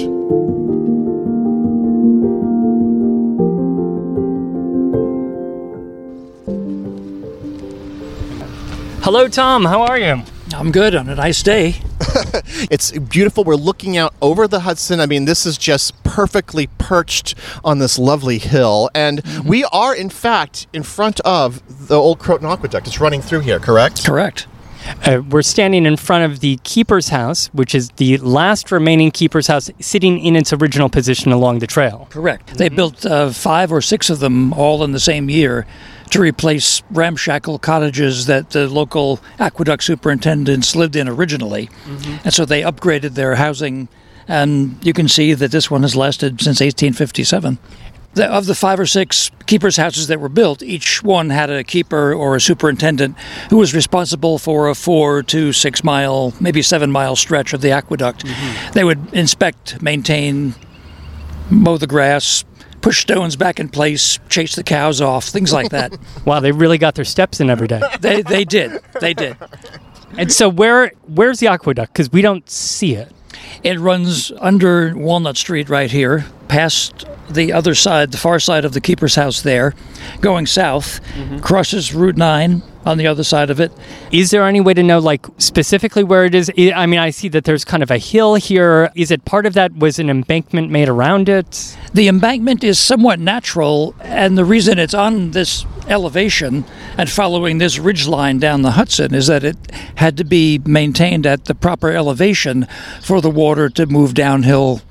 Hello, 9.04 9.28
Tom. 9.28 9.66
How 9.66 9.82
are 9.82 10.00
you? 10.00 10.24
I'm 10.54 10.72
good 10.72 10.96
on 10.96 11.10
a 11.10 11.16
nice 11.16 11.42
day. 11.42 11.76
It's 12.70 12.92
beautiful. 12.92 13.44
We're 13.44 13.56
looking 13.56 13.98
out 13.98 14.14
over 14.22 14.48
the 14.48 14.62
Hudson. 14.62 15.00
I 15.00 15.06
mean, 15.06 15.26
this 15.26 15.46
is 15.46 15.58
just 15.58 16.02
perfectly 16.04 16.68
perched 16.78 17.36
on 17.64 17.80
this 17.80 17.98
lovely 17.98 18.38
hill. 18.38 18.90
And 18.94 19.22
we 19.44 19.64
are, 19.66 19.96
in 19.96 20.10
fact, 20.10 20.68
in 20.74 20.84
front 20.84 21.20
of 21.22 21.88
the 21.88 21.96
old 21.96 22.20
Croton 22.20 22.48
Aqueduct. 22.48 22.88
It's 22.88 23.00
running 23.00 23.22
through 23.22 23.42
here, 23.42 23.60
correct? 23.60 24.06
Correct. 24.06 24.48
Uh, 25.06 25.22
we're 25.30 25.42
standing 25.42 25.86
in 25.86 25.98
front 25.98 26.32
of 26.32 26.42
the 26.42 26.60
keeper's 26.64 27.10
house, 27.10 27.48
which 27.48 27.74
is 27.74 27.90
the 27.92 28.18
last 28.18 28.72
remaining 28.72 29.12
keeper's 29.12 29.48
house 29.48 29.72
sitting 29.80 30.20
in 30.20 30.36
its 30.36 30.54
original 30.54 30.90
position 30.90 31.32
along 31.32 31.60
the 31.60 31.68
trail. 31.68 32.08
Correct. 32.10 32.58
They 32.58 32.70
built 32.70 33.06
uh, 33.06 33.32
five 33.32 33.72
or 33.72 33.82
six 33.82 34.10
of 34.10 34.20
them 34.20 34.54
all 34.54 34.84
in 34.84 34.92
the 34.92 35.00
same 35.00 35.30
year 35.30 35.66
to 36.14 36.22
replace 36.22 36.82
ramshackle 36.92 37.60
cottages 37.60 38.28
that 38.28 38.52
the 38.52 38.68
local 38.68 39.20
aqueduct 39.40 39.84
superintendents 39.84 40.76
lived 40.76 40.96
in 40.96 41.08
originally. 41.08 41.68
Mm-hmm. 41.86 42.18
And 42.24 42.34
so 42.34 42.46
they 42.46 42.62
upgraded 42.62 43.16
their 43.16 43.36
housing, 43.36 43.88
and 44.28 44.78
you 44.86 44.94
can 44.94 45.08
see 45.08 45.34
that 45.34 45.52
this 45.52 45.70
one 45.70 45.82
has 45.82 45.96
lasted 45.96 46.40
since 46.40 46.60
1857 46.62 47.58
the, 48.14 48.32
of 48.32 48.46
the 48.46 48.56
five 48.56 48.80
or 48.80 48.86
six 48.86 49.32
keepers' 49.46 49.78
houses 49.78 50.08
that 50.08 50.20
were 50.20 50.30
built, 50.30 50.62
each 50.62 51.04
one 51.04 51.30
had 51.30 51.50
a 51.50 51.64
keeper 51.64 52.14
or 52.14 52.36
a 52.36 52.42
superintendent 52.42 53.18
who 53.50 53.58
was 53.58 53.74
responsible 53.74 54.38
for 54.38 54.70
a 54.70 54.76
four 54.76 55.24
to 55.24 55.52
six 55.52 55.84
mile, 55.84 56.34
maybe 56.40 56.62
seven 56.62 56.92
mile 56.92 57.16
stretch 57.16 57.54
of 57.54 57.62
the 57.62 57.72
aqueduct. 57.72 58.26
Mm-hmm. 58.26 58.72
They 58.74 58.84
would 58.84 59.14
inspect, 59.14 59.82
maintain, 59.82 60.54
mow 61.50 61.78
the 61.78 61.88
grass, 61.88 62.46
push 62.84 63.00
stones 63.00 63.36
back 63.36 63.60
in 63.60 63.70
place, 63.70 64.20
chase 64.30 64.56
the 64.56 64.64
cows 64.64 65.02
off, 65.02 65.26
things 65.26 65.52
like 65.52 65.72
that. 65.72 65.98
wow, 66.26 66.40
they 66.40 66.52
really 66.52 66.78
got 66.78 66.94
their 66.94 67.06
steps 67.06 67.40
in 67.40 67.50
every 67.50 67.68
day. 67.68 67.82
they, 68.02 68.22
they 68.22 68.46
did. 68.46 68.80
They 69.02 69.16
did. 69.16 69.36
And 70.16 70.32
so, 70.32 70.48
where 70.48 70.92
where's 71.08 71.40
the 71.40 71.48
aqueduct? 71.48 71.92
Because 71.92 72.12
we 72.12 72.22
don't 72.22 72.48
see 72.48 72.94
it. 72.94 73.12
It 73.64 73.80
runs 73.80 74.32
under 74.40 74.96
Walnut 74.96 75.38
Street 75.38 75.70
right 75.70 75.90
here, 75.90 76.26
past 76.50 77.06
the 77.34 77.54
other 77.54 77.76
side, 77.76 78.12
the 78.12 78.18
far 78.18 78.40
side 78.40 78.66
of 78.66 78.74
the 78.74 78.82
keeper's 78.82 79.16
house 79.16 79.42
there, 79.42 79.74
going 80.22 80.46
south, 80.46 81.02
mm-hmm. 81.14 81.40
crosses 81.40 81.94
Route 81.94 82.18
9 82.18 82.62
on 82.86 82.98
the 82.98 83.08
other 83.08 83.24
side 83.24 83.50
of 83.50 83.60
it. 83.60 83.72
Is 84.12 84.32
there 84.32 84.46
any 84.46 84.60
way 84.60 84.74
to 84.74 84.84
know, 84.84 85.00
like, 85.00 85.26
specifically 85.38 86.04
where 86.04 86.26
it 86.26 86.36
is? 86.36 86.52
I 86.58 86.86
mean, 86.86 87.00
I 87.00 87.10
see 87.10 87.30
that 87.30 87.46
there's 87.46 87.64
kind 87.64 87.84
of 87.84 87.92
a 87.92 87.98
hill 87.98 88.36
here. 88.36 88.92
Is 88.96 89.12
it 89.12 89.26
part 89.26 89.46
of 89.46 89.54
that? 89.54 89.76
Was 89.76 90.00
an 90.00 90.10
embankment 90.10 90.70
made 90.70 90.90
around 90.90 91.30
it? 91.30 91.78
The 91.94 92.08
embankment 92.08 92.64
is 92.64 92.80
somewhat 92.80 93.20
natural, 93.20 93.96
and 94.02 94.38
the 94.38 94.46
reason 94.46 94.80
it's 94.80 94.94
on 94.94 95.32
this 95.32 95.66
elevation 95.88 96.66
and 96.98 97.10
following 97.10 97.58
this 97.58 97.78
ridge 97.78 98.08
line 98.08 98.40
down 98.40 98.62
the 98.62 98.72
Hudson 98.72 99.14
is 99.14 99.28
that 99.28 99.44
it 99.44 99.58
had 99.96 100.18
to 100.18 100.24
be 100.24 100.60
maintained 100.60 101.26
at 101.26 101.46
the 101.46 101.56
proper 101.56 101.90
elevation 101.90 102.68
for 103.02 103.22
the 103.22 103.30
water 103.30 103.70
to 103.70 103.86
move 103.86 104.14
downhill 104.14 104.82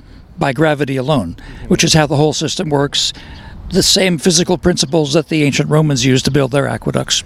by 0.42 0.52
gravity 0.52 0.96
alone, 0.96 1.36
which 1.68 1.84
is 1.84 1.94
how 1.94 2.04
the 2.04 2.16
whole 2.16 2.32
system 2.32 2.68
works. 2.68 3.12
The 3.70 3.82
same 3.82 4.18
physical 4.18 4.58
principles 4.58 5.12
that 5.12 5.28
the 5.28 5.44
ancient 5.44 5.70
Romans 5.70 6.04
used 6.04 6.24
to 6.24 6.32
build 6.32 6.50
their 6.50 6.66
aqueducts. 6.66 7.22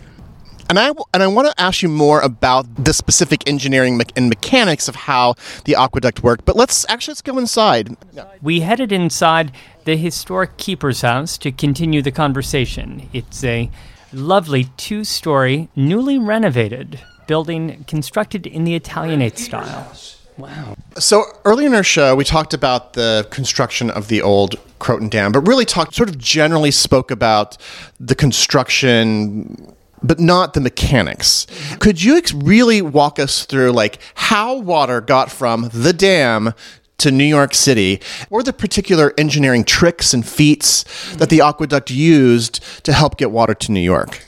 And 0.69 0.79
I 0.79 0.93
and 1.15 1.23
I 1.23 1.27
want 1.29 1.49
to 1.49 1.61
ask 1.61 1.81
you 1.81 1.89
more 1.89 2.21
about 2.21 2.67
the 2.85 2.93
specific 2.93 3.49
engineering 3.49 3.99
and 4.17 4.29
mechanics 4.29 4.87
of 4.87 4.97
how 4.97 5.35
the 5.65 5.77
aqueduct 5.77 6.23
worked. 6.23 6.45
But 6.45 6.57
let's 6.57 6.85
actually 6.91 7.13
let's 7.13 7.23
go 7.23 7.39
inside. 7.39 7.97
We 8.43 8.61
headed 8.61 8.93
inside 8.93 9.51
the 9.85 9.97
historic 9.97 10.59
keeper's 10.59 11.01
house 11.01 11.39
to 11.39 11.51
continue 11.51 12.03
the 12.03 12.13
conversation. 12.13 13.09
It's 13.15 13.43
a 13.43 13.71
lovely 14.13 14.65
two-story, 14.77 15.69
newly 15.75 16.19
renovated 16.19 17.01
building 17.27 17.85
constructed 17.89 18.47
in 18.47 18.65
the 18.65 18.75
Italianate 18.75 19.39
style. 19.39 19.91
Wow. 20.39 20.77
So 20.99 21.25
earlier 21.45 21.67
in 21.69 21.75
our 21.75 21.83
show, 21.83 22.15
we 22.15 22.25
talked 22.25 22.53
about 22.53 22.93
the 22.93 23.27
construction 23.31 23.91
of 23.91 24.09
the 24.09 24.21
old 24.23 24.57
Croton 24.79 25.09
Dam, 25.09 25.33
but 25.33 25.41
really 25.41 25.65
talked, 25.65 25.95
sort 25.95 26.09
of 26.09 26.19
generally 26.19 26.71
spoke 26.71 27.11
about 27.11 27.57
the 27.99 28.15
construction 28.15 29.73
but 30.03 30.21
not 30.21 30.55
the 30.55 30.61
mechanics. 30.61 31.47
Could 31.81 32.03
you 32.03 32.17
ex- 32.17 32.33
really 32.33 32.83
walk 32.83 33.19
us 33.19 33.45
through 33.45 33.73
like 33.73 33.99
how 34.15 34.57
water 34.59 35.01
got 35.01 35.31
from 35.31 35.71
the 35.73 35.93
dam 35.93 36.53
to 36.99 37.11
New 37.11 37.25
York 37.25 37.55
City, 37.55 38.01
or 38.31 38.43
the 38.43 38.53
particular 38.53 39.13
engineering 39.19 39.65
tricks 39.65 40.15
and 40.15 40.27
feats 40.27 40.85
that 41.17 41.29
the 41.29 41.43
aqueduct 41.43 41.91
used 41.91 42.63
to 42.85 42.93
help 42.93 43.19
get 43.19 43.31
water 43.31 43.53
to 43.53 43.73
New 43.73 43.81
York? 43.81 44.25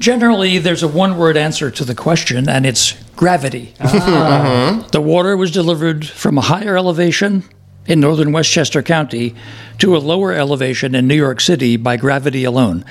Generally, 0.00 0.58
there's 0.58 0.82
a 0.82 0.88
one 0.88 1.16
word 1.16 1.36
answer 1.36 1.70
to 1.70 1.84
the 1.84 1.94
question, 1.94 2.48
and 2.48 2.66
it's 2.66 2.94
gravity. 3.16 3.74
Ah. 3.80 4.86
The 4.92 5.00
water 5.00 5.36
was 5.36 5.50
delivered 5.50 6.06
from 6.06 6.38
a 6.38 6.42
higher 6.42 6.76
elevation 6.76 7.44
in 7.86 8.00
northern 8.00 8.32
Westchester 8.32 8.82
County 8.82 9.34
to 9.78 9.96
a 9.96 9.98
lower 9.98 10.32
elevation 10.32 10.94
in 10.94 11.06
New 11.06 11.14
York 11.14 11.40
City 11.40 11.76
by 11.76 11.96
gravity 11.96 12.44
alone 12.44 12.84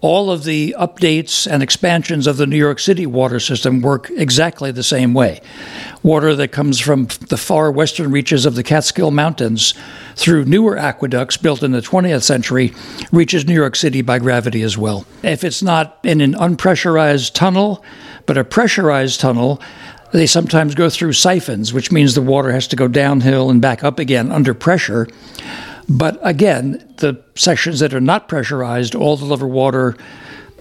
all 0.00 0.30
of 0.30 0.44
the 0.44 0.74
updates 0.78 1.50
and 1.50 1.62
expansions 1.62 2.26
of 2.26 2.36
the 2.36 2.46
New 2.46 2.56
York 2.56 2.78
City 2.78 3.06
water 3.06 3.38
system 3.38 3.80
work 3.80 4.10
exactly 4.10 4.70
the 4.70 4.82
same 4.82 5.12
way. 5.12 5.40
Water 6.02 6.34
that 6.36 6.48
comes 6.48 6.80
from 6.80 7.08
the 7.28 7.36
far 7.36 7.70
western 7.70 8.10
reaches 8.10 8.46
of 8.46 8.54
the 8.54 8.62
Catskill 8.62 9.10
Mountains 9.10 9.74
through 10.16 10.46
newer 10.46 10.78
aqueducts 10.78 11.36
built 11.36 11.62
in 11.62 11.72
the 11.72 11.82
20th 11.82 12.22
century 12.22 12.72
reaches 13.12 13.46
New 13.46 13.54
York 13.54 13.76
City 13.76 14.00
by 14.00 14.18
gravity 14.18 14.62
as 14.62 14.78
well. 14.78 15.04
If 15.22 15.44
it's 15.44 15.62
not 15.62 15.98
in 16.02 16.20
an 16.20 16.34
unpressurized 16.34 17.34
tunnel, 17.34 17.84
but 18.24 18.38
a 18.38 18.44
pressurized 18.44 19.20
tunnel, 19.20 19.60
they 20.12 20.26
sometimes 20.26 20.74
go 20.74 20.88
through 20.90 21.12
siphons, 21.12 21.72
which 21.72 21.92
means 21.92 22.14
the 22.14 22.22
water 22.22 22.50
has 22.52 22.66
to 22.68 22.76
go 22.76 22.88
downhill 22.88 23.50
and 23.50 23.60
back 23.60 23.84
up 23.84 23.98
again 23.98 24.32
under 24.32 24.54
pressure. 24.54 25.08
But 25.90 26.20
again, 26.22 26.94
the 26.98 27.20
sections 27.34 27.80
that 27.80 27.92
are 27.92 28.00
not 28.00 28.28
pressurized 28.28 28.94
all 28.94 29.16
deliver 29.16 29.46
water 29.46 29.96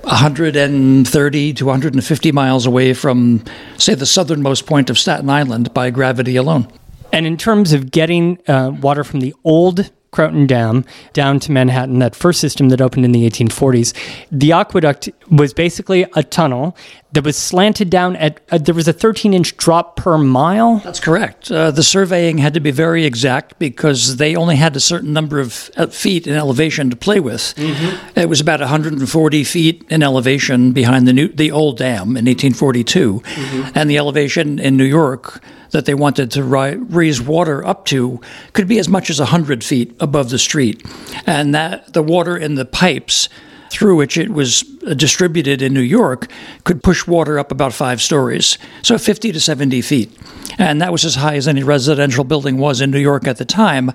130 0.02 1.54
to 1.54 1.66
150 1.66 2.32
miles 2.32 2.66
away 2.66 2.94
from, 2.96 3.44
say, 3.78 3.94
the 3.94 4.08
southernmost 4.08 4.66
point 4.66 4.90
of 4.90 4.98
Staten 4.98 5.30
Island 5.30 5.72
by 5.72 5.92
gravity 5.92 6.36
alone. 6.36 6.68
And 7.14 7.28
in 7.28 7.38
terms 7.38 7.74
of 7.74 7.92
getting 7.92 8.40
uh, 8.48 8.72
water 8.82 9.04
from 9.04 9.20
the 9.20 9.36
old 9.44 9.92
Croton 10.12 10.48
Dam 10.48 10.86
down 11.14 11.40
to 11.42 11.52
Manhattan, 11.52 12.00
that 12.00 12.16
first 12.16 12.40
system 12.40 12.70
that 12.70 12.82
opened 12.82 13.06
in 13.06 13.12
the 13.12 13.30
1840s. 13.30 13.94
The 14.32 14.52
aqueduct 14.52 15.10
was 15.30 15.54
basically 15.54 16.06
a 16.16 16.24
tunnel 16.24 16.76
that 17.12 17.24
was 17.24 17.38
slanted 17.38 17.90
down 17.90 18.16
at, 18.16 18.40
uh, 18.52 18.58
there 18.58 18.76
was 18.76 18.88
a 18.88 18.94
13 18.94 19.34
inch 19.34 19.58
drop 19.58 19.96
per 19.96 20.18
mile. 20.18 20.78
That's 20.80 21.00
correct. 21.00 21.52
Uh, 21.52 21.72
the 21.72 21.84
surveying 21.84 22.38
had 22.38 22.54
to 22.54 22.60
be 22.60 22.72
very 22.72 23.06
exact 23.06 23.58
because 23.60 24.18
they 24.18 24.36
only 24.36 24.56
had 24.56 24.76
a 24.76 24.80
certain 24.80 25.14
number 25.14 25.40
of 25.40 25.72
uh, 25.78 25.88
feet 25.88 26.28
in 26.28 26.36
elevation 26.36 26.90
to 26.90 26.96
play 26.96 27.20
with. 27.20 27.54
Mm-hmm. 27.56 28.20
It 28.20 28.30
was 28.30 28.42
about 28.42 28.60
140 28.60 29.44
feet 29.44 29.86
in 29.90 30.04
elevation 30.04 30.72
behind 30.72 31.08
the, 31.08 31.14
new, 31.14 31.28
the 31.30 31.52
old 31.52 31.78
dam 31.78 32.18
in 32.18 32.26
1842. 32.26 33.20
Mm-hmm. 33.20 33.72
And 33.76 33.90
the 33.90 33.98
elevation 33.98 34.60
in 34.60 34.78
New 34.78 34.86
York 34.86 35.42
that 35.72 35.86
they 35.86 35.94
wanted 35.94 36.32
to 36.32 36.44
ri- 36.44 36.76
raise 36.76 37.22
water 37.22 37.66
up 37.66 37.86
to 37.86 38.20
could 38.54 38.68
be 38.68 38.80
as 38.80 38.90
much 38.90 39.10
as 39.10 39.20
100 39.20 39.64
feet 39.64 39.96
above 40.00 40.30
the 40.30 40.40
street. 40.40 40.86
And 41.26 41.54
that 41.56 41.94
the 41.94 42.04
water 42.04 42.38
in 42.38 42.56
the 42.56 42.66
pipes 42.66 43.30
through 43.70 43.96
which 43.96 44.18
it 44.18 44.32
was 44.32 44.62
distributed 44.96 45.62
in 45.62 45.74
New 45.74 45.82
York 45.82 46.28
could 46.64 46.84
push 46.84 47.06
water 47.06 47.38
up 47.38 47.52
about 47.52 47.74
five 47.74 48.02
stories, 48.02 48.58
so 48.82 48.98
50 48.98 49.32
to 49.32 49.40
70 49.40 49.82
feet. 49.82 50.18
And 50.58 50.82
that 50.82 50.92
was 50.92 51.06
as 51.06 51.16
high 51.16 51.36
as 51.36 51.48
any 51.48 51.64
residential 51.64 52.24
building 52.24 52.58
was 52.58 52.82
in 52.82 52.92
New 52.92 53.00
York 53.00 53.28
at 53.28 53.38
the 53.38 53.46
time. 53.46 53.92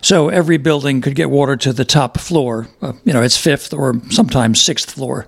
So 0.00 0.28
every 0.28 0.56
building 0.56 1.00
could 1.00 1.14
get 1.14 1.30
water 1.30 1.56
to 1.56 1.72
the 1.72 1.84
top 1.84 2.18
floor, 2.18 2.68
uh, 2.80 2.92
you 3.04 3.12
know, 3.12 3.22
its 3.22 3.36
fifth 3.36 3.72
or 3.72 4.00
sometimes 4.10 4.62
sixth 4.62 4.90
floor. 4.90 5.26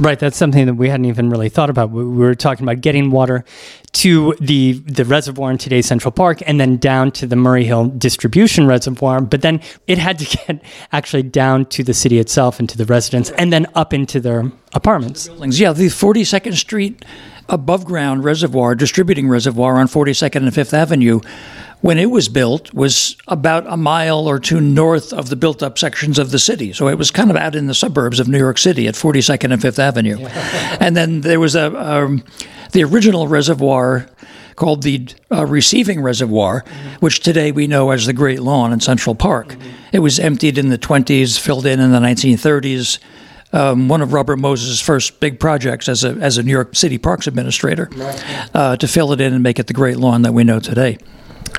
Right, 0.00 0.18
that's 0.18 0.38
something 0.38 0.64
that 0.64 0.74
we 0.74 0.88
hadn't 0.88 1.04
even 1.04 1.28
really 1.28 1.50
thought 1.50 1.68
about. 1.68 1.90
We 1.90 2.02
were 2.02 2.34
talking 2.34 2.64
about 2.64 2.80
getting 2.80 3.10
water 3.10 3.44
to 3.92 4.34
the 4.40 4.72
the 4.86 5.04
reservoir 5.04 5.50
in 5.50 5.58
today's 5.58 5.84
Central 5.84 6.10
Park 6.10 6.40
and 6.46 6.58
then 6.58 6.78
down 6.78 7.12
to 7.12 7.26
the 7.26 7.36
Murray 7.36 7.64
Hill 7.64 7.88
distribution 7.88 8.66
reservoir, 8.66 9.20
but 9.20 9.42
then 9.42 9.60
it 9.86 9.98
had 9.98 10.18
to 10.20 10.38
get 10.38 10.62
actually 10.92 11.24
down 11.24 11.66
to 11.66 11.84
the 11.84 11.92
city 11.92 12.18
itself 12.18 12.58
and 12.58 12.66
to 12.70 12.78
the 12.78 12.86
residents 12.86 13.28
and 13.32 13.52
then 13.52 13.66
up 13.74 13.92
into 13.92 14.20
their 14.20 14.50
apartments. 14.72 15.26
The. 15.26 15.48
Yeah, 15.48 15.74
the 15.74 15.88
42nd 15.88 16.54
Street 16.54 17.04
above 17.50 17.84
ground 17.84 18.24
reservoir, 18.24 18.74
distributing 18.74 19.28
reservoir 19.28 19.76
on 19.76 19.86
42nd 19.86 20.36
and 20.36 20.52
5th 20.52 20.72
Avenue 20.72 21.20
when 21.80 21.98
it 21.98 22.10
was 22.10 22.28
built 22.28 22.72
was 22.74 23.16
about 23.28 23.66
a 23.66 23.76
mile 23.76 24.26
or 24.26 24.38
two 24.38 24.60
north 24.60 25.12
of 25.12 25.30
the 25.30 25.36
built 25.36 25.62
up 25.62 25.78
sections 25.78 26.18
of 26.18 26.30
the 26.30 26.38
city. 26.38 26.72
So 26.72 26.88
it 26.88 26.98
was 26.98 27.10
kind 27.10 27.30
of 27.30 27.36
out 27.36 27.54
in 27.54 27.66
the 27.66 27.74
suburbs 27.74 28.20
of 28.20 28.28
New 28.28 28.38
York 28.38 28.58
City 28.58 28.86
at 28.86 28.94
42nd 28.94 29.52
and 29.52 29.62
5th 29.62 29.78
Avenue. 29.78 30.18
and 30.80 30.96
then 30.96 31.22
there 31.22 31.40
was 31.40 31.54
a 31.54 31.74
um, 31.80 32.22
the 32.72 32.84
original 32.84 33.26
reservoir 33.28 34.08
called 34.56 34.82
the 34.82 35.08
uh, 35.32 35.46
receiving 35.46 36.02
reservoir, 36.02 36.62
mm-hmm. 36.62 36.88
which 37.00 37.20
today 37.20 37.50
we 37.50 37.66
know 37.66 37.90
as 37.90 38.06
the 38.06 38.12
Great 38.12 38.40
Lawn 38.40 38.72
in 38.72 38.80
Central 38.80 39.14
Park. 39.14 39.48
Mm-hmm. 39.48 39.70
It 39.92 40.00
was 40.00 40.18
emptied 40.18 40.58
in 40.58 40.68
the 40.68 40.78
20s, 40.78 41.40
filled 41.40 41.64
in 41.64 41.80
in 41.80 41.92
the 41.92 41.98
1930s. 41.98 42.98
Um, 43.52 43.88
one 43.88 44.02
of 44.02 44.12
Robert 44.12 44.36
Moses' 44.36 44.80
first 44.80 45.18
big 45.18 45.40
projects 45.40 45.88
as 45.88 46.04
a, 46.04 46.10
as 46.10 46.38
a 46.38 46.42
New 46.42 46.52
York 46.52 46.76
City 46.76 46.98
Parks 46.98 47.26
Administrator 47.26 47.88
uh, 48.54 48.76
to 48.76 48.86
fill 48.86 49.12
it 49.12 49.20
in 49.20 49.32
and 49.32 49.42
make 49.42 49.58
it 49.58 49.66
the 49.66 49.72
Great 49.72 49.96
Lawn 49.96 50.22
that 50.22 50.32
we 50.32 50.44
know 50.44 50.60
today. 50.60 50.98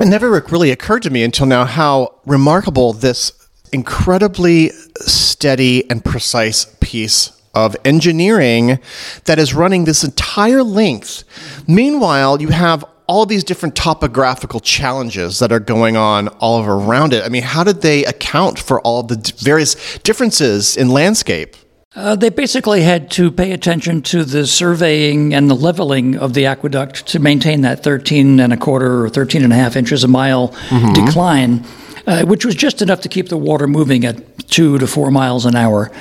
It 0.01 0.07
never 0.07 0.31
really 0.31 0.71
occurred 0.71 1.03
to 1.03 1.11
me 1.11 1.21
until 1.21 1.45
now 1.45 1.63
how 1.63 2.15
remarkable 2.25 2.91
this 2.91 3.33
incredibly 3.71 4.69
steady 4.95 5.87
and 5.91 6.03
precise 6.03 6.65
piece 6.79 7.39
of 7.53 7.75
engineering 7.85 8.79
that 9.25 9.37
is 9.37 9.53
running 9.53 9.85
this 9.85 10.03
entire 10.03 10.63
length. 10.63 11.23
Meanwhile, 11.67 12.41
you 12.41 12.47
have 12.47 12.83
all 13.05 13.27
these 13.27 13.43
different 13.43 13.75
topographical 13.75 14.59
challenges 14.59 15.37
that 15.37 15.51
are 15.51 15.59
going 15.59 15.95
on 15.95 16.29
all 16.39 16.65
around 16.65 17.13
it. 17.13 17.23
I 17.23 17.29
mean, 17.29 17.43
how 17.43 17.63
did 17.63 17.83
they 17.83 18.03
account 18.05 18.57
for 18.57 18.81
all 18.81 19.03
the 19.03 19.33
various 19.37 19.99
differences 19.99 20.77
in 20.77 20.89
landscape? 20.89 21.55
Uh, 21.93 22.15
they 22.15 22.29
basically 22.29 22.83
had 22.83 23.11
to 23.11 23.29
pay 23.29 23.51
attention 23.51 24.01
to 24.01 24.23
the 24.23 24.47
surveying 24.47 25.33
and 25.33 25.49
the 25.49 25.55
leveling 25.55 26.15
of 26.15 26.33
the 26.33 26.45
aqueduct 26.45 27.05
to 27.05 27.19
maintain 27.19 27.61
that 27.61 27.83
13 27.83 28.39
and 28.39 28.53
a 28.53 28.57
quarter 28.57 29.03
or 29.03 29.09
13 29.09 29.43
and 29.43 29.51
a 29.51 29.55
half 29.57 29.75
inches 29.75 30.05
a 30.05 30.07
mile 30.07 30.49
mm-hmm. 30.69 31.05
decline, 31.05 31.65
uh, 32.07 32.23
which 32.23 32.45
was 32.45 32.55
just 32.55 32.81
enough 32.81 33.01
to 33.01 33.09
keep 33.09 33.27
the 33.27 33.35
water 33.35 33.67
moving 33.67 34.05
at 34.05 34.47
two 34.47 34.77
to 34.77 34.87
four 34.87 35.11
miles 35.11 35.45
an 35.45 35.57
hour. 35.57 35.91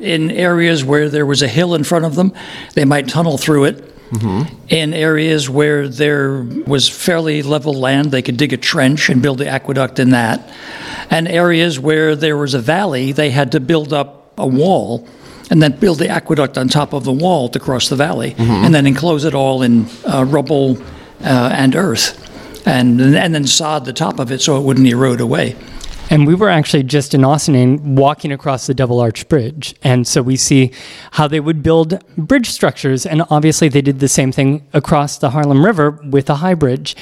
In 0.00 0.32
areas 0.32 0.82
where 0.84 1.08
there 1.08 1.24
was 1.24 1.40
a 1.40 1.48
hill 1.48 1.76
in 1.76 1.84
front 1.84 2.04
of 2.04 2.16
them, 2.16 2.34
they 2.74 2.84
might 2.84 3.06
tunnel 3.08 3.38
through 3.38 3.64
it. 3.64 4.10
Mm-hmm. 4.10 4.56
In 4.70 4.92
areas 4.92 5.48
where 5.48 5.86
there 5.86 6.42
was 6.66 6.88
fairly 6.88 7.44
level 7.44 7.74
land, 7.74 8.10
they 8.10 8.22
could 8.22 8.38
dig 8.38 8.52
a 8.52 8.56
trench 8.56 9.08
and 9.08 9.22
build 9.22 9.38
the 9.38 9.46
aqueduct 9.46 10.00
in 10.00 10.10
that. 10.10 10.52
And 11.10 11.28
areas 11.28 11.78
where 11.78 12.16
there 12.16 12.36
was 12.36 12.54
a 12.54 12.58
valley, 12.58 13.12
they 13.12 13.30
had 13.30 13.52
to 13.52 13.60
build 13.60 13.92
up 13.92 14.32
a 14.36 14.46
wall 14.46 15.06
and 15.50 15.62
then 15.62 15.72
build 15.78 15.98
the 15.98 16.08
aqueduct 16.08 16.58
on 16.58 16.68
top 16.68 16.92
of 16.92 17.04
the 17.04 17.12
wall 17.12 17.48
to 17.48 17.58
cross 17.58 17.88
the 17.88 17.96
valley, 17.96 18.32
mm-hmm. 18.32 18.64
and 18.64 18.74
then 18.74 18.86
enclose 18.86 19.24
it 19.24 19.34
all 19.34 19.62
in 19.62 19.86
uh, 20.06 20.24
rubble 20.24 20.78
uh, 21.22 21.50
and 21.52 21.74
earth, 21.74 22.16
and 22.66 23.00
and 23.00 23.34
then 23.34 23.46
sod 23.46 23.84
the 23.84 23.92
top 23.92 24.18
of 24.18 24.30
it 24.30 24.40
so 24.40 24.56
it 24.58 24.62
wouldn't 24.62 24.86
erode 24.86 25.20
away. 25.20 25.56
And 26.10 26.26
we 26.26 26.34
were 26.34 26.48
actually 26.48 26.84
just 26.84 27.12
in 27.12 27.20
Ossining 27.20 27.94
walking 27.96 28.32
across 28.32 28.66
the 28.66 28.72
Double 28.72 28.98
Arch 28.98 29.28
Bridge. 29.28 29.74
And 29.82 30.06
so 30.06 30.22
we 30.22 30.36
see 30.36 30.72
how 31.12 31.28
they 31.28 31.38
would 31.38 31.62
build 31.62 32.02
bridge 32.16 32.48
structures. 32.48 33.04
And 33.04 33.22
obviously, 33.28 33.68
they 33.68 33.82
did 33.82 34.00
the 34.00 34.08
same 34.08 34.32
thing 34.32 34.66
across 34.72 35.18
the 35.18 35.30
Harlem 35.30 35.64
River 35.64 35.90
with 35.90 36.30
a 36.30 36.36
high 36.36 36.54
bridge. 36.54 36.96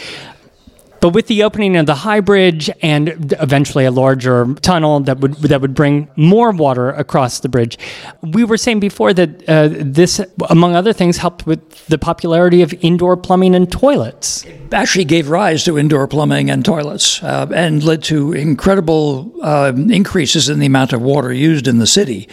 But 1.06 1.14
with 1.14 1.28
the 1.28 1.44
opening 1.44 1.76
of 1.76 1.86
the 1.86 1.94
high 1.94 2.18
bridge 2.18 2.68
and 2.82 3.32
eventually 3.38 3.84
a 3.84 3.92
larger 3.92 4.52
tunnel 4.54 4.98
that 4.98 5.20
would 5.20 5.34
that 5.34 5.60
would 5.60 5.72
bring 5.72 6.08
more 6.16 6.50
water 6.50 6.90
across 6.90 7.38
the 7.38 7.48
bridge, 7.48 7.78
we 8.22 8.42
were 8.42 8.56
saying 8.56 8.80
before 8.80 9.14
that 9.14 9.48
uh, 9.48 9.68
this, 9.70 10.20
among 10.50 10.74
other 10.74 10.92
things, 10.92 11.18
helped 11.18 11.46
with 11.46 11.86
the 11.86 11.96
popularity 11.96 12.60
of 12.60 12.74
indoor 12.80 13.16
plumbing 13.16 13.54
and 13.54 13.70
toilets. 13.70 14.44
It 14.46 14.74
actually 14.74 15.04
gave 15.04 15.28
rise 15.28 15.62
to 15.66 15.78
indoor 15.78 16.08
plumbing 16.08 16.50
and 16.50 16.64
toilets, 16.64 17.22
uh, 17.22 17.46
and 17.54 17.84
led 17.84 18.02
to 18.10 18.32
incredible 18.32 19.32
uh, 19.44 19.72
increases 19.76 20.48
in 20.48 20.58
the 20.58 20.66
amount 20.66 20.92
of 20.92 21.00
water 21.00 21.32
used 21.32 21.68
in 21.68 21.78
the 21.78 21.86
city. 21.86 22.28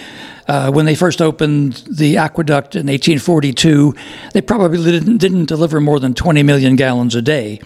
Uh, 0.48 0.72
when 0.72 0.88
they 0.88 0.96
first 0.96 1.22
opened 1.22 1.84
the 1.88 2.18
aqueduct 2.18 2.74
in 2.74 2.88
1842, 2.88 3.94
they 4.34 4.42
probably 4.42 4.84
didn't, 4.84 5.20
didn't 5.20 5.46
deliver 5.46 5.80
more 5.80 6.00
than 6.00 6.16
20 6.16 6.42
million 6.42 6.76
gallons 6.76 7.14
a 7.14 7.22
day 7.22 7.62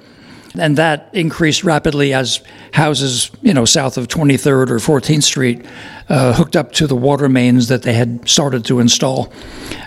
and 0.58 0.78
that 0.78 1.10
increased 1.14 1.64
rapidly 1.64 2.14
as 2.14 2.42
houses, 2.74 3.32
you 3.42 3.54
know, 3.54 3.66
south 3.66 3.98
of 3.98 4.08
23rd 4.08 4.70
or 4.70 4.78
14th 4.78 5.24
Street 5.24 5.66
uh, 6.10 6.34
hooked 6.34 6.56
up 6.56 6.72
to 6.74 6.88
the 6.88 6.96
water 6.96 7.30
mains 7.30 7.68
that 7.68 7.84
they 7.84 7.94
had 7.94 8.28
started 8.28 8.66
to 8.66 8.80
install, 8.80 9.32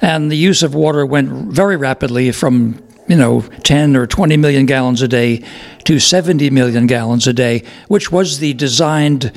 and 0.00 0.30
the 0.30 0.36
use 0.36 0.62
of 0.62 0.74
water 0.74 1.04
went 1.06 1.28
very 1.52 1.76
rapidly 1.76 2.32
from 2.32 2.82
you 3.08 3.16
know 3.16 3.40
10 3.64 3.96
or 3.96 4.06
20 4.06 4.36
million 4.36 4.66
gallons 4.66 5.02
a 5.02 5.08
day 5.08 5.44
to 5.84 5.98
70 5.98 6.50
million 6.50 6.86
gallons 6.86 7.26
a 7.26 7.32
day, 7.32 7.62
which 7.88 8.12
was 8.12 8.38
the 8.38 8.54
designed 8.54 9.32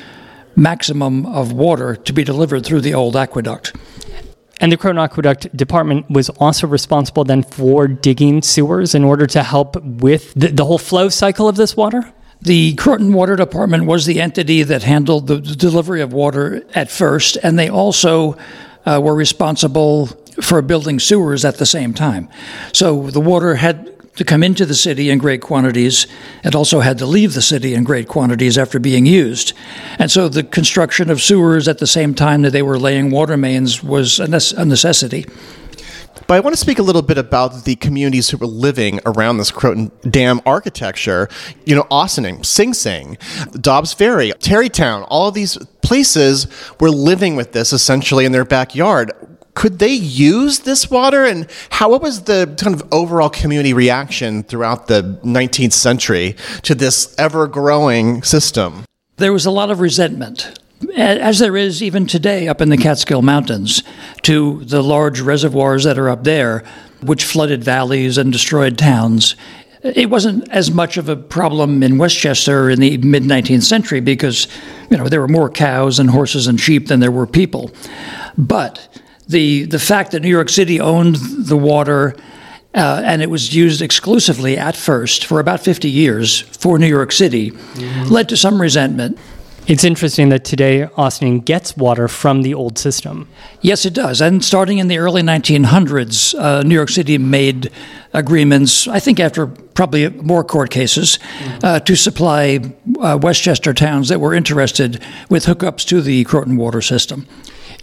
maximum 0.55 1.25
of 1.25 1.51
water 1.51 1.95
to 1.95 2.13
be 2.13 2.23
delivered 2.23 2.65
through 2.65 2.81
the 2.81 2.93
old 2.93 3.15
aqueduct. 3.15 3.75
And 4.63 4.71
the 4.71 4.77
Croton 4.77 4.97
Aqueduct 4.97 5.57
Department 5.57 6.09
was 6.09 6.29
also 6.29 6.67
responsible 6.67 7.25
then 7.25 7.43
for 7.43 7.85
digging 7.85 8.41
sewers 8.41 8.95
in 8.95 9.03
order 9.03 9.27
to 9.27 9.43
help 9.43 9.75
with 9.83 10.33
the, 10.35 10.47
the 10.47 10.63
whole 10.63 10.77
flow 10.77 11.09
cycle 11.09 11.49
of 11.49 11.57
this 11.57 11.75
water? 11.75 12.13
The 12.41 12.73
Croton 12.75 13.11
Water 13.11 13.35
Department 13.35 13.87
was 13.87 14.05
the 14.05 14.21
entity 14.21 14.63
that 14.63 14.83
handled 14.83 15.27
the 15.27 15.41
delivery 15.41 15.99
of 15.99 16.13
water 16.13 16.65
at 16.73 16.89
first, 16.89 17.37
and 17.43 17.59
they 17.59 17.67
also 17.67 18.37
uh, 18.85 19.01
were 19.03 19.15
responsible 19.15 20.07
for 20.41 20.61
building 20.61 20.97
sewers 20.97 21.43
at 21.43 21.57
the 21.57 21.65
same 21.65 21.93
time. 21.93 22.29
So 22.71 23.09
the 23.09 23.19
water 23.19 23.55
had 23.55 23.92
to 24.15 24.23
come 24.23 24.43
into 24.43 24.65
the 24.65 24.75
city 24.75 25.09
in 25.09 25.17
great 25.17 25.41
quantities. 25.41 26.07
It 26.43 26.55
also 26.55 26.81
had 26.81 26.97
to 26.99 27.05
leave 27.05 27.33
the 27.33 27.41
city 27.41 27.73
in 27.73 27.83
great 27.83 28.07
quantities 28.07 28.57
after 28.57 28.79
being 28.79 29.05
used. 29.05 29.53
And 29.97 30.11
so 30.11 30.29
the 30.29 30.43
construction 30.43 31.09
of 31.09 31.21
sewers 31.21 31.67
at 31.67 31.79
the 31.79 31.87
same 31.87 32.13
time 32.13 32.43
that 32.43 32.51
they 32.51 32.61
were 32.61 32.77
laying 32.77 33.09
water 33.09 33.37
mains 33.37 33.83
was 33.83 34.19
a, 34.19 34.27
necessity. 34.27 35.25
But 36.27 36.35
I 36.35 36.39
want 36.39 36.53
to 36.53 36.59
speak 36.59 36.79
a 36.79 36.83
little 36.83 37.01
bit 37.01 37.17
about 37.17 37.65
the 37.65 37.75
communities 37.75 38.29
who 38.29 38.37
were 38.37 38.47
living 38.47 38.99
around 39.05 39.37
this 39.37 39.51
Croton 39.51 39.91
Dam 40.09 40.41
architecture. 40.45 41.27
You 41.65 41.75
know, 41.75 41.87
Ossining, 41.89 42.43
Sing 42.43 42.73
Sing, 42.73 43.17
Dobbs 43.53 43.93
Ferry, 43.93 44.31
Tarrytown, 44.39 45.03
all 45.03 45.27
of 45.27 45.33
these 45.33 45.57
places 45.81 46.47
were 46.79 46.91
living 46.91 47.35
with 47.35 47.51
this 47.51 47.73
essentially 47.73 48.25
in 48.25 48.31
their 48.31 48.45
backyard 48.45 49.11
could 49.53 49.79
they 49.79 49.93
use 49.93 50.59
this 50.59 50.89
water? 50.89 51.25
And 51.25 51.47
how 51.69 51.89
what 51.89 52.01
was 52.01 52.23
the 52.23 52.55
kind 52.59 52.75
of 52.75 52.87
overall 52.91 53.29
community 53.29 53.73
reaction 53.73 54.43
throughout 54.43 54.87
the 54.87 55.19
19th 55.23 55.73
century 55.73 56.35
to 56.63 56.75
this 56.75 57.13
ever 57.17 57.47
growing 57.47 58.23
system? 58.23 58.85
There 59.17 59.33
was 59.33 59.45
a 59.45 59.51
lot 59.51 59.69
of 59.69 59.79
resentment 59.79 60.59
as 60.97 61.39
there 61.39 61.55
is 61.55 61.81
even 61.81 62.05
today 62.05 62.47
up 62.47 62.61
in 62.61 62.69
the 62.69 62.77
Catskill 62.77 63.21
Mountains 63.21 63.83
to 64.23 64.63
the 64.65 64.83
large 64.83 65.21
reservoirs 65.21 65.83
that 65.83 65.97
are 65.97 66.09
up 66.09 66.23
there 66.23 66.63
which 67.01 67.25
flooded 67.25 67.63
valleys 67.63 68.17
and 68.17 68.31
destroyed 68.31 68.77
towns. 68.77 69.35
It 69.83 70.09
wasn't 70.09 70.49
as 70.49 70.71
much 70.71 70.95
of 70.95 71.09
a 71.09 71.15
problem 71.15 71.83
in 71.83 71.97
Westchester 71.97 72.69
in 72.69 72.79
the 72.79 72.97
mid 72.97 73.23
19th 73.23 73.63
century 73.63 73.99
because 73.99 74.47
you 74.89 74.97
know 74.97 75.09
there 75.09 75.19
were 75.19 75.27
more 75.27 75.49
cows 75.49 75.99
and 75.99 76.09
horses 76.09 76.47
and 76.47 76.59
sheep 76.59 76.87
than 76.87 77.01
there 77.01 77.11
were 77.11 77.27
people. 77.27 77.71
But 78.37 78.87
the 79.27 79.65
the 79.65 79.79
fact 79.79 80.11
that 80.11 80.21
New 80.21 80.29
York 80.29 80.49
City 80.49 80.79
owned 80.79 81.15
the 81.15 81.57
water 81.57 82.15
uh, 82.75 83.01
and 83.05 83.21
it 83.21 83.29
was 83.29 83.53
used 83.55 83.81
exclusively 83.81 84.57
at 84.57 84.75
first 84.75 85.25
for 85.25 85.39
about 85.39 85.59
50 85.59 85.89
years 85.89 86.39
for 86.39 86.79
New 86.79 86.87
York 86.87 87.11
City 87.11 87.51
mm-hmm. 87.51 88.11
led 88.11 88.29
to 88.29 88.37
some 88.37 88.59
resentment. 88.59 89.17
It's 89.65 89.85
interesting 89.85 90.27
that 90.29 90.43
today 90.43 90.87
Ossining 90.97 91.39
gets 91.39 91.77
water 91.77 92.09
from 92.09 92.41
the 92.41 92.53
old 92.53 92.77
system. 92.77 93.29
Yes, 93.61 93.85
it 93.85 93.93
does. 93.93 94.19
And 94.19 94.43
starting 94.43 94.79
in 94.79 94.89
the 94.89 94.97
early 94.97 95.21
1900s, 95.21 96.37
uh, 96.37 96.63
New 96.63 96.75
York 96.75 96.89
City 96.89 97.17
made 97.17 97.71
agreements, 98.11 98.89
I 98.89 98.99
think 98.99 99.21
after 99.21 99.47
probably 99.47 100.09
more 100.09 100.43
court 100.43 100.69
cases, 100.69 101.17
mm-hmm. 101.17 101.59
uh, 101.63 101.79
to 101.79 101.95
supply 101.95 102.59
uh, 102.99 103.17
Westchester 103.21 103.73
towns 103.73 104.09
that 104.09 104.19
were 104.19 104.33
interested 104.33 105.01
with 105.29 105.45
hookups 105.45 105.87
to 105.87 106.01
the 106.01 106.25
Croton 106.25 106.57
water 106.57 106.81
system. 106.81 107.25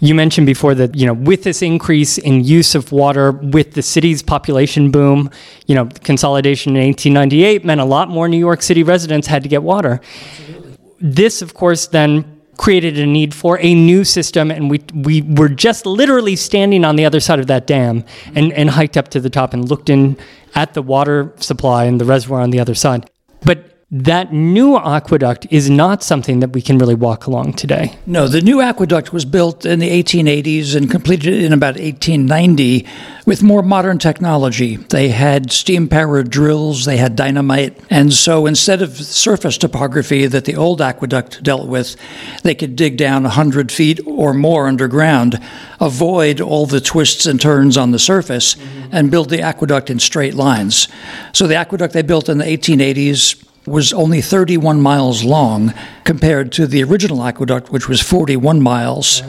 You 0.03 0.15
mentioned 0.15 0.47
before 0.47 0.73
that, 0.75 0.95
you 0.95 1.05
know, 1.05 1.13
with 1.13 1.43
this 1.43 1.61
increase 1.61 2.17
in 2.17 2.43
use 2.43 2.73
of 2.73 2.91
water, 2.91 3.31
with 3.31 3.73
the 3.73 3.83
city's 3.83 4.23
population 4.23 4.89
boom, 4.89 5.29
you 5.67 5.75
know, 5.75 5.85
consolidation 6.03 6.75
in 6.75 6.87
1898 6.87 7.63
meant 7.63 7.79
a 7.79 7.85
lot 7.85 8.09
more 8.09 8.27
New 8.27 8.39
York 8.39 8.63
City 8.63 8.81
residents 8.81 9.27
had 9.27 9.43
to 9.43 9.49
get 9.49 9.61
water. 9.61 10.01
Absolutely. 10.39 10.77
This, 10.99 11.43
of 11.43 11.53
course, 11.53 11.85
then 11.85 12.41
created 12.57 12.97
a 12.97 13.05
need 13.05 13.33
for 13.33 13.59
a 13.59 13.75
new 13.75 14.03
system, 14.03 14.49
and 14.49 14.71
we 14.71 14.81
we 14.93 15.21
were 15.21 15.49
just 15.49 15.85
literally 15.85 16.35
standing 16.35 16.83
on 16.83 16.95
the 16.95 17.05
other 17.05 17.19
side 17.19 17.39
of 17.39 17.47
that 17.47 17.67
dam 17.67 18.01
mm-hmm. 18.01 18.37
and, 18.37 18.53
and 18.53 18.69
hiked 18.71 18.97
up 18.97 19.09
to 19.09 19.19
the 19.19 19.29
top 19.29 19.53
and 19.53 19.69
looked 19.69 19.89
in 19.89 20.17
at 20.55 20.73
the 20.73 20.81
water 20.81 21.31
supply 21.37 21.85
and 21.85 22.01
the 22.01 22.05
reservoir 22.05 22.41
on 22.41 22.49
the 22.49 22.59
other 22.59 22.75
side. 22.75 23.09
But 23.43 23.70
that 23.93 24.31
new 24.31 24.77
aqueduct 24.77 25.45
is 25.49 25.69
not 25.69 26.01
something 26.01 26.39
that 26.39 26.53
we 26.53 26.61
can 26.61 26.77
really 26.77 26.95
walk 26.95 27.27
along 27.27 27.51
today. 27.51 27.93
No, 28.05 28.29
the 28.29 28.39
new 28.39 28.61
aqueduct 28.61 29.11
was 29.11 29.25
built 29.25 29.65
in 29.65 29.79
the 29.79 29.89
1880s 29.89 30.77
and 30.77 30.89
completed 30.89 31.43
in 31.43 31.51
about 31.51 31.75
1890 31.75 32.87
with 33.25 33.43
more 33.43 33.61
modern 33.61 33.99
technology. 33.99 34.77
They 34.77 35.09
had 35.09 35.51
steam 35.51 35.89
powered 35.89 36.29
drills, 36.29 36.85
they 36.85 36.95
had 36.95 37.17
dynamite, 37.17 37.77
and 37.89 38.13
so 38.13 38.45
instead 38.45 38.81
of 38.81 38.95
surface 38.95 39.57
topography 39.57 40.25
that 40.25 40.45
the 40.45 40.55
old 40.55 40.81
aqueduct 40.81 41.43
dealt 41.43 41.67
with, 41.67 41.97
they 42.43 42.55
could 42.55 42.77
dig 42.77 42.95
down 42.95 43.23
100 43.23 43.73
feet 43.73 43.99
or 44.05 44.33
more 44.33 44.67
underground, 44.67 45.37
avoid 45.81 46.39
all 46.39 46.65
the 46.65 46.79
twists 46.79 47.25
and 47.25 47.41
turns 47.41 47.75
on 47.75 47.91
the 47.91 47.99
surface, 47.99 48.55
mm-hmm. 48.55 48.89
and 48.93 49.11
build 49.11 49.29
the 49.29 49.41
aqueduct 49.41 49.89
in 49.89 49.99
straight 49.99 50.35
lines. 50.35 50.87
So 51.33 51.45
the 51.45 51.55
aqueduct 51.55 51.93
they 51.93 52.03
built 52.03 52.29
in 52.29 52.37
the 52.37 52.45
1880s 52.45 53.49
was 53.65 53.93
only 53.93 54.21
31 54.21 54.81
miles 54.81 55.23
long 55.23 55.73
compared 56.03 56.51
to 56.53 56.67
the 56.67 56.83
original 56.83 57.23
aqueduct, 57.23 57.71
which 57.71 57.87
was 57.87 58.01
41 58.01 58.61
miles, 58.61 59.21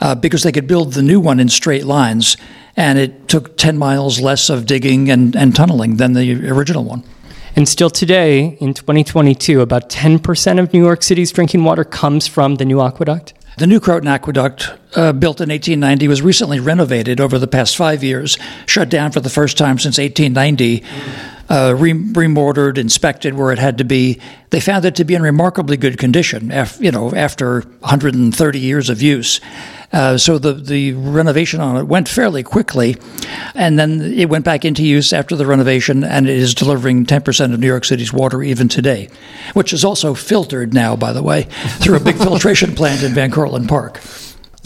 uh, 0.00 0.14
because 0.14 0.42
they 0.42 0.52
could 0.52 0.66
build 0.66 0.94
the 0.94 1.02
new 1.02 1.20
one 1.20 1.40
in 1.40 1.48
straight 1.48 1.84
lines. 1.84 2.36
And 2.76 2.98
it 2.98 3.28
took 3.28 3.56
10 3.56 3.76
miles 3.76 4.20
less 4.20 4.48
of 4.50 4.64
digging 4.64 5.10
and, 5.10 5.34
and 5.34 5.54
tunneling 5.54 5.96
than 5.96 6.12
the 6.12 6.48
original 6.48 6.84
one. 6.84 7.02
And 7.56 7.68
still 7.68 7.90
today, 7.90 8.56
in 8.60 8.72
2022, 8.72 9.60
about 9.60 9.90
10% 9.90 10.60
of 10.60 10.72
New 10.72 10.84
York 10.84 11.02
City's 11.02 11.32
drinking 11.32 11.64
water 11.64 11.82
comes 11.82 12.28
from 12.28 12.54
the 12.54 12.64
new 12.64 12.80
aqueduct. 12.80 13.34
The 13.58 13.66
new 13.66 13.80
Croton 13.80 14.06
Aqueduct, 14.06 14.72
uh, 14.94 15.12
built 15.12 15.40
in 15.40 15.48
1890, 15.48 16.06
was 16.06 16.22
recently 16.22 16.60
renovated 16.60 17.20
over 17.20 17.40
the 17.40 17.48
past 17.48 17.76
five 17.76 18.04
years, 18.04 18.38
shut 18.66 18.88
down 18.88 19.10
for 19.10 19.18
the 19.18 19.28
first 19.28 19.58
time 19.58 19.80
since 19.80 19.98
1890. 19.98 20.84
Uh, 21.50 21.74
re- 21.76 21.92
remortared, 21.92 22.78
inspected 22.78 23.34
where 23.34 23.52
it 23.52 23.58
had 23.58 23.78
to 23.78 23.84
be. 23.84 24.20
They 24.50 24.60
found 24.60 24.84
it 24.84 24.94
to 24.96 25.04
be 25.04 25.14
in 25.14 25.22
remarkably 25.22 25.76
good 25.76 25.98
condition, 25.98 26.50
af- 26.50 26.78
you 26.80 26.90
know, 26.90 27.12
after 27.14 27.60
130 27.80 28.58
years 28.58 28.90
of 28.90 29.00
use. 29.02 29.40
Uh, 29.90 30.18
so 30.18 30.36
the, 30.38 30.52
the 30.52 30.92
renovation 30.92 31.60
on 31.60 31.76
it 31.78 31.84
went 31.84 32.08
fairly 32.08 32.42
quickly, 32.42 32.96
and 33.54 33.78
then 33.78 34.02
it 34.02 34.28
went 34.28 34.44
back 34.44 34.64
into 34.66 34.84
use 34.84 35.12
after 35.14 35.34
the 35.34 35.46
renovation, 35.46 36.04
and 36.04 36.28
it 36.28 36.36
is 36.36 36.54
delivering 36.54 37.06
10% 37.06 37.54
of 37.54 37.60
New 37.60 37.66
York 37.66 37.84
City's 37.86 38.12
water 38.12 38.42
even 38.42 38.68
today, 38.68 39.08
which 39.54 39.72
is 39.72 39.84
also 39.84 40.12
filtered 40.12 40.74
now, 40.74 40.94
by 40.94 41.12
the 41.14 41.22
way, 41.22 41.44
through 41.80 41.96
a 41.96 42.00
big 42.00 42.16
filtration 42.18 42.74
plant 42.74 43.02
in 43.02 43.12
Van 43.14 43.30
Cortlandt 43.30 43.68
Park. 43.68 44.00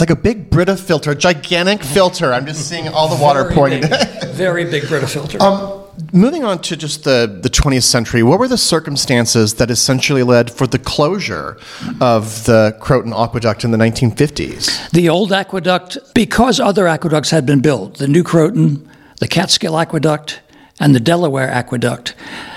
Like 0.00 0.10
a 0.10 0.16
big 0.16 0.50
Brita 0.50 0.76
filter, 0.76 1.14
gigantic 1.14 1.84
filter. 1.84 2.32
I'm 2.32 2.46
just 2.46 2.68
seeing 2.68 2.88
all 2.88 3.08
the 3.14 3.22
water 3.22 3.44
Very 3.44 3.54
pouring. 3.54 3.80
big, 3.82 3.90
very 4.30 4.64
big 4.64 4.88
Brita 4.88 5.06
filter. 5.06 5.40
Um, 5.40 5.81
moving 6.12 6.44
on 6.44 6.60
to 6.62 6.76
just 6.76 7.04
the, 7.04 7.40
the 7.42 7.50
20th 7.50 7.84
century, 7.84 8.22
what 8.22 8.38
were 8.38 8.48
the 8.48 8.58
circumstances 8.58 9.54
that 9.54 9.70
essentially 9.70 10.22
led 10.22 10.50
for 10.50 10.66
the 10.66 10.78
closure 10.78 11.58
of 12.00 12.44
the 12.44 12.76
Croton 12.80 13.12
Aqueduct 13.12 13.64
in 13.64 13.70
the 13.70 13.78
1950s? 13.78 14.90
The 14.90 15.08
old 15.08 15.32
aqueduct, 15.32 15.98
because 16.14 16.60
other 16.60 16.86
aqueducts 16.86 17.30
had 17.30 17.46
been 17.46 17.60
built, 17.60 17.98
the 17.98 18.08
New 18.08 18.22
Croton, 18.22 18.88
the 19.20 19.28
Catskill 19.28 19.78
Aqueduct, 19.78 20.40
and 20.80 20.94
the 20.94 21.00
Delaware 21.00 21.48
Aqueduct, 21.48 22.14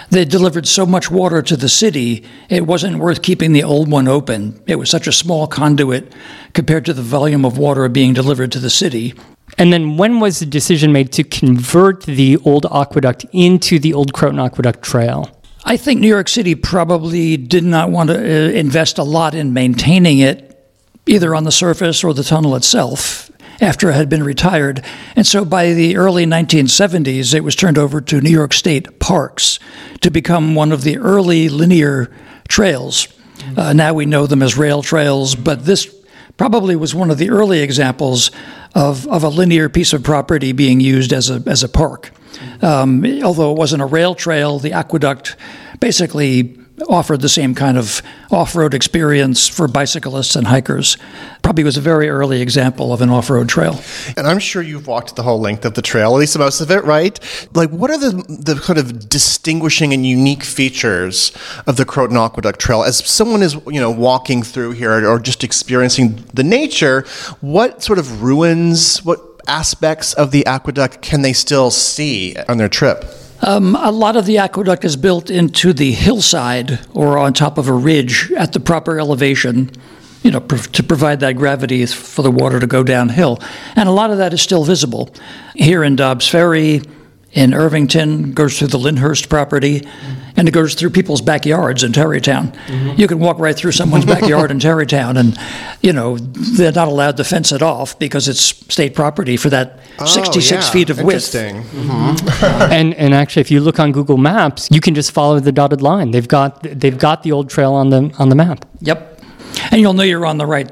they 0.10 0.26
delivered 0.26 0.68
so 0.68 0.86
much 0.86 1.12
water 1.12 1.42
to 1.42 1.58
the 1.58 1.70
city, 1.70 2.24
it 2.50 2.66
wasn't 2.66 3.00
worth 3.00 3.22
keeping 3.22 3.54
the 3.54 3.64
old 3.64 3.90
one 3.90 4.08
open. 4.08 4.62
It 4.68 4.76
was 4.76 4.90
such 4.90 5.08
a 5.08 5.12
small 5.12 5.48
conduit 5.48 6.14
compared 6.54 6.86
to 6.86 6.94
the 6.94 7.02
volume 7.02 7.44
of 7.44 7.58
water 7.58 7.88
being 7.90 8.14
delivered 8.14 8.52
to 8.54 8.60
the 8.60 8.70
city. 8.70 9.14
And 9.58 9.72
then 9.72 9.98
when 9.98 10.20
was 10.20 10.39
the 10.39 10.46
decision 10.46 10.91
made 10.91 11.12
to 11.14 11.24
convert 11.24 12.04
the 12.04 12.38
old 12.38 12.66
aqueduct 12.72 13.26
into 13.32 13.80
the 13.80 13.93
old 13.93 14.14
Croton 14.14 14.39
Aqueduct 14.39 14.84
Trail? 14.84 15.30
I 15.64 15.78
think 15.78 16.00
New 16.00 16.08
York 16.08 16.28
City 16.28 16.54
probably 16.56 17.38
did 17.38 17.64
not 17.64 17.89
want 17.89 18.10
to 18.10 18.18
uh, 18.18 18.52
invest 18.52 18.98
a 18.98 19.04
lot 19.04 19.34
in 19.34 19.54
maintaining 19.54 20.20
it, 20.20 20.64
either 21.08 21.34
on 21.34 21.43
the 21.43 21.52
surface 21.52 22.04
or 22.04 22.14
the 22.14 22.24
tunnel 22.24 22.56
itself, 22.56 23.32
after 23.62 23.89
it 23.89 23.93
had 23.93 24.10
been 24.10 24.24
retired. 24.24 24.84
And 25.16 25.26
so 25.26 25.43
by 25.43 25.74
the 25.74 25.96
early 25.98 26.26
1970s, 26.26 27.34
it 27.34 27.43
was 27.43 27.56
turned 27.56 27.78
over 27.78 28.00
to 28.02 28.22
New 28.22 28.30
York 28.30 28.54
State 28.54 29.00
Parks 29.00 29.60
to 30.02 30.12
become 30.12 30.54
one 30.54 30.72
of 30.72 30.84
the 30.84 30.98
early 30.98 31.50
linear 31.50 32.12
trails. 32.48 33.08
Uh, 33.58 33.74
now 33.74 33.93
we 33.93 34.06
know 34.06 34.28
them 34.28 34.43
as 34.43 34.58
rail 34.58 34.84
trails, 34.84 35.34
but 35.36 35.66
this 35.66 35.93
probably 36.38 36.76
was 36.76 36.94
one 36.94 37.12
of 37.12 37.18
the 37.18 37.30
early 37.30 37.62
examples 37.62 38.32
of, 38.74 39.08
of 39.08 39.24
a 39.24 39.30
linear 39.30 39.70
piece 39.70 39.94
of 39.94 40.04
property 40.04 40.52
being 40.52 40.80
used 40.80 41.14
as 41.14 41.30
a, 41.30 41.42
as 41.46 41.64
a 41.64 41.70
park. 41.70 42.12
Um, 42.62 43.06
although 43.24 43.52
it 43.52 43.58
wasn't 43.58 43.82
a 43.82 43.86
rail 43.86 44.16
trail, 44.16 44.60
the 44.60 44.74
aqueduct 44.74 45.36
basically 45.80 46.58
offered 46.90 47.22
the 47.22 47.30
same 47.30 47.56
kind 47.56 47.78
of 47.78 48.02
off-road 48.32 48.74
experience 48.74 49.48
for 49.48 49.68
bicyclists 49.68 50.36
and 50.36 50.48
hikers. 50.48 50.98
Probably 51.42 51.64
was 51.64 51.78
a 51.78 51.82
very 51.82 52.10
early 52.10 52.42
example 52.42 52.92
of 52.92 53.02
an 53.02 53.10
off-road 53.10 53.48
trail. 53.48 53.80
And 54.18 54.28
I'm 54.28 54.40
sure 54.40 54.62
you've 54.62 54.88
walked 54.88 55.16
the 55.16 55.24
whole 55.24 55.40
length 55.40 55.64
of 55.64 55.76
the 55.76 55.82
trail, 55.82 56.14
at 56.14 56.20
least 56.20 56.38
most 56.38 56.60
of 56.60 56.72
it, 56.72 56.84
right? 56.84 57.18
Like, 57.54 57.70
what 57.70 57.92
are 57.92 57.98
the, 57.98 58.12
the 58.28 58.56
kind 58.56 58.78
of 58.78 59.08
distinguishing 59.08 59.94
and 59.94 60.06
unique 60.06 60.44
features 60.44 61.32
of 61.66 61.78
the 61.78 61.86
Croton 61.86 62.18
Aqueduct 62.18 62.60
Trail? 62.60 62.84
As 62.84 62.98
someone 63.06 63.42
is, 63.42 63.54
you 63.68 63.80
know, 63.80 63.92
walking 63.92 64.44
through 64.44 64.72
here 64.72 65.10
or 65.10 65.20
just 65.20 65.44
experiencing 65.44 66.26
the 66.34 66.44
nature, 66.44 67.06
what 67.40 67.84
sort 67.84 68.00
of 68.00 68.22
ruins, 68.22 69.04
what 69.06 69.22
aspects 69.48 70.14
of 70.14 70.32
the 70.32 70.46
aqueduct 70.46 71.02
can 71.02 71.22
they 71.22 71.34
still 71.34 71.72
see 71.72 72.36
on 72.50 72.58
their 72.58 72.70
trip? 72.70 73.06
Um, 73.42 73.76
a 73.76 73.92
lot 73.92 74.16
of 74.16 74.26
the 74.26 74.38
aqueduct 74.38 74.86
is 74.86 74.96
built 74.96 75.30
into 75.30 75.74
the 75.74 75.92
hillside 75.92 76.80
or 76.94 77.18
on 77.18 77.34
top 77.34 77.58
of 77.58 77.68
a 77.68 77.74
ridge 77.74 78.32
at 78.38 78.54
the 78.54 78.60
proper 78.60 79.00
elevation, 79.00 79.72
you 80.24 80.32
know, 80.32 80.40
pr- 80.40 80.56
to 80.56 80.84
provide 80.84 81.20
that 81.20 81.34
gravity 81.34 81.86
for 81.86 82.22
the 82.22 82.32
water 82.32 82.60
to 82.60 82.68
go 82.68 82.84
downhill. 82.84 83.40
And 83.76 83.90
a 83.90 83.92
lot 83.92 84.10
of 84.10 84.18
that 84.18 84.34
is 84.34 84.42
still 84.42 84.64
visible. 84.64 85.14
Here 85.54 85.84
in 85.84 85.96
Dobbs 85.96 86.28
Ferry, 86.28 86.82
in 87.36 87.54
Irvington, 87.54 88.32
goes 88.32 88.58
through 88.58 88.70
the 88.70 88.80
Lyndhurst 88.80 89.28
property, 89.28 89.86
and 90.38 90.48
it 90.48 90.52
goes 90.52 90.74
through 90.74 90.90
people's 90.92 91.22
backyards 91.22 91.84
in 91.84 91.92
Tarrytown. 91.92 92.54
Mm-hmm. 92.54 93.00
You 93.00 93.08
can 93.08 93.20
walk 93.20 93.38
right 93.40 93.56
through 93.56 93.74
someone's 93.74 94.06
backyard 94.16 94.52
in 94.52 94.60
Tarrytown, 94.60 95.18
and 95.18 95.38
you 95.82 95.92
know 95.92 96.18
they're 96.18 96.72
not 96.72 96.88
allowed 96.88 97.18
to 97.18 97.26
fence 97.26 97.52
it 97.52 97.62
off 97.62 98.00
because 98.00 98.30
it's 98.30 98.40
state 98.40 98.96
property 98.96 99.36
for 99.36 99.50
that 99.50 99.80
66 100.06 100.70
feet 100.70 100.90
of 100.90 101.02
width. 101.02 101.36
Interesting. 101.36 101.64
Mm-hmm. 101.64 102.72
and 102.72 102.94
and 102.96 103.14
actually, 103.14 103.42
if 103.42 103.52
you 103.52 103.60
look 103.60 103.80
on 103.82 103.92
Google 103.92 104.18
Maps, 104.18 104.70
you 104.72 104.80
can 104.80 104.96
just 104.96 105.12
follow 105.12 105.40
the 105.42 105.52
dotted 105.52 105.82
line. 105.82 106.12
They've 106.12 106.28
got 106.28 106.64
they've 106.64 106.98
got 106.98 107.24
the 107.24 107.34
old 107.34 107.50
trail 107.50 107.74
on 107.74 107.90
the 107.90 108.16
on 108.18 108.30
the 108.30 108.36
map. 108.36 108.66
Yep. 108.80 109.22
And 109.72 109.82
you'll 109.82 109.94
know 109.94 110.04
you're 110.04 110.26
on 110.26 110.38
the 110.38 110.46
right 110.46 110.72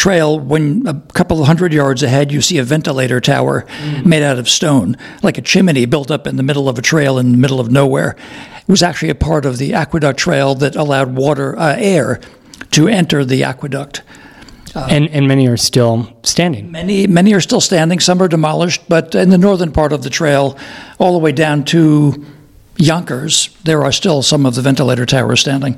trail 0.00 0.40
when 0.40 0.86
a 0.86 0.94
couple 1.12 1.42
of 1.42 1.46
hundred 1.46 1.74
yards 1.74 2.02
ahead 2.02 2.32
you 2.32 2.40
see 2.40 2.56
a 2.56 2.64
ventilator 2.64 3.20
tower 3.20 3.66
made 4.02 4.22
out 4.22 4.38
of 4.38 4.48
stone, 4.48 4.96
like 5.22 5.36
a 5.36 5.42
chimney 5.42 5.84
built 5.84 6.10
up 6.10 6.26
in 6.26 6.36
the 6.36 6.42
middle 6.42 6.70
of 6.70 6.78
a 6.78 6.82
trail 6.82 7.18
in 7.18 7.32
the 7.32 7.36
middle 7.36 7.60
of 7.60 7.70
nowhere. 7.70 8.16
It 8.62 8.68
was 8.68 8.82
actually 8.82 9.10
a 9.10 9.14
part 9.14 9.44
of 9.44 9.58
the 9.58 9.74
aqueduct 9.74 10.18
trail 10.18 10.54
that 10.54 10.74
allowed 10.74 11.14
water, 11.16 11.54
uh, 11.58 11.76
air, 11.78 12.18
to 12.70 12.88
enter 12.88 13.26
the 13.26 13.44
aqueduct. 13.44 14.00
and 14.74 15.06
and 15.10 15.28
many 15.28 15.46
are 15.48 15.58
still 15.58 16.10
standing. 16.22 16.70
Many, 16.70 17.06
many 17.06 17.34
are 17.34 17.40
still 17.42 17.60
standing. 17.60 18.00
Some 18.00 18.22
are 18.22 18.28
demolished, 18.28 18.82
but 18.88 19.14
in 19.14 19.28
the 19.28 19.36
northern 19.38 19.70
part 19.70 19.92
of 19.92 20.02
the 20.02 20.10
trail, 20.10 20.56
all 20.98 21.12
the 21.12 21.18
way 21.18 21.32
down 21.32 21.64
to 21.64 22.24
Yonkers, 22.78 23.50
there 23.64 23.82
are 23.82 23.92
still 23.92 24.22
some 24.22 24.46
of 24.46 24.54
the 24.54 24.62
ventilator 24.62 25.04
towers 25.04 25.40
standing. 25.40 25.76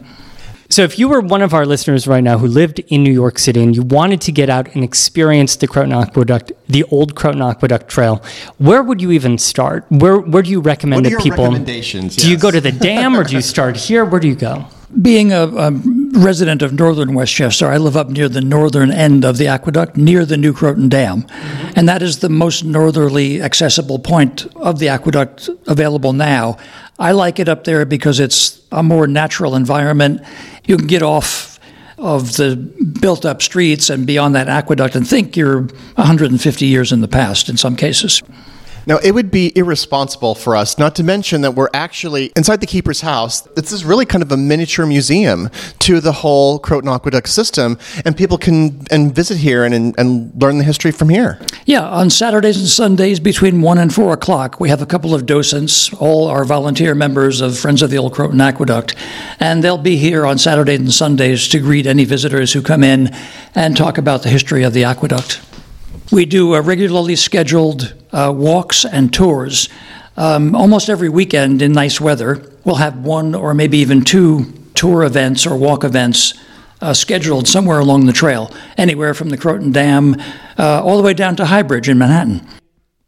So, 0.73 0.85
if 0.85 0.99
you 0.99 1.07
were 1.07 1.21
one 1.21 1.43
of 1.43 1.53
our 1.53 1.67
listeners 1.67 2.07
right 2.07 2.25
now 2.25 2.39
who 2.39 2.47
lived 2.47 2.79
in 2.79 3.03
New 3.03 3.13
York 3.13 3.39
City 3.39 3.63
and 3.63 3.77
you 3.77 3.83
wanted 3.83 4.23
to 4.23 4.33
get 4.33 4.49
out 4.49 4.75
and 4.75 4.83
experience 4.83 5.57
the 5.57 5.69
Croton 5.69 5.93
Aqueduct, 5.93 6.51
the 6.67 6.83
old 6.85 7.15
Croton 7.15 7.43
Aqueduct 7.43 7.89
Trail, 7.89 8.23
where 8.57 8.83
would 8.83 9.03
you 9.03 9.11
even 9.11 9.37
start? 9.37 9.85
Where 9.91 10.17
Where 10.17 10.43
do 10.43 10.49
you 10.49 10.63
recommend 10.63 11.05
What 11.05 11.13
are 11.13 11.17
that 11.19 11.25
your 11.27 11.31
people? 11.31 11.45
recommendations? 11.45 12.17
Do 12.17 12.31
you 12.31 12.39
go 12.39 12.51
to 12.51 12.59
the 12.59 12.73
dam 12.73 13.15
or 13.15 13.23
do 13.23 13.35
you 13.35 13.43
start 13.43 13.77
here? 13.77 14.07
Where 14.07 14.19
do 14.19 14.29
you 14.29 14.35
go? 14.35 14.65
Being 15.03 15.31
a, 15.31 15.43
a 15.47 15.73
resident 16.13 16.63
of 16.63 16.73
northern 16.73 17.13
Westchester, 17.13 17.67
I 17.67 17.77
live 17.77 17.95
up 17.95 18.09
near 18.09 18.31
the 18.31 18.41
northern 18.41 18.91
end 18.91 19.27
of 19.27 19.37
the 19.37 19.49
aqueduct, 19.49 19.99
near 19.99 20.25
the 20.25 20.39
New 20.39 20.55
Croton 20.55 20.89
Dam. 20.89 21.25
Mm-hmm. 21.25 21.73
And 21.77 21.87
that 21.87 22.01
is 22.01 22.21
the 22.21 22.31
most 22.31 22.65
northerly 22.65 23.43
accessible 23.43 23.99
point 23.99 24.47
of 24.57 24.79
the 24.79 24.89
aqueduct 24.89 25.51
available 25.67 26.15
now. 26.15 26.57
I 26.99 27.13
like 27.13 27.39
it 27.39 27.49
up 27.49 27.65
there 27.65 27.85
because 27.85 28.21
it's 28.21 28.63
a 28.71 28.83
more 28.83 29.07
natural 29.07 29.55
environment. 29.55 30.23
You 30.65 30.77
can 30.77 30.87
get 30.87 31.03
off 31.03 31.59
of 31.99 32.37
the 32.37 32.57
built 32.57 33.25
up 33.25 33.43
streets 33.43 33.89
and 33.91 34.07
beyond 34.07 34.35
that 34.35 34.49
aqueduct 34.49 34.97
and 34.97 35.07
think 35.07 35.37
you're 35.37 35.63
150 35.95 36.67
years 36.67 36.93
in 36.93 37.01
the 37.01 37.09
past 37.09 37.49
in 37.49 37.57
some 37.57 37.77
cases. 37.77 38.23
Now, 38.87 38.99
it 38.99 39.13
would 39.13 39.31
be 39.31 39.57
irresponsible 39.57 40.35
for 40.35 40.57
us 40.57 40.79
not 40.79 40.97
to 40.97 41.05
mention 41.05 41.43
that 41.43 41.53
we're 41.53 41.69
actually 41.73 42.33
inside 42.37 42.61
the 42.61 42.67
keeper's 42.67 43.01
house. 43.01 43.43
This 43.43 43.73
is 43.73 43.85
really 43.85 44.07
kind 44.07 44.23
of 44.23 44.33
a 44.33 44.37
miniature 44.37 44.87
museum 44.87 45.51
to 45.81 46.01
the 46.01 46.13
whole 46.13 46.59
Croton 46.59 46.89
Aqueduct 46.89 47.29
system, 47.29 47.79
and 48.05 48.17
people 48.17 48.39
can 48.39 48.87
and 48.91 49.15
visit 49.15 49.39
here 49.39 49.65
and, 49.65 49.75
and, 49.75 49.95
and 49.99 50.33
learn 50.41 50.59
the 50.59 50.65
history 50.65 50.91
from 50.91 51.09
here. 51.09 51.41
Yeah, 51.65 51.87
on 51.87 52.11
Saturdays 52.11 52.59
and 52.59 52.69
Sundays 52.69 53.21
between 53.21 53.63
1 53.63 53.79
and 53.79 53.95
4 53.95 54.13
o'clock, 54.15 54.59
we 54.59 54.69
have 54.69 54.83
a 54.83 54.87
couple 54.87 55.15
of 55.15 55.27
docents, 55.27 55.93
all 55.95 56.27
are 56.27 56.45
volunteer 56.45 56.95
members 56.95 57.41
of 57.41 57.59
Friends 57.59 57.83
of 57.83 57.91
the 57.91 57.99
Old 57.99 58.15
Croton 58.15 58.41
Aqueduct, 58.41 58.95
and 59.39 59.63
they'll 59.63 59.79
be 59.79 59.97
here 59.97 60.27
on 60.27 60.39
Saturdays 60.39 60.81
and 60.81 60.93
Sundays 60.93 61.47
to 61.49 61.61
greet 61.61 61.87
any 61.87 62.05
visitors 62.05 62.53
who 62.53 62.63
come 62.63 62.83
in 62.83 63.15
and 63.55 63.77
talk 63.77 63.99
about 63.99 64.23
the 64.23 64.29
history 64.29 64.65
of 64.65 64.73
the 64.73 64.85
aqueduct. 64.85 65.41
We 66.13 66.27
do 66.27 66.55
uh, 66.55 66.61
regularly 66.61 67.17
scheduled 67.17 67.95
uh, 68.13 68.35
walks 68.37 68.85
and 68.85 69.11
tours. 69.15 69.71
Um, 70.19 70.55
almost 70.55 70.91
every 70.91 71.09
weekend 71.09 71.63
in 71.63 71.73
nice 71.73 72.03
weather, 72.03 72.53
we'll 72.65 72.75
have 72.77 72.99
one 72.99 73.35
or 73.35 73.55
maybe 73.55 73.79
even 73.79 74.03
two 74.03 74.53
tour 74.75 75.05
events 75.05 75.47
or 75.47 75.57
walk 75.57 75.85
events 75.85 76.35
uh, 76.83 76.93
scheduled 76.93 77.49
somewhere 77.49 77.79
along 77.79 78.05
the 78.05 78.13
trail, 78.13 78.53
anywhere 78.77 79.15
from 79.15 79.31
the 79.31 79.39
Croton 79.39 79.73
Dam 79.73 80.21
uh, 80.59 80.83
all 80.85 80.99
the 80.99 81.03
way 81.03 81.15
down 81.15 81.35
to 81.37 81.47
High 81.47 81.63
Bridge 81.63 81.89
in 81.89 81.97
Manhattan. 81.97 82.47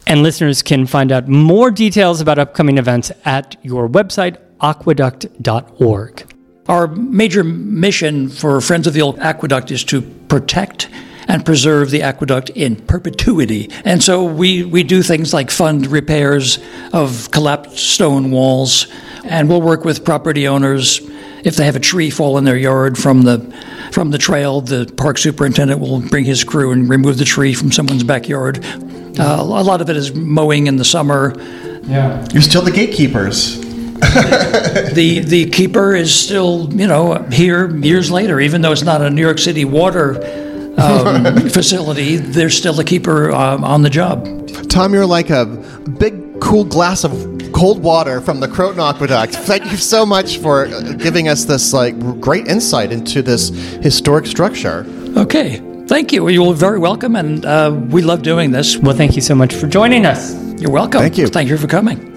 And 0.07 0.23
listeners 0.23 0.63
can 0.63 0.87
find 0.87 1.13
out 1.13 1.29
more 1.29 1.71
details 1.71 2.23
about 2.23 2.39
upcoming 2.39 2.79
events 2.79 3.13
at 3.27 3.57
your 3.63 3.87
website, 3.87 4.39
aqueduct.org. 4.63 6.33
Our 6.69 6.87
major 6.87 7.45
mission 7.45 8.31
for 8.31 8.59
Friends 8.63 8.87
of 8.87 8.95
the 8.95 9.03
Old 9.03 9.19
Aqueduct 9.19 9.71
is 9.71 9.85
to 9.85 10.01
protect 10.01 10.89
and 11.29 11.45
preserve 11.45 11.91
the 11.91 12.03
aqueduct 12.03 12.51
in 12.51 12.77
perpetuity. 12.77 13.71
And 13.85 14.03
so 14.03 14.25
we, 14.25 14.65
we 14.65 14.83
do 14.83 15.03
things 15.03 15.33
like 15.33 15.51
fund 15.51 15.87
repairs 15.87 16.59
of 16.93 17.31
collapsed 17.31 17.79
stone 17.79 18.31
walls, 18.31 18.87
and 19.25 19.49
we'll 19.49 19.63
work 19.63 19.85
with 19.85 20.05
property 20.05 20.47
owners. 20.47 21.01
If 21.45 21.57
they 21.57 21.67
have 21.67 21.77
a 21.77 21.81
tree 21.81 22.11
fall 22.11 22.39
in 22.39 22.45
their 22.45 22.57
yard 22.57 22.97
from 22.97 23.23
the 23.23 23.55
from 23.93 24.11
the 24.11 24.19
trail, 24.19 24.61
the 24.61 24.93
park 24.97 25.19
superintendent 25.19 25.79
will 25.79 26.01
bring 26.01 26.25
his 26.25 26.43
crew 26.43 26.73
and 26.73 26.89
remove 26.89 27.19
the 27.19 27.25
tree 27.25 27.55
from 27.55 27.71
someone's 27.71 28.03
backyard. 28.03 28.65
Uh, 28.65 29.37
a 29.39 29.45
lot 29.45 29.81
of 29.81 29.89
it 29.91 29.97
is 29.97 30.15
mowing 30.15 30.67
in 30.67 30.77
the 30.77 30.85
summer. 30.85 31.35
You're 32.33 32.43
still 32.43 32.63
the 32.63 32.73
gatekeepers. 32.73 33.61
the 33.61 35.23
the 35.25 35.51
keeper 35.51 35.95
is 35.95 36.15
still, 36.15 36.73
you 36.73 36.87
know, 36.87 37.23
here 37.31 37.75
years 37.77 38.11
later, 38.11 38.41
even 38.41 38.63
though 38.63 38.73
it's 38.73 38.83
not 38.83 39.03
a 39.03 39.11
New 39.11 39.23
York 39.23 39.39
City 39.39 39.65
water 39.65 40.15
um, 40.79 41.49
facility. 41.51 42.17
There's 42.17 42.57
still 42.57 42.79
a 42.81 42.85
keeper 42.85 43.31
um, 43.33 43.65
on 43.65 43.83
the 43.83 43.91
job. 43.91 44.25
Tom, 44.69 44.93
you're 44.95 45.07
like 45.07 45.31
a 45.31 45.47
big, 45.99 46.41
cool 46.41 46.65
glass 46.65 47.05
of 47.05 47.13
cold 47.53 47.83
water 47.83 48.21
from 48.21 48.41
the 48.41 48.49
Croton 48.49 48.81
Aqueduct. 48.81 49.35
Thank 49.35 49.71
you 49.71 49.77
so 49.77 50.05
much 50.05 50.39
for 50.39 50.67
giving 50.95 51.29
us 51.29 51.45
this 51.45 51.73
like 51.73 51.99
great 52.21 52.49
insight 52.49 52.93
into 52.93 53.23
this 53.23 53.51
historic 53.83 54.27
structure. 54.27 54.85
Okay. 55.17 55.63
Thank 55.87 56.13
you. 56.13 56.29
You're 56.29 56.55
very 56.55 56.79
welcome, 56.79 57.15
and 57.15 57.45
uh, 57.45 57.71
we 57.91 58.01
love 58.01 58.23
doing 58.23 58.53
this. 58.53 58.77
Well, 58.79 58.97
thank 58.97 59.17
you 59.17 59.23
so 59.23 59.35
much 59.35 59.55
for 59.55 59.67
joining 59.67 60.07
us. 60.07 60.35
You're 60.59 60.71
welcome. 60.71 61.01
Thank 61.01 61.19
you. 61.19 61.27
Thank 61.27 61.51
you 61.51 61.59
for 61.59 61.67
coming. 61.67 62.14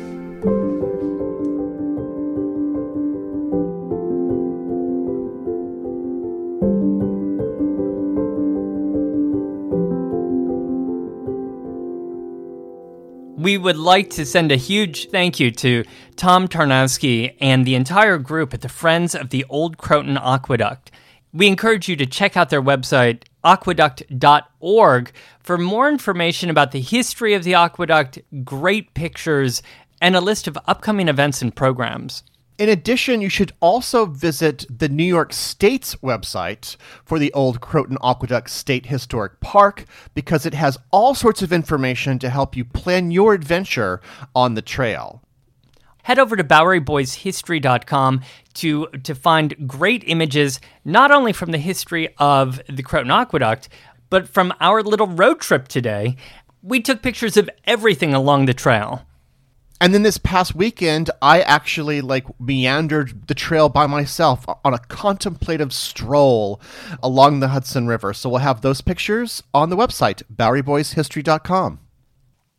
We 13.47 13.57
would 13.57 13.77
like 13.77 14.09
to 14.09 14.25
send 14.25 14.51
a 14.51 14.57
huge 14.57 15.09
thank 15.09 15.39
you 15.39 15.51
to 15.51 15.85
Tom 16.17 16.49
Tarnowsky 16.49 17.33
and 17.39 17.65
the 17.65 17.75
entire 17.75 18.17
group 18.17 18.53
at 18.53 18.59
the 18.59 18.67
Friends 18.67 19.15
of 19.15 19.29
the 19.29 19.45
Old 19.47 19.77
Croton 19.77 20.17
Aqueduct. 20.17 20.91
We 21.31 21.47
encourage 21.47 21.87
you 21.87 21.95
to 21.95 22.05
check 22.05 22.35
out 22.35 22.49
their 22.49 22.61
website, 22.61 23.23
aqueduct.org, 23.45 25.11
for 25.39 25.57
more 25.57 25.87
information 25.87 26.49
about 26.49 26.73
the 26.73 26.81
history 26.81 27.35
of 27.35 27.45
the 27.45 27.53
aqueduct, 27.53 28.19
great 28.43 28.93
pictures, 28.93 29.63
and 30.01 30.17
a 30.17 30.19
list 30.19 30.49
of 30.49 30.57
upcoming 30.67 31.07
events 31.07 31.41
and 31.41 31.55
programs. 31.55 32.23
In 32.57 32.69
addition, 32.69 33.21
you 33.21 33.29
should 33.29 33.51
also 33.59 34.07
visit 34.07 34.65
the 34.67 34.89
New 34.89 35.03
York 35.03 35.31
State's 35.31 35.95
website 35.97 36.75
for 37.05 37.19
the 37.19 37.31
Old 37.33 37.61
Croton 37.61 37.99
Aqueduct 38.03 38.49
State 38.49 38.87
Historic 38.87 39.39
Park 39.41 39.85
because 40.15 40.43
it 40.43 40.55
has 40.55 40.79
all 40.89 41.13
sorts 41.13 41.43
of 41.43 41.53
information 41.53 42.17
to 42.17 42.31
help 42.31 42.57
you 42.57 42.65
plan 42.65 43.11
your 43.11 43.35
adventure 43.35 44.01
on 44.33 44.55
the 44.55 44.63
trail. 44.63 45.21
Head 46.01 46.17
over 46.17 46.35
to 46.35 46.43
BoweryBoysHistory.com 46.43 48.21
to, 48.55 48.87
to 48.87 49.13
find 49.13 49.67
great 49.67 50.03
images, 50.07 50.59
not 50.83 51.11
only 51.11 51.33
from 51.33 51.51
the 51.51 51.57
history 51.59 52.09
of 52.17 52.59
the 52.67 52.81
Croton 52.81 53.11
Aqueduct, 53.11 53.69
but 54.09 54.27
from 54.27 54.51
our 54.59 54.81
little 54.81 55.07
road 55.07 55.41
trip 55.41 55.67
today. 55.67 56.15
We 56.63 56.79
took 56.79 57.03
pictures 57.03 57.37
of 57.37 57.51
everything 57.65 58.15
along 58.15 58.45
the 58.45 58.55
trail. 58.55 59.06
And 59.79 59.93
then 59.93 60.01
this 60.01 60.17
past 60.17 60.55
weekend, 60.55 61.11
I 61.21 61.41
actually 61.41 62.01
like 62.01 62.25
meandered 62.39 63.27
the 63.27 63.35
trail 63.35 63.69
by 63.69 63.85
myself 63.85 64.43
on 64.65 64.73
a 64.73 64.79
contemplative 64.79 65.71
stroll 65.71 66.59
along 67.03 67.39
the 67.39 67.49
Hudson 67.49 67.85
River. 67.87 68.13
So 68.13 68.29
we'll 68.29 68.39
have 68.39 68.61
those 68.61 68.81
pictures 68.81 69.43
on 69.53 69.69
the 69.69 69.77
website, 69.77 70.23
BoweryBoysHistory.com. 70.35 71.79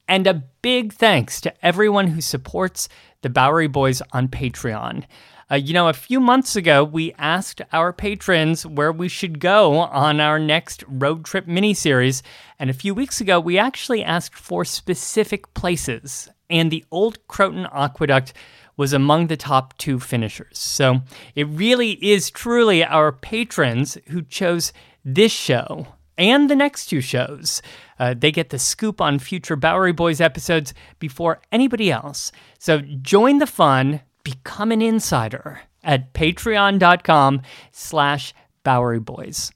And 0.06 0.26
a 0.26 0.44
big 0.62 0.92
thanks 0.92 1.40
to 1.42 1.66
everyone 1.66 2.08
who 2.08 2.20
supports 2.20 2.88
the 3.22 3.28
Bowery 3.28 3.66
Boys 3.66 4.00
on 4.12 4.28
Patreon. 4.28 5.04
Uh, 5.50 5.56
you 5.56 5.74
know, 5.74 5.88
a 5.88 5.94
few 5.94 6.20
months 6.20 6.56
ago, 6.56 6.84
we 6.84 7.12
asked 7.18 7.62
our 7.72 7.92
patrons 7.92 8.64
where 8.64 8.92
we 8.92 9.08
should 9.08 9.40
go 9.40 9.78
on 9.78 10.20
our 10.20 10.38
next 10.38 10.84
road 10.86 11.24
trip 11.24 11.46
miniseries. 11.46 12.22
And 12.58 12.70
a 12.70 12.74
few 12.74 12.94
weeks 12.94 13.20
ago, 13.20 13.40
we 13.40 13.58
actually 13.58 14.04
asked 14.04 14.34
for 14.34 14.64
specific 14.64 15.52
places. 15.54 16.28
And 16.51 16.70
the 16.70 16.84
Old 16.90 17.26
Croton 17.28 17.66
Aqueduct 17.72 18.32
was 18.76 18.92
among 18.92 19.26
the 19.26 19.36
top 19.36 19.76
two 19.76 19.99
finishers. 19.99 20.59
So 20.59 21.03
it 21.34 21.46
really 21.49 21.92
is 21.92 22.30
truly 22.30 22.84
our 22.84 23.12
patrons 23.12 23.99
who 24.09 24.22
chose 24.22 24.72
this 25.05 25.32
show 25.32 25.88
and 26.16 26.49
the 26.49 26.57
next 26.57 26.86
two 26.86 27.01
shows. 27.01 27.62
Uh, 27.99 28.14
they 28.16 28.32
get 28.32 28.51
the 28.51 28.59
scoop 28.59 29.01
on 29.01 29.18
future 29.18 29.57
Bowery 29.57 29.92
Boys 29.92 30.20
episodes 30.20 30.74
before 30.99 31.40
anybody 31.53 31.90
else. 31.90 32.32
So 32.59 32.80
join 32.80 33.38
the 33.38 33.46
fun 33.46 34.01
become 34.24 34.72
an 34.72 34.82
insider 34.82 35.61
at 35.82 36.12
patreon.com 36.12 37.42
slash 37.72 38.34
Bowery 38.62 39.01
Boys. 39.01 39.53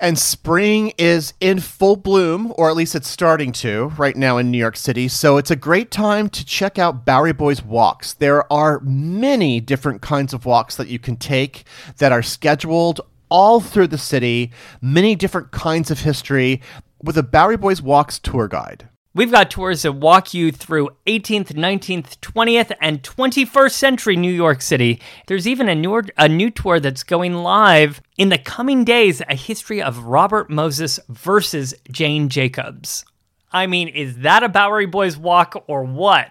And 0.00 0.16
spring 0.16 0.92
is 0.96 1.34
in 1.40 1.58
full 1.58 1.96
bloom, 1.96 2.52
or 2.56 2.70
at 2.70 2.76
least 2.76 2.94
it's 2.94 3.08
starting 3.08 3.50
to 3.52 3.86
right 3.98 4.16
now 4.16 4.38
in 4.38 4.50
New 4.50 4.58
York 4.58 4.76
City. 4.76 5.08
So 5.08 5.38
it's 5.38 5.50
a 5.50 5.56
great 5.56 5.90
time 5.90 6.28
to 6.30 6.44
check 6.44 6.78
out 6.78 7.04
Bowery 7.04 7.32
Boys 7.32 7.64
walks. 7.64 8.12
There 8.12 8.50
are 8.52 8.78
many 8.80 9.60
different 9.60 10.00
kinds 10.00 10.32
of 10.32 10.46
walks 10.46 10.76
that 10.76 10.86
you 10.86 11.00
can 11.00 11.16
take 11.16 11.64
that 11.96 12.12
are 12.12 12.22
scheduled 12.22 13.00
all 13.28 13.60
through 13.60 13.88
the 13.88 13.98
city, 13.98 14.52
many 14.80 15.16
different 15.16 15.50
kinds 15.50 15.90
of 15.90 16.00
history 16.00 16.62
with 17.02 17.18
a 17.18 17.22
Bowery 17.22 17.56
Boys 17.56 17.82
Walks 17.82 18.18
tour 18.20 18.46
guide. 18.46 18.88
We've 19.18 19.32
got 19.32 19.50
tours 19.50 19.82
that 19.82 19.94
walk 19.94 20.32
you 20.32 20.52
through 20.52 20.90
18th, 21.08 21.48
19th, 21.48 22.18
20th, 22.18 22.70
and 22.80 23.02
21st 23.02 23.72
century 23.72 24.14
New 24.14 24.30
York 24.30 24.62
City. 24.62 25.00
There's 25.26 25.48
even 25.48 25.68
a 25.68 25.74
new, 25.74 26.02
a 26.16 26.28
new 26.28 26.50
tour 26.50 26.78
that's 26.78 27.02
going 27.02 27.34
live 27.34 28.00
in 28.16 28.28
the 28.28 28.38
coming 28.38 28.84
days 28.84 29.20
a 29.28 29.34
history 29.34 29.82
of 29.82 30.04
Robert 30.04 30.50
Moses 30.50 31.00
versus 31.08 31.74
Jane 31.90 32.28
Jacobs. 32.28 33.04
I 33.52 33.66
mean, 33.66 33.88
is 33.88 34.18
that 34.18 34.44
a 34.44 34.48
Bowery 34.48 34.86
Boys 34.86 35.16
walk 35.16 35.64
or 35.66 35.82
what? 35.82 36.30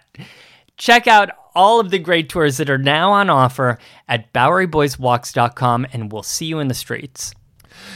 Check 0.77 1.07
out 1.07 1.31
all 1.53 1.81
of 1.81 1.89
the 1.89 1.99
great 1.99 2.29
tours 2.29 2.55
that 2.55 2.69
are 2.69 2.77
now 2.77 3.11
on 3.11 3.29
offer 3.29 3.79
at 4.07 4.31
BoweryBoysWalks.com, 4.31 5.87
and 5.91 6.09
we'll 6.09 6.23
see 6.23 6.45
you 6.45 6.59
in 6.59 6.69
the 6.69 6.73
streets. 6.73 7.33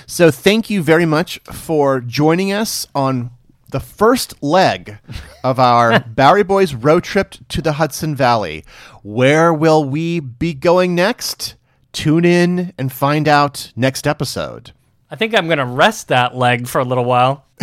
So, 0.06 0.32
thank 0.32 0.70
you 0.70 0.84
very 0.84 1.06
much 1.06 1.40
for 1.46 2.02
joining 2.02 2.52
us 2.52 2.86
on 2.94 3.32
the 3.72 3.80
first 3.80 4.42
leg 4.44 4.98
of 5.44 5.60
our 5.60 6.00
Bowery 6.08 6.44
Boys 6.44 6.74
road 6.74 7.04
trip 7.04 7.36
to 7.50 7.62
the 7.62 7.74
Hudson 7.74 8.16
Valley. 8.16 8.64
Where 9.02 9.54
will 9.54 9.84
we 9.84 10.20
be 10.20 10.54
going 10.54 10.94
next? 10.94 11.56
Tune 11.92 12.24
in 12.24 12.74
and 12.78 12.92
find 12.92 13.28
out 13.28 13.72
next 13.76 14.08
episode. 14.08 14.72
I 15.10 15.16
think 15.16 15.36
I'm 15.36 15.48
going 15.48 15.58
to 15.58 15.66
rest 15.66 16.08
that 16.10 16.36
leg 16.36 16.68
for 16.68 16.80
a 16.80 16.86
little 16.86 17.04
while. 17.06 17.46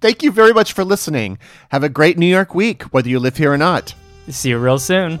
Thank 0.00 0.22
you 0.22 0.32
very 0.32 0.52
much 0.52 0.72
for 0.72 0.84
listening. 0.84 1.38
Have 1.70 1.84
a 1.84 1.88
great 1.88 2.18
New 2.18 2.26
York 2.26 2.54
week, 2.54 2.82
whether 2.84 3.08
you 3.08 3.20
live 3.20 3.36
here 3.36 3.52
or 3.52 3.58
not. 3.58 3.94
See 4.28 4.50
you 4.50 4.58
real 4.58 4.78
soon. 4.78 5.20